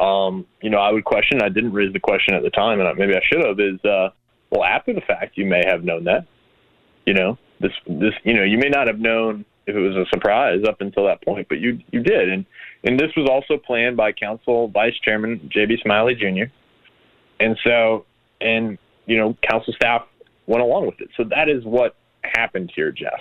Um, 0.00 0.46
you 0.60 0.70
know, 0.70 0.78
I 0.78 0.92
would 0.92 1.04
question. 1.04 1.42
I 1.42 1.48
didn't 1.48 1.72
raise 1.72 1.92
the 1.92 2.00
question 2.00 2.34
at 2.34 2.42
the 2.42 2.50
time, 2.50 2.80
and 2.80 2.88
I, 2.88 2.92
maybe 2.92 3.14
I 3.14 3.20
should 3.32 3.44
have. 3.44 3.58
Is 3.58 3.82
uh, 3.84 4.10
well, 4.50 4.64
after 4.64 4.92
the 4.92 5.00
fact, 5.00 5.36
you 5.36 5.46
may 5.46 5.64
have 5.66 5.82
known 5.82 6.04
that. 6.04 6.26
You 7.06 7.14
know, 7.14 7.38
this 7.60 7.72
this 7.86 8.12
you 8.24 8.34
know, 8.34 8.42
you 8.42 8.58
may 8.58 8.68
not 8.68 8.86
have 8.86 9.00
known 9.00 9.44
if 9.66 9.74
it 9.74 9.80
was 9.80 9.96
a 9.96 10.06
surprise 10.10 10.62
up 10.68 10.80
until 10.80 11.06
that 11.06 11.22
point, 11.24 11.48
but 11.48 11.58
you 11.58 11.80
you 11.90 12.00
did, 12.00 12.28
and 12.28 12.44
and 12.84 12.98
this 12.98 13.10
was 13.16 13.28
also 13.28 13.60
planned 13.60 13.96
by 13.96 14.12
Council 14.12 14.68
Vice 14.68 14.94
Chairman 15.02 15.48
J.B. 15.52 15.78
Smiley 15.82 16.14
Jr. 16.14 16.50
And 17.40 17.58
so, 17.64 18.06
and 18.40 18.78
you 19.06 19.16
know, 19.16 19.36
council 19.48 19.72
staff 19.74 20.06
went 20.46 20.62
along 20.62 20.86
with 20.86 21.00
it. 21.00 21.08
So 21.16 21.24
that 21.24 21.48
is 21.48 21.64
what 21.64 21.96
happened 22.22 22.72
here, 22.74 22.92
Geoff. 22.92 23.20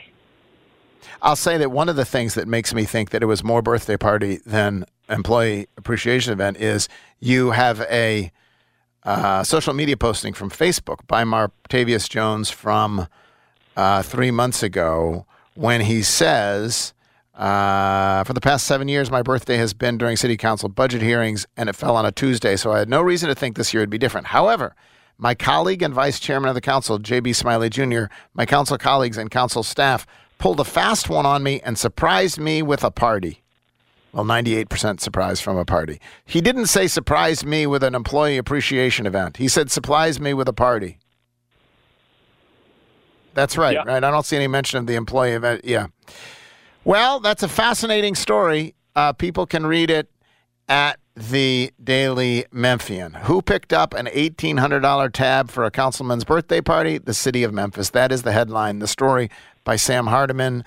I'll 1.22 1.36
say 1.36 1.58
that 1.58 1.72
one 1.72 1.90
of 1.90 1.96
the 1.96 2.06
things 2.06 2.34
that 2.36 2.48
makes 2.48 2.74
me 2.74 2.86
think 2.86 3.12
that 3.12 3.22
it 3.22 3.28
was 3.28 3.44
more 3.44 3.62
birthday 3.62 3.98
party 3.98 4.40
than 4.46 4.86
employee 5.10 5.68
appreciation 5.78 6.34
event 6.34 6.58
is 6.58 6.90
you 7.20 7.52
have 7.52 7.82
a 7.82 8.32
uh, 9.04 9.44
social 9.44 9.74
media 9.74 9.98
posting 9.98 10.34
from 10.34 10.50
Facebook 10.50 11.06
by 11.08 11.24
Martavius 11.24 12.10
Jones 12.10 12.50
from 12.50 13.08
uh, 13.76 14.02
three 14.02 14.32
months 14.32 14.64
ago 14.64 15.26
when 15.56 15.82
he 15.82 16.04
says, 16.04 16.94
uh, 17.34 18.24
For 18.24 18.34
the 18.34 18.42
past 18.42 18.66
seven 18.66 18.88
years, 18.88 19.10
my 19.10 19.22
birthday 19.22 19.58
has 19.58 19.74
been 19.74 19.98
during 19.98 20.18
city 20.18 20.38
council 20.38 20.70
budget 20.70 21.02
hearings, 21.02 21.48
and 21.58 21.68
it 21.68 21.76
fell 21.76 21.96
on 21.96 22.06
a 22.06 22.12
Tuesday, 22.12 22.56
so 22.56 22.72
I 22.72 22.80
had 22.80 22.90
no 22.90 23.02
reason 23.02 23.30
to 23.30 23.36
think 23.36 23.56
this 23.58 23.74
year 23.74 23.82
would 23.82 23.90
be 23.90 23.98
different. 23.98 24.28
However, 24.28 24.76
my 25.18 25.34
colleague 25.34 25.82
and 25.82 25.94
vice 25.94 26.20
chairman 26.20 26.50
of 26.50 26.56
the 26.56 26.62
council, 26.62 27.00
J.B. 27.00 27.34
Smiley 27.34 27.70
Jr., 27.70 28.06
my 28.34 28.46
council 28.46 28.78
colleagues 28.78 29.18
and 29.18 29.32
council 29.32 29.64
staff 29.64 30.06
pulled 30.38 30.60
a 30.60 30.66
fast 30.66 31.10
one 31.10 31.26
on 31.26 31.42
me 31.42 31.62
and 31.62 31.78
surprised 31.78 32.38
me 32.38 32.62
with 32.62 32.84
a 32.84 32.92
party. 32.92 33.42
Well, 34.12 34.26
98% 34.26 35.02
surprise 35.02 35.42
from 35.42 35.58
a 35.58 35.66
party. 35.66 36.00
He 36.26 36.40
didn't 36.40 36.68
say 36.68 36.88
surprise 36.88 37.46
me 37.46 37.68
with 37.68 37.84
an 37.84 37.96
employee 37.96 38.38
appreciation 38.38 39.06
event. 39.06 39.38
He 39.38 39.50
said 39.50 39.72
surprise 39.72 40.20
me 40.20 40.34
with 40.34 40.48
a 40.48 40.54
party. 40.54 41.00
That's 43.36 43.58
right, 43.58 43.74
Yeah. 43.76 43.84
right? 43.86 44.04
I 44.04 44.10
don't 44.12 44.26
see 44.26 44.36
any 44.36 44.48
mention 44.48 44.80
of 44.80 44.88
the 44.88 44.96
employee 44.96 45.32
event. 45.34 45.62
Yeah. 45.64 45.88
Well, 46.84 47.20
that's 47.20 47.44
a 47.44 47.48
fascinating 47.48 48.16
story. 48.16 48.76
Uh, 48.96 49.14
people 49.14 49.46
can 49.46 49.66
read 49.66 49.90
it 49.90 50.10
at 50.70 51.00
the 51.16 51.72
Daily 51.84 52.46
Memphian. 52.52 53.14
Who 53.14 53.42
picked 53.42 53.72
up 53.74 53.94
an 53.94 54.08
$1,800 54.08 55.12
tab 55.14 55.50
for 55.50 55.64
a 55.64 55.72
councilman's 55.72 56.24
birthday 56.24 56.62
party? 56.62 56.98
The 56.98 57.14
city 57.14 57.44
of 57.44 57.54
Memphis. 57.54 57.90
That 57.92 58.12
is 58.12 58.24
the 58.24 58.32
headline. 58.32 58.80
The 58.80 58.88
story 58.88 59.30
by 59.64 59.76
Sam 59.78 60.08
Hardiman 60.08 60.64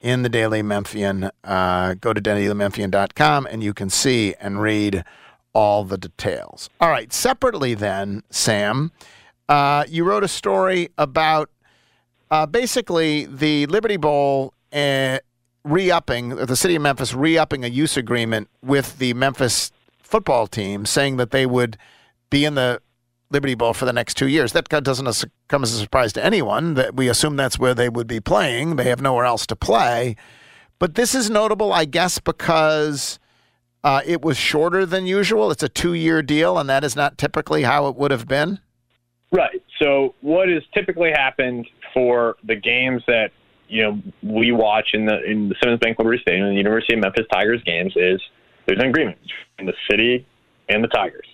in 0.00 0.22
the 0.22 0.28
Daily 0.28 0.62
Memphian. 0.62 1.30
Uh, 1.44 1.94
go 1.94 2.12
to 2.12 2.20
dailymemphian.com 2.20 3.46
and 3.50 3.62
you 3.62 3.72
can 3.74 3.90
see 3.90 4.34
and 4.40 4.60
read 4.60 5.04
all 5.52 5.84
the 5.84 5.98
details. 5.98 6.70
All 6.80 6.88
right. 6.90 7.12
Separately, 7.12 7.74
then, 7.74 8.22
Sam, 8.30 8.90
uh, 9.48 9.84
you 9.88 10.04
wrote 10.04 10.24
a 10.24 10.28
story 10.28 10.88
about 10.96 11.50
uh, 12.32 12.46
basically 12.46 13.26
the 13.26 13.66
Liberty 13.66 13.98
Bowl 13.98 14.54
uh, 14.72 15.18
re-upping 15.64 16.30
the 16.30 16.56
city 16.56 16.74
of 16.74 16.82
Memphis 16.82 17.12
re-upping 17.12 17.62
a 17.62 17.68
use 17.68 17.98
agreement 17.98 18.48
with 18.64 18.98
the 18.98 19.12
Memphis 19.12 19.70
football 19.98 20.46
team, 20.46 20.86
saying 20.86 21.18
that 21.18 21.30
they 21.30 21.44
would 21.44 21.76
be 22.30 22.46
in 22.46 22.54
the 22.54 22.80
Liberty 23.30 23.54
Bowl 23.54 23.74
for 23.74 23.84
the 23.84 23.92
next 23.92 24.14
two 24.14 24.28
years. 24.28 24.52
That 24.52 24.66
doesn't 24.70 25.24
come 25.48 25.62
as 25.62 25.74
a 25.74 25.78
surprise 25.78 26.14
to 26.14 26.24
anyone. 26.24 26.72
That 26.72 26.96
we 26.96 27.08
assume 27.10 27.36
that's 27.36 27.58
where 27.58 27.74
they 27.74 27.90
would 27.90 28.06
be 28.06 28.18
playing. 28.18 28.76
They 28.76 28.88
have 28.88 29.02
nowhere 29.02 29.26
else 29.26 29.46
to 29.48 29.56
play. 29.56 30.16
But 30.78 30.94
this 30.94 31.14
is 31.14 31.28
notable, 31.28 31.70
I 31.70 31.84
guess, 31.84 32.18
because 32.18 33.18
uh, 33.84 34.00
it 34.06 34.22
was 34.22 34.38
shorter 34.38 34.86
than 34.86 35.06
usual. 35.06 35.50
It's 35.50 35.62
a 35.62 35.68
two-year 35.68 36.22
deal, 36.22 36.58
and 36.58 36.68
that 36.70 36.82
is 36.82 36.96
not 36.96 37.18
typically 37.18 37.64
how 37.64 37.88
it 37.88 37.96
would 37.96 38.10
have 38.10 38.26
been. 38.26 38.58
Right. 39.32 39.62
So 39.80 40.14
what 40.20 40.48
has 40.48 40.62
typically 40.74 41.10
happened 41.10 41.66
for 41.94 42.36
the 42.44 42.54
games 42.54 43.02
that 43.06 43.30
you 43.68 43.82
know 43.82 44.02
we 44.22 44.52
watch 44.52 44.90
in 44.92 45.06
the 45.06 45.22
in 45.24 45.48
the 45.48 45.54
Simmons 45.62 45.80
Bank 45.80 45.98
Liberty 45.98 46.18
Stadium 46.20 46.46
and 46.46 46.52
the 46.52 46.58
University 46.58 46.94
of 46.94 47.00
Memphis 47.00 47.26
Tigers 47.32 47.62
games 47.64 47.94
is 47.96 48.20
there's 48.66 48.80
an 48.80 48.90
agreement 48.90 49.18
between 49.56 49.66
the 49.66 49.90
city 49.90 50.26
and 50.68 50.84
the 50.84 50.88
Tigers. 50.88 51.26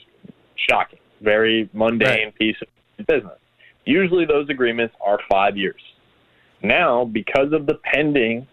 Shocking. 0.70 1.00
Very 1.20 1.68
mundane 1.72 2.32
piece 2.38 2.56
of 2.62 3.06
business. 3.06 3.38
Usually 3.84 4.24
those 4.24 4.48
agreements 4.48 4.94
are 5.04 5.18
five 5.30 5.56
years. 5.56 5.80
Now, 6.62 7.04
because 7.04 7.52
of 7.52 7.66
the 7.66 7.74
pending 7.74 8.46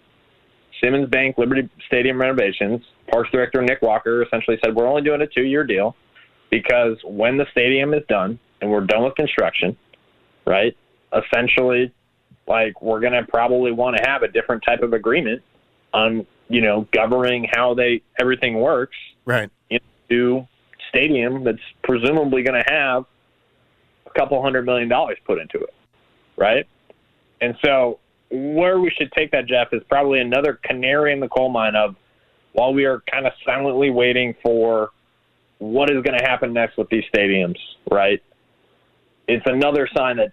Simmons 0.83 1.09
Bank 1.09 1.37
Liberty 1.37 1.69
Stadium 1.87 2.19
renovations, 2.19 2.81
Parks 3.11 3.29
Director 3.31 3.61
Nick 3.61 3.81
Walker 3.81 4.23
essentially 4.23 4.57
said 4.63 4.75
we're 4.75 4.87
only 4.87 5.03
doing 5.03 5.21
a 5.21 5.27
two 5.27 5.43
year 5.43 5.63
deal 5.63 5.95
because 6.49 6.97
when 7.03 7.37
the 7.37 7.45
stadium 7.51 7.93
is 7.93 8.01
done 8.07 8.39
and 8.65 8.71
we're 8.71 8.81
done 8.81 9.03
with 9.03 9.13
construction, 9.13 9.77
right? 10.45 10.75
Essentially, 11.13 11.93
like 12.47 12.81
we're 12.81 12.99
going 12.99 13.13
to 13.13 13.23
probably 13.23 13.71
want 13.71 13.95
to 13.95 14.03
have 14.09 14.23
a 14.23 14.27
different 14.27 14.63
type 14.65 14.81
of 14.81 14.93
agreement 14.93 15.43
on, 15.93 16.25
you 16.49 16.61
know, 16.61 16.87
governing 16.91 17.47
how 17.53 17.75
they 17.75 18.01
everything 18.19 18.55
works 18.55 18.97
Right. 19.23 19.49
into 19.69 20.47
stadium 20.89 21.43
that's 21.43 21.59
presumably 21.83 22.41
going 22.41 22.61
to 22.61 22.73
have 22.73 23.05
a 24.07 24.09
couple 24.19 24.41
hundred 24.41 24.65
million 24.65 24.89
dollars 24.89 25.17
put 25.25 25.39
into 25.39 25.59
it, 25.59 25.73
right? 26.35 26.67
And 27.41 27.55
so 27.63 27.99
where 28.31 28.79
we 28.79 28.89
should 28.97 29.11
take 29.11 29.31
that, 29.31 29.45
Geoff, 29.45 29.69
is 29.73 29.83
probably 29.87 30.21
another 30.21 30.59
canary 30.63 31.13
in 31.13 31.19
the 31.19 31.29
coal 31.29 31.49
mine 31.49 31.75
of 31.75 31.95
while 32.53 32.73
we 32.73 32.85
are 32.85 33.03
kind 33.11 33.27
of 33.27 33.33
silently 33.45 33.91
waiting 33.91 34.33
for 34.41 34.89
what 35.59 35.89
is 35.91 36.01
going 36.03 36.17
to 36.17 36.25
happen 36.25 36.51
next 36.53 36.77
with 36.77 36.89
these 36.89 37.03
stadiums, 37.13 37.57
right? 37.91 38.21
It's 39.27 39.45
another 39.45 39.87
sign 39.95 40.17
that 40.17 40.31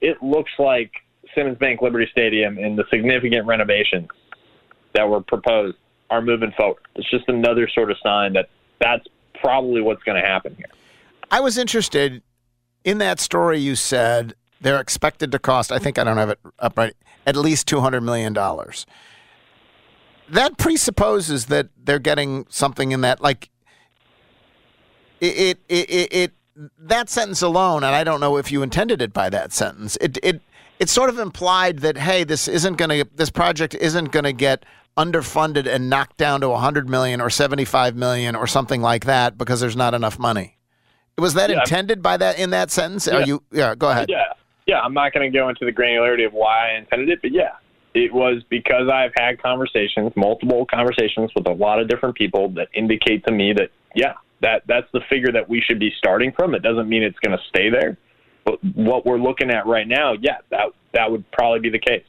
it 0.00 0.22
looks 0.22 0.50
like 0.58 0.90
Simmons 1.34 1.58
Bank 1.58 1.82
Liberty 1.82 2.08
Stadium 2.10 2.58
and 2.58 2.78
the 2.78 2.84
significant 2.90 3.46
renovations 3.46 4.08
that 4.94 5.08
were 5.08 5.20
proposed 5.20 5.76
are 6.10 6.20
moving 6.20 6.52
forward. 6.52 6.82
It's 6.96 7.08
just 7.10 7.28
another 7.28 7.68
sort 7.74 7.90
of 7.90 7.96
sign 8.02 8.34
that 8.34 8.48
that's 8.80 9.06
probably 9.40 9.80
what's 9.80 10.02
going 10.02 10.20
to 10.20 10.26
happen 10.26 10.54
here. 10.56 10.66
I 11.30 11.40
was 11.40 11.56
interested 11.56 12.22
in 12.84 12.98
that 12.98 13.20
story 13.20 13.58
you 13.58 13.76
said 13.76 14.34
they're 14.60 14.80
expected 14.80 15.32
to 15.32 15.38
cost, 15.38 15.72
I 15.72 15.78
think 15.78 15.98
I 15.98 16.04
don't 16.04 16.18
have 16.18 16.30
it 16.30 16.38
up 16.58 16.76
right, 16.76 16.94
at 17.26 17.36
least 17.36 17.68
$200 17.68 18.02
million. 18.02 18.34
That 20.28 20.56
presupposes 20.56 21.46
that 21.46 21.68
they're 21.76 21.98
getting 21.98 22.46
something 22.48 22.92
in 22.92 23.00
that, 23.02 23.20
like, 23.20 23.50
it, 25.20 25.58
it, 25.68 25.90
it, 25.90 26.12
it, 26.12 26.32
that 26.78 27.08
sentence 27.08 27.42
alone, 27.42 27.84
and 27.84 27.94
I 27.94 28.04
don't 28.04 28.20
know 28.20 28.36
if 28.36 28.50
you 28.52 28.62
intended 28.62 29.00
it 29.02 29.12
by 29.12 29.30
that 29.30 29.52
sentence, 29.52 29.96
it, 30.00 30.18
it, 30.22 30.42
it 30.78 30.88
sort 30.88 31.10
of 31.10 31.18
implied 31.18 31.80
that, 31.80 31.96
hey, 31.96 32.24
this 32.24 32.48
isn't 32.48 32.76
going 32.76 32.90
to, 32.90 33.08
this 33.14 33.30
project 33.30 33.74
isn't 33.74 34.12
going 34.12 34.24
to 34.24 34.32
get 34.32 34.64
underfunded 34.96 35.66
and 35.66 35.88
knocked 35.88 36.18
down 36.18 36.40
to 36.42 36.48
100 36.50 36.88
million 36.88 37.20
or 37.20 37.30
75 37.30 37.96
million 37.96 38.36
or 38.36 38.46
something 38.46 38.82
like 38.82 39.06
that 39.06 39.38
because 39.38 39.60
there's 39.60 39.76
not 39.76 39.94
enough 39.94 40.18
money. 40.18 40.58
Was 41.18 41.34
that 41.34 41.50
Yeah. 41.50 41.60
intended 41.60 42.02
by 42.02 42.16
that 42.18 42.38
in 42.38 42.50
that 42.50 42.70
sentence? 42.70 43.08
Are 43.08 43.22
you? 43.22 43.42
Yeah, 43.52 43.74
go 43.74 43.90
ahead. 43.90 44.08
Yeah, 44.10 44.32
yeah. 44.66 44.80
I'm 44.80 44.94
not 44.94 45.12
going 45.12 45.30
to 45.30 45.38
go 45.38 45.48
into 45.48 45.64
the 45.64 45.72
granularity 45.72 46.26
of 46.26 46.32
why 46.32 46.70
I 46.72 46.78
intended 46.78 47.08
it, 47.10 47.20
but 47.22 47.32
yeah, 47.32 47.52
it 47.94 48.12
was 48.12 48.42
because 48.48 48.88
I've 48.92 49.12
had 49.16 49.40
conversations, 49.42 50.12
multiple 50.16 50.66
conversations 50.66 51.30
with 51.34 51.46
a 51.46 51.52
lot 51.52 51.80
of 51.80 51.88
different 51.88 52.16
people 52.16 52.48
that 52.50 52.68
indicate 52.74 53.24
to 53.26 53.32
me 53.32 53.52
that 53.54 53.70
yeah, 53.94 54.14
that 54.42 54.62
that's 54.66 54.86
the 54.92 55.00
figure 55.08 55.32
that 55.32 55.48
we 55.48 55.60
should 55.60 55.78
be 55.78 55.92
starting 55.96 56.32
from. 56.32 56.54
It 56.54 56.62
doesn't 56.62 56.88
mean 56.88 57.02
it's 57.02 57.18
going 57.20 57.36
to 57.36 57.44
stay 57.48 57.70
there, 57.70 57.96
but 58.44 58.62
what 58.74 59.06
we're 59.06 59.18
looking 59.18 59.50
at 59.50 59.66
right 59.66 59.88
now, 59.88 60.14
yeah, 60.20 60.38
that 60.50 60.66
that 60.92 61.10
would 61.10 61.28
probably 61.32 61.60
be 61.60 61.70
the 61.70 61.78
case. 61.78 62.04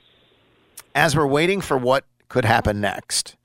As 0.96 1.16
we're 1.16 1.28
waiting 1.28 1.62
for 1.62 1.78
what 1.78 2.06
could 2.28 2.46
happen 2.46 2.82
next, 2.82 3.36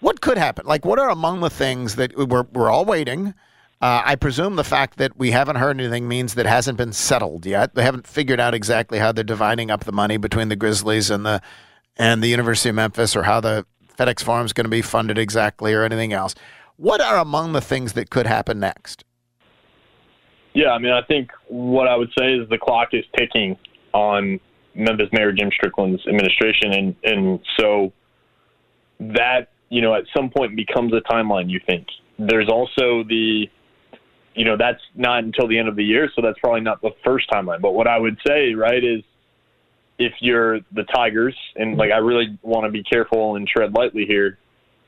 what 0.00 0.20
could 0.20 0.38
happen? 0.38 0.66
Like, 0.66 0.84
what 0.84 0.98
are 0.98 1.10
among 1.10 1.40
the 1.40 1.50
things 1.50 1.96
that 1.96 2.16
we're 2.16 2.44
we're 2.52 2.70
all 2.70 2.84
waiting? 2.84 3.34
Uh, 3.80 4.00
I 4.04 4.14
presume 4.14 4.56
the 4.56 4.64
fact 4.64 4.96
that 4.98 5.18
we 5.18 5.32
haven't 5.32 5.56
heard 5.56 5.78
anything 5.78 6.08
means 6.08 6.34
that 6.34 6.46
hasn't 6.46 6.78
been 6.78 6.92
settled 6.92 7.44
yet. 7.44 7.74
They 7.74 7.82
haven't 7.82 8.06
figured 8.06 8.40
out 8.40 8.54
exactly 8.54 8.98
how 8.98 9.12
they're 9.12 9.24
dividing 9.24 9.70
up 9.70 9.84
the 9.84 9.92
money 9.92 10.16
between 10.16 10.48
the 10.48 10.56
Grizzlies 10.56 11.10
and 11.10 11.26
the 11.26 11.42
and 11.96 12.22
the 12.22 12.28
University 12.28 12.70
of 12.70 12.76
Memphis, 12.76 13.14
or 13.14 13.24
how 13.24 13.40
the 13.40 13.66
FedEx 13.98 14.22
Forum 14.22 14.46
is 14.46 14.52
going 14.52 14.64
to 14.64 14.70
be 14.70 14.82
funded 14.82 15.18
exactly, 15.18 15.74
or 15.74 15.84
anything 15.84 16.12
else. 16.12 16.34
What 16.76 17.00
are 17.00 17.18
among 17.18 17.52
the 17.52 17.60
things 17.60 17.92
that 17.92 18.10
could 18.10 18.26
happen 18.26 18.58
next? 18.58 19.04
Yeah, 20.54 20.70
I 20.70 20.78
mean, 20.78 20.92
I 20.92 21.02
think 21.02 21.30
what 21.48 21.88
I 21.88 21.96
would 21.96 22.10
say 22.18 22.34
is 22.34 22.48
the 22.48 22.58
clock 22.58 22.88
is 22.92 23.04
ticking 23.16 23.56
on 23.92 24.38
Memphis 24.74 25.08
Mayor 25.12 25.32
Jim 25.32 25.50
Strickland's 25.52 26.06
administration, 26.06 26.72
and 26.72 26.96
and 27.04 27.40
so 27.58 27.92
that 29.00 29.48
you 29.68 29.82
know 29.82 29.94
at 29.94 30.04
some 30.16 30.30
point 30.30 30.56
becomes 30.56 30.92
a 30.92 31.00
timeline. 31.12 31.50
You 31.50 31.60
think 31.66 31.86
there's 32.18 32.48
also 32.48 33.02
the, 33.04 33.46
you 34.34 34.44
know, 34.44 34.56
that's 34.56 34.80
not 34.94 35.24
until 35.24 35.48
the 35.48 35.58
end 35.58 35.68
of 35.68 35.76
the 35.76 35.84
year, 35.84 36.08
so 36.14 36.22
that's 36.22 36.38
probably 36.38 36.60
not 36.60 36.80
the 36.82 36.90
first 37.04 37.28
timeline. 37.30 37.60
But 37.60 37.72
what 37.72 37.88
I 37.88 37.98
would 37.98 38.18
say, 38.26 38.54
right, 38.54 38.82
is 38.82 39.02
if 39.98 40.12
you're 40.20 40.60
the 40.72 40.84
Tigers, 40.94 41.36
and 41.56 41.76
like 41.76 41.90
I 41.90 41.98
really 41.98 42.38
want 42.42 42.64
to 42.66 42.70
be 42.70 42.82
careful 42.82 43.36
and 43.36 43.46
tread 43.46 43.74
lightly 43.74 44.06
here, 44.06 44.38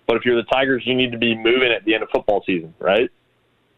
but 0.07 0.16
if 0.16 0.24
you're 0.24 0.36
the 0.36 0.48
Tigers, 0.50 0.82
you 0.86 0.94
need 0.94 1.12
to 1.12 1.18
be 1.18 1.34
moving 1.36 1.72
at 1.72 1.84
the 1.84 1.94
end 1.94 2.02
of 2.02 2.11
football 2.11 2.42
season, 2.46 2.74
right? 2.78 3.11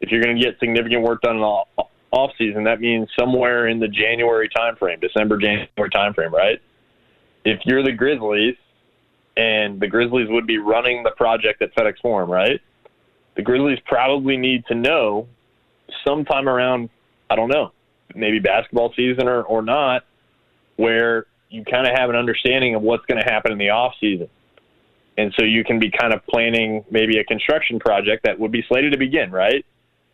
if 0.01 0.11
you're 0.11 0.21
going 0.21 0.35
to 0.35 0.41
get 0.41 0.59
significant 0.59 1.01
work 1.03 1.21
done 1.21 1.35
in 1.35 1.41
the 1.41 1.63
off- 2.11 2.31
season, 2.37 2.63
that 2.63 2.79
means 2.79 3.07
somewhere 3.17 3.67
in 3.67 3.79
the 3.79 3.87
January 3.87 4.49
timeframe, 4.49 4.99
December, 4.99 5.37
January 5.37 5.69
timeframe, 5.77 6.31
right? 6.31 6.59
If 7.45 7.59
you're 7.65 7.83
the 7.83 7.91
Grizzlies, 7.91 8.55
and 9.37 9.79
the 9.79 9.87
Grizzlies 9.87 10.27
would 10.29 10.47
be 10.47 10.57
running 10.57 11.03
the 11.03 11.11
project 11.11 11.61
at 11.61 11.73
FedEx 11.75 11.99
Forum, 12.01 12.29
right? 12.29 12.59
The 13.35 13.41
Grizzlies 13.41 13.79
probably 13.85 14.37
need 14.37 14.65
to 14.67 14.75
know 14.75 15.27
sometime 16.05 16.49
around, 16.49 16.89
I 17.29 17.35
don't 17.35 17.49
know, 17.49 17.71
maybe 18.15 18.39
basketball 18.39 18.91
season 18.95 19.27
or, 19.27 19.43
or 19.43 19.61
not, 19.61 20.03
where 20.77 21.25
you 21.49 21.63
kind 21.63 21.87
of 21.87 21.93
have 21.95 22.09
an 22.09 22.15
understanding 22.15 22.75
of 22.75 22.81
what's 22.81 23.05
going 23.05 23.21
to 23.21 23.31
happen 23.31 23.51
in 23.51 23.57
the 23.57 23.69
off 23.69 23.93
season. 24.01 24.29
And 25.19 25.33
so 25.37 25.43
you 25.43 25.65
can 25.65 25.79
be 25.79 25.91
kind 25.91 26.13
of 26.13 26.25
planning 26.27 26.85
maybe 26.89 27.19
a 27.19 27.25
construction 27.25 27.77
project 27.77 28.23
that 28.23 28.39
would 28.39 28.53
be 28.53 28.63
slated 28.69 28.93
to 28.93 28.97
begin, 28.97 29.31
right? 29.31 29.65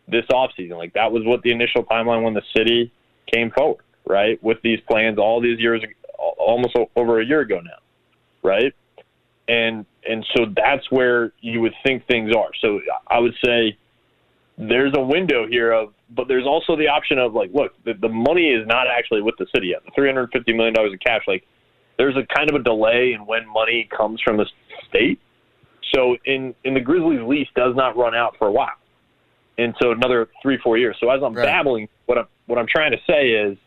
This 0.08 0.24
off 0.34 0.50
season. 0.56 0.76
Like 0.78 0.94
that 0.94 1.12
was 1.12 1.22
what 1.24 1.42
the 1.42 1.52
initial 1.52 1.84
timeline 1.84 2.24
when 2.24 2.34
the 2.34 2.42
city 2.56 2.92
came 3.32 3.52
forward, 3.52 3.84
right? 4.04 4.42
With 4.42 4.58
these 4.62 4.80
plans 4.90 5.16
all 5.16 5.40
these 5.40 5.60
years 5.60 5.80
almost 6.18 6.76
over 6.96 7.20
a 7.20 7.24
year 7.24 7.40
ago 7.42 7.60
now, 7.60 7.78
right? 8.42 8.74
And 9.46 9.86
and 10.04 10.26
so 10.34 10.46
that's 10.56 10.90
where 10.90 11.32
you 11.40 11.60
would 11.60 11.74
think 11.84 12.04
things 12.08 12.34
are. 12.34 12.50
So 12.60 12.80
I 13.06 13.20
would 13.20 13.34
say 13.44 13.78
there's 14.58 14.94
a 14.96 15.02
window 15.02 15.46
here 15.46 15.70
of 15.70 15.92
but 16.10 16.26
there's 16.26 16.46
also 16.46 16.76
the 16.76 16.88
option 16.88 17.18
of 17.18 17.32
like, 17.32 17.50
look, 17.52 17.72
the, 17.84 17.94
the 17.94 18.08
money 18.08 18.48
is 18.48 18.66
not 18.66 18.86
actually 18.88 19.22
with 19.22 19.36
the 19.38 19.46
city 19.54 19.68
yet. 19.68 19.84
The 19.84 19.92
three 19.94 20.08
hundred 20.08 20.30
fifty 20.32 20.52
million 20.52 20.74
dollars 20.74 20.92
in 20.92 20.98
cash, 20.98 21.22
like 21.28 21.44
there's 21.96 22.16
a 22.16 22.26
kind 22.34 22.50
of 22.50 22.56
a 22.56 22.62
delay 22.62 23.12
in 23.12 23.24
when 23.24 23.48
money 23.48 23.88
comes 23.96 24.20
from 24.20 24.36
the 24.36 24.46
state. 24.88 25.20
So 25.94 26.16
in 26.24 26.54
in 26.64 26.74
the 26.74 26.80
Grizzlies 26.80 27.20
lease 27.26 27.48
does 27.54 27.74
not 27.76 27.96
run 27.96 28.14
out 28.14 28.36
for 28.38 28.48
a 28.48 28.52
while. 28.52 28.76
And 29.58 29.74
so 29.80 29.92
another 29.92 30.28
three, 30.42 30.58
four 30.62 30.76
years. 30.76 30.96
So 31.00 31.10
as 31.10 31.22
I'm 31.22 31.32
babbling, 31.32 31.88
what 32.06 32.18
I'm 32.18 32.26
what 32.46 32.58
I'm 32.58 32.66
trying 32.66 32.92
to 32.92 32.98
say 33.06 33.30
is 33.30 33.58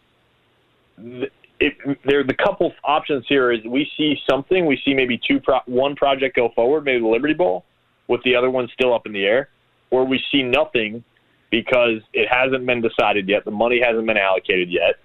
th- 0.97 1.31
it, 1.59 1.73
there 2.05 2.23
the 2.23 2.33
couple 2.33 2.71
options 2.83 3.25
here 3.27 3.51
is 3.51 3.59
we 3.65 3.89
see 3.97 4.15
something, 4.29 4.65
we 4.65 4.81
see 4.85 4.93
maybe 4.93 5.19
two 5.27 5.39
pro, 5.39 5.59
one 5.65 5.95
project 5.95 6.35
go 6.35 6.49
forward, 6.55 6.85
maybe 6.85 7.01
the 7.01 7.07
Liberty 7.07 7.33
Bowl, 7.33 7.65
with 8.07 8.21
the 8.23 8.35
other 8.35 8.49
one 8.49 8.67
still 8.73 8.93
up 8.93 9.05
in 9.05 9.13
the 9.13 9.25
air, 9.25 9.49
or 9.91 10.05
we 10.05 10.23
see 10.31 10.43
nothing 10.43 11.03
because 11.51 12.01
it 12.13 12.27
hasn't 12.29 12.65
been 12.65 12.81
decided 12.81 13.27
yet, 13.27 13.43
the 13.43 13.51
money 13.51 13.81
hasn't 13.83 14.05
been 14.05 14.17
allocated 14.17 14.69
yet, 14.69 14.95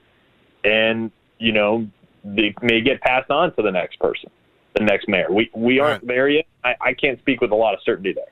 and 0.62 1.10
you 1.38 1.52
know 1.52 1.86
they 2.24 2.54
may 2.62 2.80
get 2.80 3.00
passed 3.00 3.30
on 3.30 3.54
to 3.56 3.62
the 3.62 3.70
next 3.70 3.98
person, 3.98 4.30
the 4.74 4.84
next 4.84 5.08
mayor. 5.08 5.26
We 5.30 5.50
we 5.54 5.80
aren't 5.80 6.06
there 6.06 6.28
yet. 6.28 6.46
I, 6.64 6.74
I 6.80 6.94
can't 6.94 7.18
speak 7.20 7.40
with 7.40 7.50
a 7.50 7.56
lot 7.56 7.74
of 7.74 7.80
certainty 7.84 8.12
there. 8.12 8.24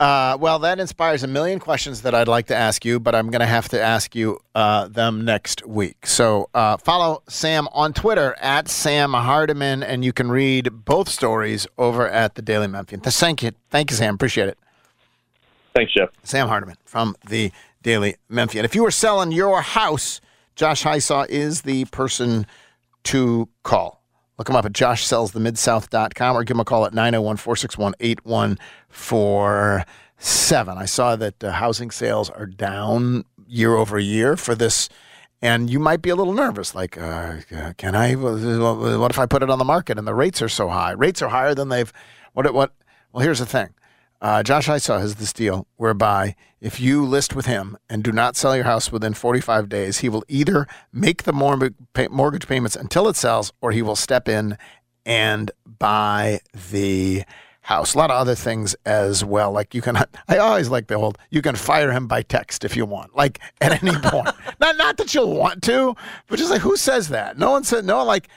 Uh, 0.00 0.34
well, 0.40 0.58
that 0.60 0.80
inspires 0.80 1.22
a 1.22 1.26
million 1.26 1.58
questions 1.58 2.00
that 2.02 2.14
I'd 2.14 2.26
like 2.26 2.46
to 2.46 2.56
ask 2.56 2.86
you, 2.86 2.98
but 2.98 3.14
I'm 3.14 3.30
going 3.30 3.40
to 3.40 3.46
have 3.46 3.68
to 3.68 3.82
ask 3.82 4.14
you 4.16 4.40
uh, 4.54 4.88
them 4.88 5.26
next 5.26 5.66
week. 5.66 6.06
So 6.06 6.48
uh, 6.54 6.78
follow 6.78 7.22
Sam 7.28 7.68
on 7.72 7.92
Twitter 7.92 8.34
at 8.40 8.68
Sam 8.68 9.12
Hardiman, 9.12 9.82
and 9.82 10.02
you 10.02 10.14
can 10.14 10.30
read 10.30 10.70
both 10.86 11.10
stories 11.10 11.66
over 11.76 12.08
at 12.08 12.34
the 12.34 12.40
Daily 12.40 12.66
Memphian. 12.66 13.02
Thank 13.02 13.42
you, 13.42 13.52
thank 13.68 13.90
you, 13.90 13.96
Sam. 13.96 14.14
Appreciate 14.14 14.48
it. 14.48 14.58
Thanks, 15.74 15.92
Geoff. 15.92 16.08
Sam 16.22 16.48
Hardiman 16.48 16.76
from 16.86 17.14
the 17.28 17.52
Daily 17.82 18.16
Memphian. 18.30 18.64
If 18.64 18.74
you 18.74 18.82
were 18.82 18.90
selling 18.90 19.32
your 19.32 19.60
house, 19.60 20.22
Josh 20.56 20.82
Hysaw 20.82 21.28
is 21.28 21.62
the 21.62 21.84
person 21.86 22.46
to 23.04 23.50
call. 23.64 23.99
Look 24.40 24.48
him 24.48 24.56
up 24.56 24.64
at 24.64 24.72
joshsellsthemidsouth.com 24.72 26.34
or 26.34 26.42
give 26.44 26.54
him 26.54 26.60
a 26.60 26.64
call 26.64 26.86
at 26.86 26.94
901 26.94 27.36
461 27.36 27.92
8147. 28.00 30.78
I 30.78 30.86
saw 30.86 31.14
that 31.14 31.44
uh, 31.44 31.50
housing 31.50 31.90
sales 31.90 32.30
are 32.30 32.46
down 32.46 33.26
year 33.46 33.74
over 33.74 33.98
year 33.98 34.38
for 34.38 34.54
this, 34.54 34.88
and 35.42 35.68
you 35.68 35.78
might 35.78 36.00
be 36.00 36.08
a 36.08 36.16
little 36.16 36.32
nervous. 36.32 36.74
Like, 36.74 36.96
uh, 36.96 37.34
can 37.76 37.94
I? 37.94 38.14
What 38.14 39.10
if 39.10 39.18
I 39.18 39.26
put 39.26 39.42
it 39.42 39.50
on 39.50 39.58
the 39.58 39.64
market 39.66 39.98
and 39.98 40.08
the 40.08 40.14
rates 40.14 40.40
are 40.40 40.48
so 40.48 40.70
high? 40.70 40.92
Rates 40.92 41.20
are 41.20 41.28
higher 41.28 41.54
than 41.54 41.68
they've. 41.68 41.92
What? 42.32 42.50
What? 42.54 42.72
Well, 43.12 43.22
here's 43.22 43.40
the 43.40 43.46
thing. 43.46 43.74
Uh, 44.20 44.42
Josh 44.42 44.68
Hysaw 44.68 45.00
has 45.00 45.16
this 45.16 45.32
deal 45.32 45.66
whereby 45.76 46.36
if 46.60 46.78
you 46.78 47.04
list 47.06 47.34
with 47.34 47.46
him 47.46 47.78
and 47.88 48.04
do 48.04 48.12
not 48.12 48.36
sell 48.36 48.54
your 48.54 48.66
house 48.66 48.92
within 48.92 49.14
45 49.14 49.68
days, 49.68 49.98
he 49.98 50.10
will 50.10 50.24
either 50.28 50.66
make 50.92 51.22
the 51.22 51.32
mortgage 51.32 52.46
payments 52.46 52.76
until 52.76 53.08
it 53.08 53.16
sells 53.16 53.52
or 53.62 53.72
he 53.72 53.80
will 53.80 53.96
step 53.96 54.28
in 54.28 54.58
and 55.06 55.50
buy 55.64 56.40
the 56.70 57.22
house. 57.62 57.94
A 57.94 57.98
lot 57.98 58.10
of 58.10 58.16
other 58.16 58.34
things 58.34 58.76
as 58.84 59.24
well. 59.24 59.52
Like 59.52 59.74
you 59.74 59.80
can, 59.80 59.96
I 60.28 60.36
always 60.36 60.68
like 60.68 60.88
the 60.88 60.96
old, 60.96 61.16
you 61.30 61.40
can 61.40 61.56
fire 61.56 61.90
him 61.90 62.06
by 62.06 62.20
text 62.20 62.62
if 62.62 62.76
you 62.76 62.84
want, 62.84 63.16
like 63.16 63.40
at 63.62 63.82
any 63.82 63.96
point. 63.96 64.28
not, 64.60 64.76
not 64.76 64.98
that 64.98 65.14
you'll 65.14 65.34
want 65.34 65.62
to, 65.62 65.94
but 66.26 66.38
just 66.38 66.50
like 66.50 66.60
who 66.60 66.76
says 66.76 67.08
that? 67.08 67.38
No 67.38 67.52
one 67.52 67.64
said, 67.64 67.86
no, 67.86 68.04
like, 68.04 68.28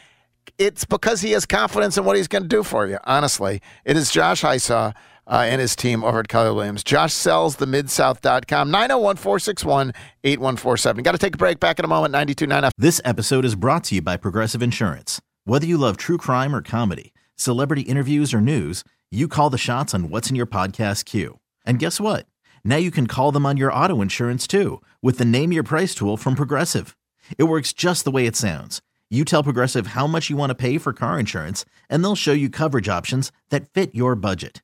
it's 0.57 0.85
because 0.85 1.21
he 1.21 1.31
has 1.31 1.45
confidence 1.45 1.97
in 1.97 2.05
what 2.05 2.15
he's 2.15 2.27
going 2.27 2.43
to 2.43 2.49
do 2.49 2.63
for 2.63 2.85
you. 2.85 2.99
Honestly, 3.05 3.61
it 3.85 3.97
is 3.97 4.11
Josh 4.11 4.43
Hysaw 4.43 4.93
uh, 5.27 5.45
and 5.47 5.61
his 5.61 5.75
team 5.75 6.03
over 6.03 6.19
at 6.19 6.27
Keller 6.27 6.53
Williams. 6.53 6.83
Josh 6.83 7.13
sells 7.13 7.57
the 7.57 7.65
midsouth.com 7.65 8.71
901 8.71 9.15
461 9.17 9.93
8147. 10.23 11.03
Got 11.03 11.11
to 11.13 11.17
take 11.17 11.35
a 11.35 11.37
break. 11.37 11.59
Back 11.59 11.79
in 11.79 11.85
a 11.85 11.87
moment. 11.87 12.11
929 12.11 12.71
This 12.77 13.01
episode 13.05 13.45
is 13.45 13.55
brought 13.55 13.83
to 13.85 13.95
you 13.95 14.01
by 14.01 14.17
Progressive 14.17 14.61
Insurance. 14.63 15.21
Whether 15.45 15.65
you 15.65 15.77
love 15.77 15.97
true 15.97 16.17
crime 16.17 16.55
or 16.55 16.61
comedy, 16.61 17.13
celebrity 17.35 17.81
interviews 17.81 18.33
or 18.33 18.41
news, 18.41 18.83
you 19.11 19.27
call 19.27 19.49
the 19.49 19.57
shots 19.57 19.93
on 19.93 20.09
what's 20.09 20.29
in 20.29 20.35
your 20.35 20.45
podcast 20.45 21.05
queue. 21.05 21.39
And 21.65 21.79
guess 21.79 21.99
what? 21.99 22.25
Now 22.63 22.77
you 22.77 22.91
can 22.91 23.07
call 23.07 23.31
them 23.31 23.45
on 23.45 23.57
your 23.57 23.73
auto 23.73 24.01
insurance 24.01 24.47
too 24.47 24.81
with 25.01 25.17
the 25.17 25.25
Name 25.25 25.51
Your 25.51 25.63
Price 25.63 25.93
tool 25.93 26.17
from 26.17 26.35
Progressive. 26.35 26.95
It 27.37 27.43
works 27.43 27.73
just 27.73 28.05
the 28.05 28.11
way 28.11 28.25
it 28.25 28.35
sounds. 28.35 28.81
You 29.09 29.23
tell 29.23 29.43
Progressive 29.43 29.87
how 29.87 30.07
much 30.07 30.29
you 30.29 30.35
want 30.35 30.49
to 30.49 30.55
pay 30.55 30.79
for 30.79 30.91
car 30.91 31.19
insurance, 31.19 31.65
and 31.87 32.03
they'll 32.03 32.15
show 32.15 32.33
you 32.33 32.49
coverage 32.49 32.89
options 32.89 33.31
that 33.49 33.69
fit 33.69 33.93
your 33.93 34.15
budget. 34.15 34.63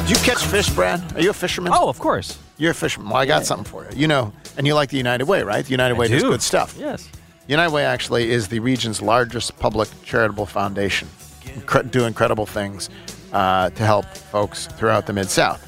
Do 0.11 0.19
you 0.19 0.25
catch 0.25 0.45
fish, 0.45 0.69
Brad? 0.69 1.15
Are 1.15 1.21
you 1.21 1.29
a 1.29 1.33
fisherman? 1.33 1.71
Oh, 1.73 1.87
of 1.87 1.97
course. 1.97 2.37
You're 2.57 2.71
a 2.71 2.73
fisherman. 2.73 3.11
Well, 3.11 3.21
I 3.21 3.25
got 3.25 3.45
something 3.45 3.63
for 3.63 3.85
you. 3.85 3.91
You 3.97 4.07
know, 4.09 4.33
and 4.57 4.67
you 4.67 4.75
like 4.75 4.89
the 4.89 4.97
United 4.97 5.23
Way, 5.23 5.41
right? 5.43 5.63
The 5.63 5.71
United 5.71 5.97
Way 5.97 6.09
does 6.09 6.21
good 6.21 6.41
stuff. 6.41 6.75
Yes. 6.77 7.07
United 7.47 7.71
Way 7.71 7.85
actually 7.85 8.29
is 8.29 8.49
the 8.49 8.59
region's 8.59 9.01
largest 9.01 9.57
public 9.57 9.87
charitable 10.03 10.45
foundation, 10.45 11.07
Incre- 11.43 11.89
do 11.89 12.03
incredible 12.03 12.45
things 12.45 12.89
uh, 13.31 13.69
to 13.69 13.85
help 13.85 14.03
folks 14.03 14.67
throughout 14.67 15.05
the 15.05 15.13
Mid 15.13 15.29
South. 15.29 15.65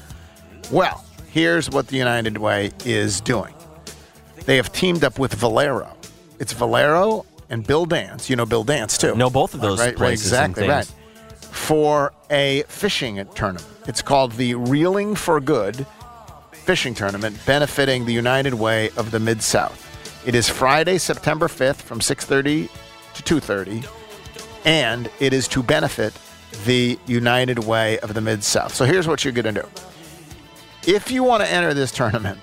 Well, 0.70 1.02
here's 1.30 1.70
what 1.70 1.88
the 1.88 1.96
United 1.96 2.36
Way 2.36 2.72
is 2.84 3.22
doing. 3.22 3.54
They 4.44 4.56
have 4.56 4.70
teamed 4.74 5.04
up 5.04 5.18
with 5.18 5.32
Valero. 5.32 5.96
It's 6.38 6.52
Valero 6.52 7.24
and 7.48 7.66
Bill 7.66 7.86
Dance. 7.86 8.28
You 8.28 8.36
know 8.36 8.44
Bill 8.44 8.62
Dance 8.62 8.98
too. 8.98 9.14
Know 9.14 9.30
both 9.30 9.54
of 9.54 9.62
those 9.62 9.78
right, 9.78 9.86
right, 9.86 9.96
places 9.96 10.34
and 10.34 10.50
exactly 10.50 10.68
right. 10.68 10.92
For 11.64 12.12
a 12.30 12.62
fishing 12.68 13.26
tournament. 13.34 13.66
It's 13.86 14.02
called 14.02 14.32
the 14.32 14.54
Reeling 14.54 15.14
for 15.14 15.40
Good 15.40 15.86
fishing 16.52 16.94
tournament 16.94 17.38
benefiting 17.46 18.04
the 18.04 18.12
United 18.12 18.52
Way 18.52 18.90
of 18.98 19.10
the 19.12 19.18
Mid 19.18 19.42
South. 19.42 19.80
It 20.26 20.34
is 20.34 20.46
Friday, 20.46 20.98
September 20.98 21.48
5th 21.48 21.80
from 21.80 22.00
6:30 22.00 22.68
to 23.14 23.22
2:30 23.22 23.82
and 24.66 25.10
it 25.20 25.32
is 25.32 25.48
to 25.48 25.62
benefit 25.62 26.12
the 26.66 26.98
United 27.06 27.60
Way 27.60 27.98
of 28.00 28.12
the 28.12 28.20
Mid 28.20 28.44
South. 28.44 28.74
So 28.74 28.84
here's 28.84 29.08
what 29.08 29.24
you're 29.24 29.32
going 29.32 29.54
to 29.54 29.62
do. 29.62 29.68
If 30.86 31.10
you 31.10 31.24
want 31.24 31.42
to 31.44 31.50
enter 31.50 31.72
this 31.72 31.92
tournament, 31.92 32.40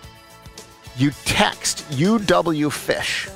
you 0.97 1.11
text 1.25 1.85
UW 1.91 2.71
Fish. 2.71 3.29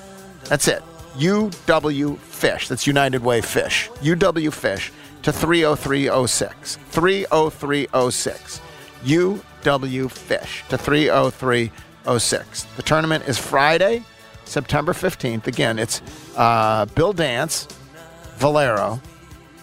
That's 0.46 0.68
it. 0.68 0.82
UW 1.20 2.18
Fish. 2.18 2.70
That's 2.70 2.88
United 2.88 3.24
Way 3.24 3.42
Fish. 3.42 3.92
UW 4.02 4.52
Fish 4.52 4.92
to 5.26 5.34
30306. 5.34 6.78
30306. 6.92 8.62
UW 9.04 10.12
Fish 10.12 10.64
to 10.70 10.78
30306. 10.78 12.64
The 12.76 12.84
tournament 12.84 13.28
is 13.28 13.40
Friday, 13.40 14.04
September 14.46 14.94
15th. 14.94 15.48
Again, 15.48 15.80
it's 15.80 16.04
uh, 16.38 16.86
Bill 16.94 17.12
Dance, 17.12 17.68
Valero, 18.38 19.02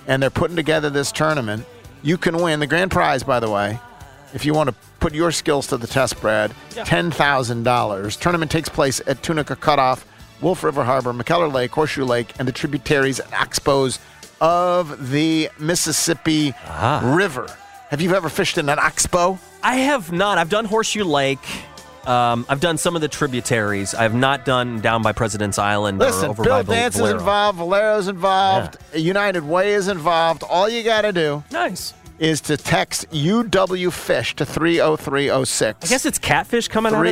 and 0.08 0.20
they're 0.20 0.30
putting 0.30 0.56
together 0.56 0.90
this 0.90 1.12
tournament. 1.12 1.64
You 2.02 2.18
can 2.18 2.38
win 2.38 2.58
the 2.58 2.66
grand 2.66 2.90
prize, 2.90 3.22
by 3.22 3.38
the 3.38 3.48
way, 3.48 3.78
if 4.34 4.44
you 4.44 4.54
want 4.54 4.68
to 4.68 4.74
put 4.98 5.14
your 5.14 5.30
skills 5.30 5.68
to 5.68 5.76
the 5.76 5.86
test, 5.86 6.20
Brad. 6.20 6.52
$10,000. 6.70 8.20
Tournament 8.20 8.50
takes 8.50 8.68
place 8.68 9.00
at 9.06 9.22
Tunica 9.22 9.54
Cutoff, 9.54 10.04
Wolf 10.40 10.64
River 10.64 10.82
Harbor, 10.82 11.12
McKellar 11.12 11.52
Lake, 11.52 11.70
Horseshoe 11.70 12.04
Lake, 12.04 12.32
and 12.40 12.48
the 12.48 12.52
tributaries 12.52 13.20
and 13.20 13.30
expos 13.30 14.00
of 14.42 15.10
the 15.10 15.48
Mississippi 15.58 16.52
River. 17.02 17.46
Have 17.90 18.00
you 18.00 18.14
ever 18.14 18.28
fished 18.28 18.58
in 18.58 18.68
an 18.68 18.78
expo? 18.78 19.38
I 19.62 19.76
have 19.76 20.10
not. 20.12 20.36
I've 20.36 20.50
done 20.50 20.64
Horseshoe 20.64 21.04
Lake. 21.04 21.38
Um, 22.06 22.44
I've 22.48 22.58
done 22.58 22.78
some 22.78 22.96
of 22.96 23.02
the 23.02 23.08
tributaries. 23.08 23.94
I 23.94 24.02
have 24.02 24.14
not 24.14 24.44
done 24.44 24.80
down 24.80 25.02
by 25.02 25.12
President's 25.12 25.58
Island 25.58 26.02
or 26.02 26.06
Listen, 26.06 26.30
over 26.30 26.42
Bill 26.42 26.64
Dance 26.64 26.98
is 26.98 27.08
involved, 27.08 27.58
Valero's 27.58 28.08
involved, 28.08 28.76
United 28.92 29.44
Way 29.44 29.74
is 29.74 29.86
involved. 29.86 30.42
All 30.42 30.68
you 30.68 30.82
got 30.82 31.02
to 31.02 31.12
do 31.12 31.44
nice. 31.52 31.94
is 32.18 32.40
to 32.40 32.56
text 32.56 33.08
UW 33.12 33.92
Fish 33.92 34.34
to 34.34 34.44
30306. 34.44 35.84
I 35.84 35.88
guess 35.88 36.04
it's 36.04 36.18
catfish 36.18 36.66
coming 36.66 36.92
out 36.92 37.04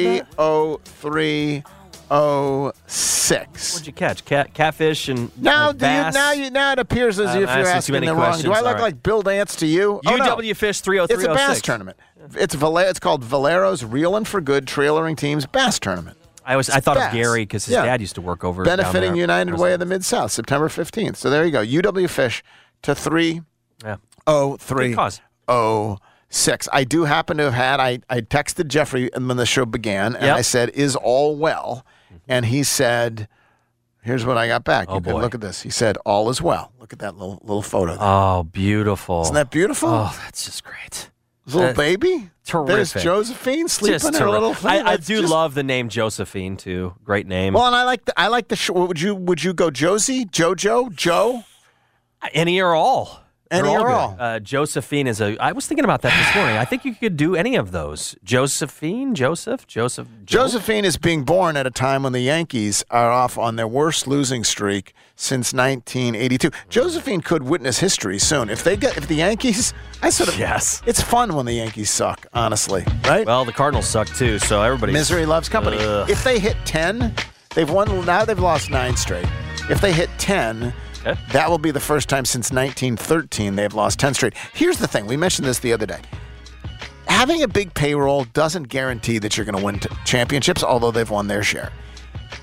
of 2.11 2.73
that. 2.75 2.77
30306. 2.89 3.73
What'd 3.75 3.87
you 3.87 3.93
catch? 3.93 4.25
Cat, 4.25 4.53
catfish 4.55 5.09
and 5.09 5.31
Now, 5.41 5.69
like 5.69 5.79
do 5.79 5.87
you, 5.87 5.93
bass? 5.93 6.15
now, 6.15 6.33
you, 6.33 6.51
now 6.51 6.73
it 6.73 6.79
appears 6.79 7.19
as 7.21 7.31
I'm 7.31 7.37
if 7.43 7.49
you're 7.49 7.49
asking 7.51 7.65
too 7.65 7.69
asking 7.71 7.93
many 7.95 8.07
the 8.07 8.13
wrong. 8.15 8.23
Do 8.23 8.27
questions. 8.29 8.47
I 8.57 8.61
look 8.61 8.67
All 8.67 8.73
right. 8.75 8.81
like 8.83 9.03
Bill 9.03 9.23
Dance 9.23 9.57
to 9.57 9.67
you? 9.67 10.01
Oh, 10.07 10.17
no. 10.17 10.37
UW 10.37 10.57
Fish 10.57 10.83
oh 10.89 10.93
oh 10.99 11.05
It's 11.05 11.25
a 11.25 11.29
bass 11.29 11.63
tournament. 11.63 11.97
It's 12.35 12.55
Vale- 12.55 12.79
It's 12.79 13.01
called 13.01 13.25
Valero's 13.25 13.83
Reelin' 13.85 14.25
for 14.27 14.41
Good 14.41 14.67
Trailering 14.67 15.17
Teams 15.17 15.47
Bass 15.47 15.79
Tournament. 15.79 16.17
I 16.45 16.57
was 16.57 16.69
I 16.71 16.81
thought 16.81 16.97
Bass. 16.97 17.09
of 17.09 17.13
Gary 17.15 17.43
because 17.43 17.67
his 17.67 17.75
Yeah. 17.75 17.85
dad 17.85 18.01
used 18.01 18.15
to 18.17 18.21
work 18.21 18.45
over 18.45 18.65
down 18.65 18.79
benefiting 18.79 19.13
there. 19.13 19.21
United 19.21 19.55
Way 19.59 19.73
of 19.75 19.79
the 19.81 19.87
Mid 19.87 20.05
South, 20.05 20.33
September 20.33 20.69
15th. 20.69 21.17
So 21.17 21.31
there 21.31 21.45
you 21.45 21.51
go. 21.53 21.63
UW 21.65 22.09
Fish 22.09 22.43
to 22.83 22.95
three 22.95 23.43
Yeah. 23.85 23.97
oh 24.27 24.57
three 24.57 24.89
Good 24.89 24.97
cause. 24.97 25.21
oh 25.49 25.99
six. 26.29 26.69
I 26.73 26.85
do 26.85 27.05
happen 27.05 27.37
to 27.37 27.45
have 27.45 27.55
had. 27.55 27.79
I 27.81 28.01
I 28.11 28.21
texted 28.23 28.69
Jeffrey 28.69 29.11
when 29.15 29.37
the 29.37 29.47
show 29.47 29.65
began, 29.65 30.15
and 30.17 30.25
Yep. 30.27 30.37
I 30.37 30.41
said, 30.43 30.71
"Is 30.71 30.97
all 30.97 31.37
well?" 31.37 31.85
And 32.29 32.47
he 32.47 32.63
said, 32.63 33.29
"Here's 34.03 34.25
what 34.25 34.37
I 34.39 34.47
got 34.47 34.65
back. 34.65 34.87
Oh, 34.89 34.97
you 34.97 35.01
can 35.01 35.13
boy. 35.15 35.21
look 35.21 35.35
at 35.35 35.41
this." 35.41 35.63
He 35.63 35.71
said, 35.71 35.97
"All 36.07 36.31
is 36.31 36.41
well." 36.41 36.73
Look 36.81 36.93
at 36.93 36.99
that 37.01 37.17
little 37.17 37.41
little 37.43 37.63
photo. 37.63 37.93
there. 37.97 37.99
Oh, 38.03 38.43
beautiful. 38.45 39.23
Isn't 39.23 39.35
that 39.35 39.51
beautiful? 39.51 39.89
Oh, 39.89 40.19
that's 40.25 40.45
just 40.45 40.65
great. 40.65 41.11
Little 41.47 41.71
uh, 41.71 41.73
baby. 41.73 42.31
There's 42.67 42.93
Terrific. 42.93 43.03
Josephine 43.03 43.69
sleeping 43.69 43.95
Just 43.95 44.07
in 44.07 44.15
her 44.15 44.19
terrific. 44.21 44.33
little 44.33 44.55
thing. 44.55 44.71
I, 44.71 44.79
I 44.81 44.83
That's 44.97 45.07
do 45.07 45.21
just- 45.21 45.33
love 45.33 45.55
the 45.55 45.63
name 45.63 45.89
Josephine 45.89 46.57
too. 46.57 46.95
Great 47.05 47.27
name. 47.27 47.55
Well, 47.55 47.67
and 47.67 47.75
I 47.77 47.85
like 47.85 48.05
the 48.07 48.19
I 48.21 48.27
like 48.29 48.49
the. 48.49 48.57
Sh- 48.57 48.71
would 48.71 49.01
you 49.01 49.15
would 49.15 49.43
you 49.45 49.53
go 49.53 49.71
Josie, 49.71 50.25
JoJo, 50.27 50.95
Joe? 50.95 51.45
Any 52.35 52.61
or 52.61 52.75
all. 52.75 53.20
They're 53.51 53.65
Any 53.65 53.75
or 53.75 53.79
good. 53.81 53.93
all. 53.93 54.17
Uh, 54.17 54.39
Josephine 54.39 55.09
is 55.09 55.21
a. 55.21 55.37
I 55.43 55.51
was 55.51 55.67
thinking 55.67 55.85
about 55.85 56.03
that 56.03 56.17
this 56.17 56.37
morning. 56.37 56.57
I 56.57 56.65
think 56.65 56.85
you 56.85 56.95
could 56.95 57.17
do 57.17 57.35
any 57.35 57.57
of 57.57 57.73
those. 57.73 58.15
Josephine, 58.23 59.13
Joseph, 59.17 59.67
Joseph. 59.67 60.07
Joe? 60.25 60.39
Josephine 60.43 60.85
is 60.85 60.97
being 60.97 61.25
born 61.25 61.57
at 61.57 61.67
a 61.67 61.71
time 61.73 62.05
when 62.05 62.13
the 62.13 62.21
Yankees 62.21 62.85
are 62.93 63.11
off 63.11 63.37
on 63.37 63.57
their 63.57 63.67
worst 63.67 64.07
losing 64.07 64.45
streak 64.45 64.95
since 65.17 65.53
1982. 65.53 66.51
Josephine 66.69 67.21
could 67.23 67.43
witness 67.43 67.81
history 67.81 68.21
soon 68.21 68.51
if 68.51 68.63
they 68.63 68.77
get 68.77 68.97
if 68.97 69.09
the 69.09 69.17
Yankees. 69.17 69.75
I 70.01 70.11
sort 70.11 70.29
of 70.29 70.39
Yes. 70.39 70.81
It's 70.87 71.03
fun 71.03 71.35
when 71.35 71.45
the 71.45 71.55
Yankees 71.55 71.91
suck, 71.91 72.27
honestly, 72.33 72.85
right? 73.05 73.27
Well, 73.27 73.45
the 73.45 73.53
Cardinals 73.53 73.87
suck 73.89 74.07
too, 74.09 74.39
so 74.39 74.63
everybody. 74.63 74.93
Misery 74.93 75.27
loves 75.27 75.49
company. 75.49 75.77
Ugh. 75.81 76.09
If 76.09 76.23
they 76.23 76.39
hit 76.39 76.57
10, 76.67 77.13
they've 77.57 77.69
won. 77.69 78.07
Now 78.07 78.25
they've 78.25 78.39
lost 78.39 78.71
nine 78.71 78.97
straight. 78.97 79.27
If 79.69 79.81
they 79.81 79.93
hit 79.93 80.09
10. 80.19 80.73
Okay. 81.05 81.19
That 81.33 81.49
will 81.51 81.59
be 81.59 81.71
the 81.71 81.81
first 81.81 82.09
time 82.09 82.25
since 82.25 82.51
1913 82.53 83.57
they've 83.57 83.73
lost 83.75 83.99
10 83.99 84.15
straight. 84.15 84.35
Here's 84.53 84.79
the 84.79 84.87
thing 84.89 85.07
we 85.07 85.17
mentioned 85.17 85.47
this 85.47 85.59
the 85.61 85.73
other 85.73 85.87
day. 85.87 86.01
Having 87.07 87.43
a 87.43 87.49
big 87.49 87.73
payroll 87.75 88.25
doesn't 88.33 88.65
guarantee 88.65 89.19
that 89.19 89.37
you're 89.37 89.47
going 89.47 89.59
to 89.59 89.65
win 89.65 89.81
t- 89.81 89.89
championships, 90.05 90.63
although 90.63 90.91
they've 90.91 91.09
won 91.11 91.27
their 91.27 91.43
share. 91.43 91.73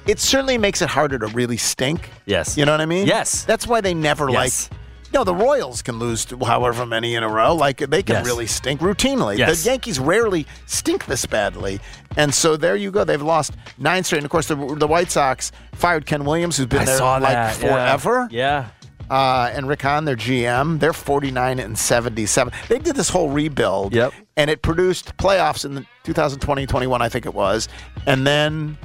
It 0.05 0.19
certainly 0.19 0.57
makes 0.57 0.81
it 0.81 0.89
harder 0.89 1.17
to 1.19 1.27
really 1.27 1.57
stink. 1.57 2.09
Yes. 2.25 2.57
You 2.57 2.65
know 2.65 2.71
what 2.73 2.81
I 2.81 2.85
mean? 2.85 3.07
Yes. 3.07 3.45
That's 3.45 3.65
why 3.67 3.81
they 3.81 3.93
never 3.93 4.29
Yes. 4.29 4.69
like. 4.71 4.79
No, 5.13 5.23
the 5.23 5.33
Royals 5.35 5.81
can 5.81 5.99
lose 5.99 6.25
however 6.45 6.85
many 6.85 7.15
in 7.15 7.23
a 7.23 7.29
row. 7.29 7.55
Like 7.55 7.77
they 7.77 8.03
can 8.03 8.17
Yes. 8.17 8.25
really 8.25 8.47
stink 8.47 8.81
routinely. 8.81 9.37
Yes. 9.37 9.63
The 9.63 9.69
Yankees 9.69 9.99
rarely 9.99 10.45
stink 10.65 11.05
this 11.05 11.25
badly, 11.25 11.79
and 12.17 12.33
so 12.33 12.57
there 12.57 12.75
you 12.75 12.91
go. 12.91 13.03
They've 13.03 13.21
lost 13.21 13.53
nine 13.77 14.03
straight. 14.03 14.19
And 14.19 14.25
of 14.25 14.31
course, 14.31 14.47
the, 14.47 14.55
the 14.55 14.87
White 14.87 15.09
Sox 15.11 15.51
fired 15.73 16.05
Ken 16.05 16.25
Williams, 16.25 16.57
who's 16.57 16.65
been 16.67 16.81
I 16.81 16.85
there 16.85 16.99
like 16.99 17.21
that. 17.21 17.61
yeah. 17.61 17.69
forever. 17.69 18.27
Yeah. 18.31 18.67
Uh, 19.09 19.49
and 19.53 19.69
Rick 19.69 19.83
Hahn, 19.83 20.03
their 20.03 20.17
GM, 20.17 20.79
they're 20.81 20.91
49 20.91 21.59
and 21.59 21.77
77. 21.79 22.51
They 22.67 22.77
did 22.77 22.97
this 22.97 23.07
whole 23.07 23.29
rebuild. 23.29 23.95
Yep. 23.95 24.11
And 24.35 24.49
it 24.49 24.61
produced 24.61 25.15
playoffs 25.15 25.63
in 25.63 25.75
the 25.75 25.85
2020, 26.03 26.65
21, 26.67 27.01
I 27.01 27.07
think 27.07 27.25
it 27.25 27.33
was, 27.33 27.69
and 28.05 28.27
then 28.27 28.77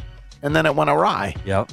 and 0.45 0.55
then 0.55 0.65
it 0.67 0.75
went 0.77 0.91
awry. 0.91 1.35
Yep. 1.45 1.73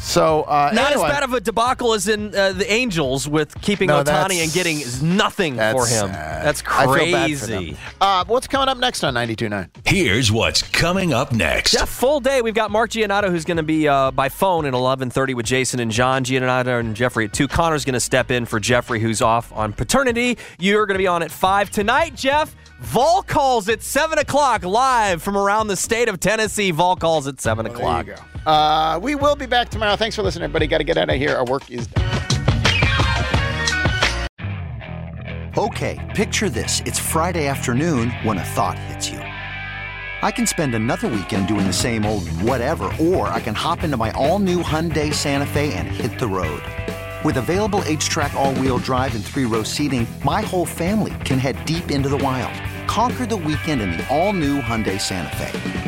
So 0.00 0.42
uh, 0.42 0.70
Not 0.72 0.92
anyway. 0.92 1.06
as 1.08 1.12
bad 1.12 1.22
of 1.22 1.34
a 1.34 1.40
debacle 1.40 1.92
as 1.92 2.08
in 2.08 2.34
uh, 2.34 2.52
the 2.52 2.70
Angels 2.72 3.28
with 3.28 3.60
keeping 3.60 3.88
No, 3.88 4.02
Ohtani 4.02 4.42
and 4.42 4.52
getting 4.52 4.80
nothing 5.16 5.56
for 5.56 5.86
him. 5.86 6.08
sad. 6.08 6.44
That's 6.46 6.62
I 6.66 6.84
feel 6.84 7.12
bad 7.12 7.38
for 7.38 7.46
crazy. 7.46 7.76
Uh, 8.00 8.24
what's 8.26 8.46
coming 8.46 8.68
up 8.68 8.78
next 8.78 9.02
on 9.04 9.14
92.9? 9.14 9.68
Here's 9.86 10.30
what's 10.32 10.62
coming 10.62 11.12
up 11.12 11.32
next. 11.32 11.74
Yeah, 11.74 11.84
full 11.84 12.20
day. 12.20 12.42
We've 12.42 12.54
got 12.54 12.70
Mark 12.70 12.90
Giannotto, 12.90 13.30
who's 13.30 13.44
going 13.44 13.56
to 13.58 13.62
be 13.62 13.88
uh, 13.88 14.10
by 14.12 14.28
phone 14.28 14.64
at 14.66 14.72
11:30 14.72 15.34
with 15.34 15.46
Jason 15.46 15.80
and 15.80 15.90
John. 15.90 16.24
Giannotto 16.24 16.78
and 16.80 16.94
Jeffrey 16.94 17.26
at 17.26 17.32
two. 17.32 17.48
Connor's 17.48 17.84
going 17.84 17.94
to 17.94 18.00
step 18.00 18.30
in 18.30 18.46
for 18.46 18.60
Jeffrey, 18.60 19.00
who's 19.00 19.20
off 19.20 19.52
on 19.52 19.72
paternity. 19.72 20.38
You're 20.58 20.86
going 20.86 20.94
to 20.94 21.02
be 21.02 21.06
on 21.06 21.22
at 21.22 21.30
five 21.30 21.70
tonight, 21.70 22.14
Geoff. 22.14 22.54
Vol 22.80 23.22
calls 23.24 23.68
at 23.68 23.82
seven 23.82 24.18
o'clock 24.18 24.62
live 24.64 25.20
from 25.22 25.36
around 25.36 25.66
the 25.66 25.76
state 25.76 26.08
of 26.08 26.20
Tennessee. 26.20 26.70
Vol 26.70 26.94
calls 26.96 27.26
at 27.26 27.40
seven 27.40 27.66
o'clock. 27.66 28.06
Uh, 28.48 28.98
we 29.02 29.14
will 29.14 29.36
be 29.36 29.44
back 29.44 29.68
tomorrow. 29.68 29.94
Thanks 29.94 30.16
for 30.16 30.22
listening, 30.22 30.44
everybody. 30.44 30.66
Got 30.66 30.78
to 30.78 30.84
get 30.84 30.96
out 30.96 31.10
of 31.10 31.16
here. 31.16 31.36
Our 31.36 31.44
work 31.44 31.70
is 31.70 31.86
done. 31.86 32.08
Okay, 35.58 35.98
picture 36.16 36.48
this. 36.48 36.80
It's 36.86 36.98
Friday 36.98 37.46
afternoon 37.46 38.10
when 38.22 38.38
a 38.38 38.44
thought 38.44 38.78
hits 38.78 39.10
you. 39.10 39.18
I 39.18 40.30
can 40.30 40.46
spend 40.46 40.74
another 40.74 41.08
weekend 41.08 41.46
doing 41.46 41.66
the 41.66 41.74
same 41.74 42.06
old 42.06 42.26
whatever, 42.40 42.90
or 42.98 43.28
I 43.28 43.40
can 43.40 43.54
hop 43.54 43.84
into 43.84 43.98
my 43.98 44.12
all 44.12 44.38
new 44.38 44.62
Hyundai 44.62 45.12
Santa 45.12 45.46
Fe 45.46 45.74
and 45.74 45.86
hit 45.86 46.18
the 46.18 46.26
road. 46.26 46.62
With 47.22 47.36
available 47.36 47.80
HTRAC, 47.80 48.32
all 48.32 48.54
wheel 48.54 48.78
drive, 48.78 49.14
and 49.14 49.22
three 49.22 49.44
row 49.44 49.62
seating, 49.62 50.06
my 50.24 50.40
whole 50.40 50.64
family 50.64 51.12
can 51.22 51.38
head 51.38 51.62
deep 51.66 51.90
into 51.90 52.08
the 52.08 52.16
wild. 52.16 52.54
Conquer 52.88 53.26
the 53.26 53.36
weekend 53.36 53.82
in 53.82 53.90
the 53.90 54.06
all 54.08 54.32
new 54.32 54.62
Hyundai 54.62 54.98
Santa 54.98 55.36
Fe. 55.36 55.87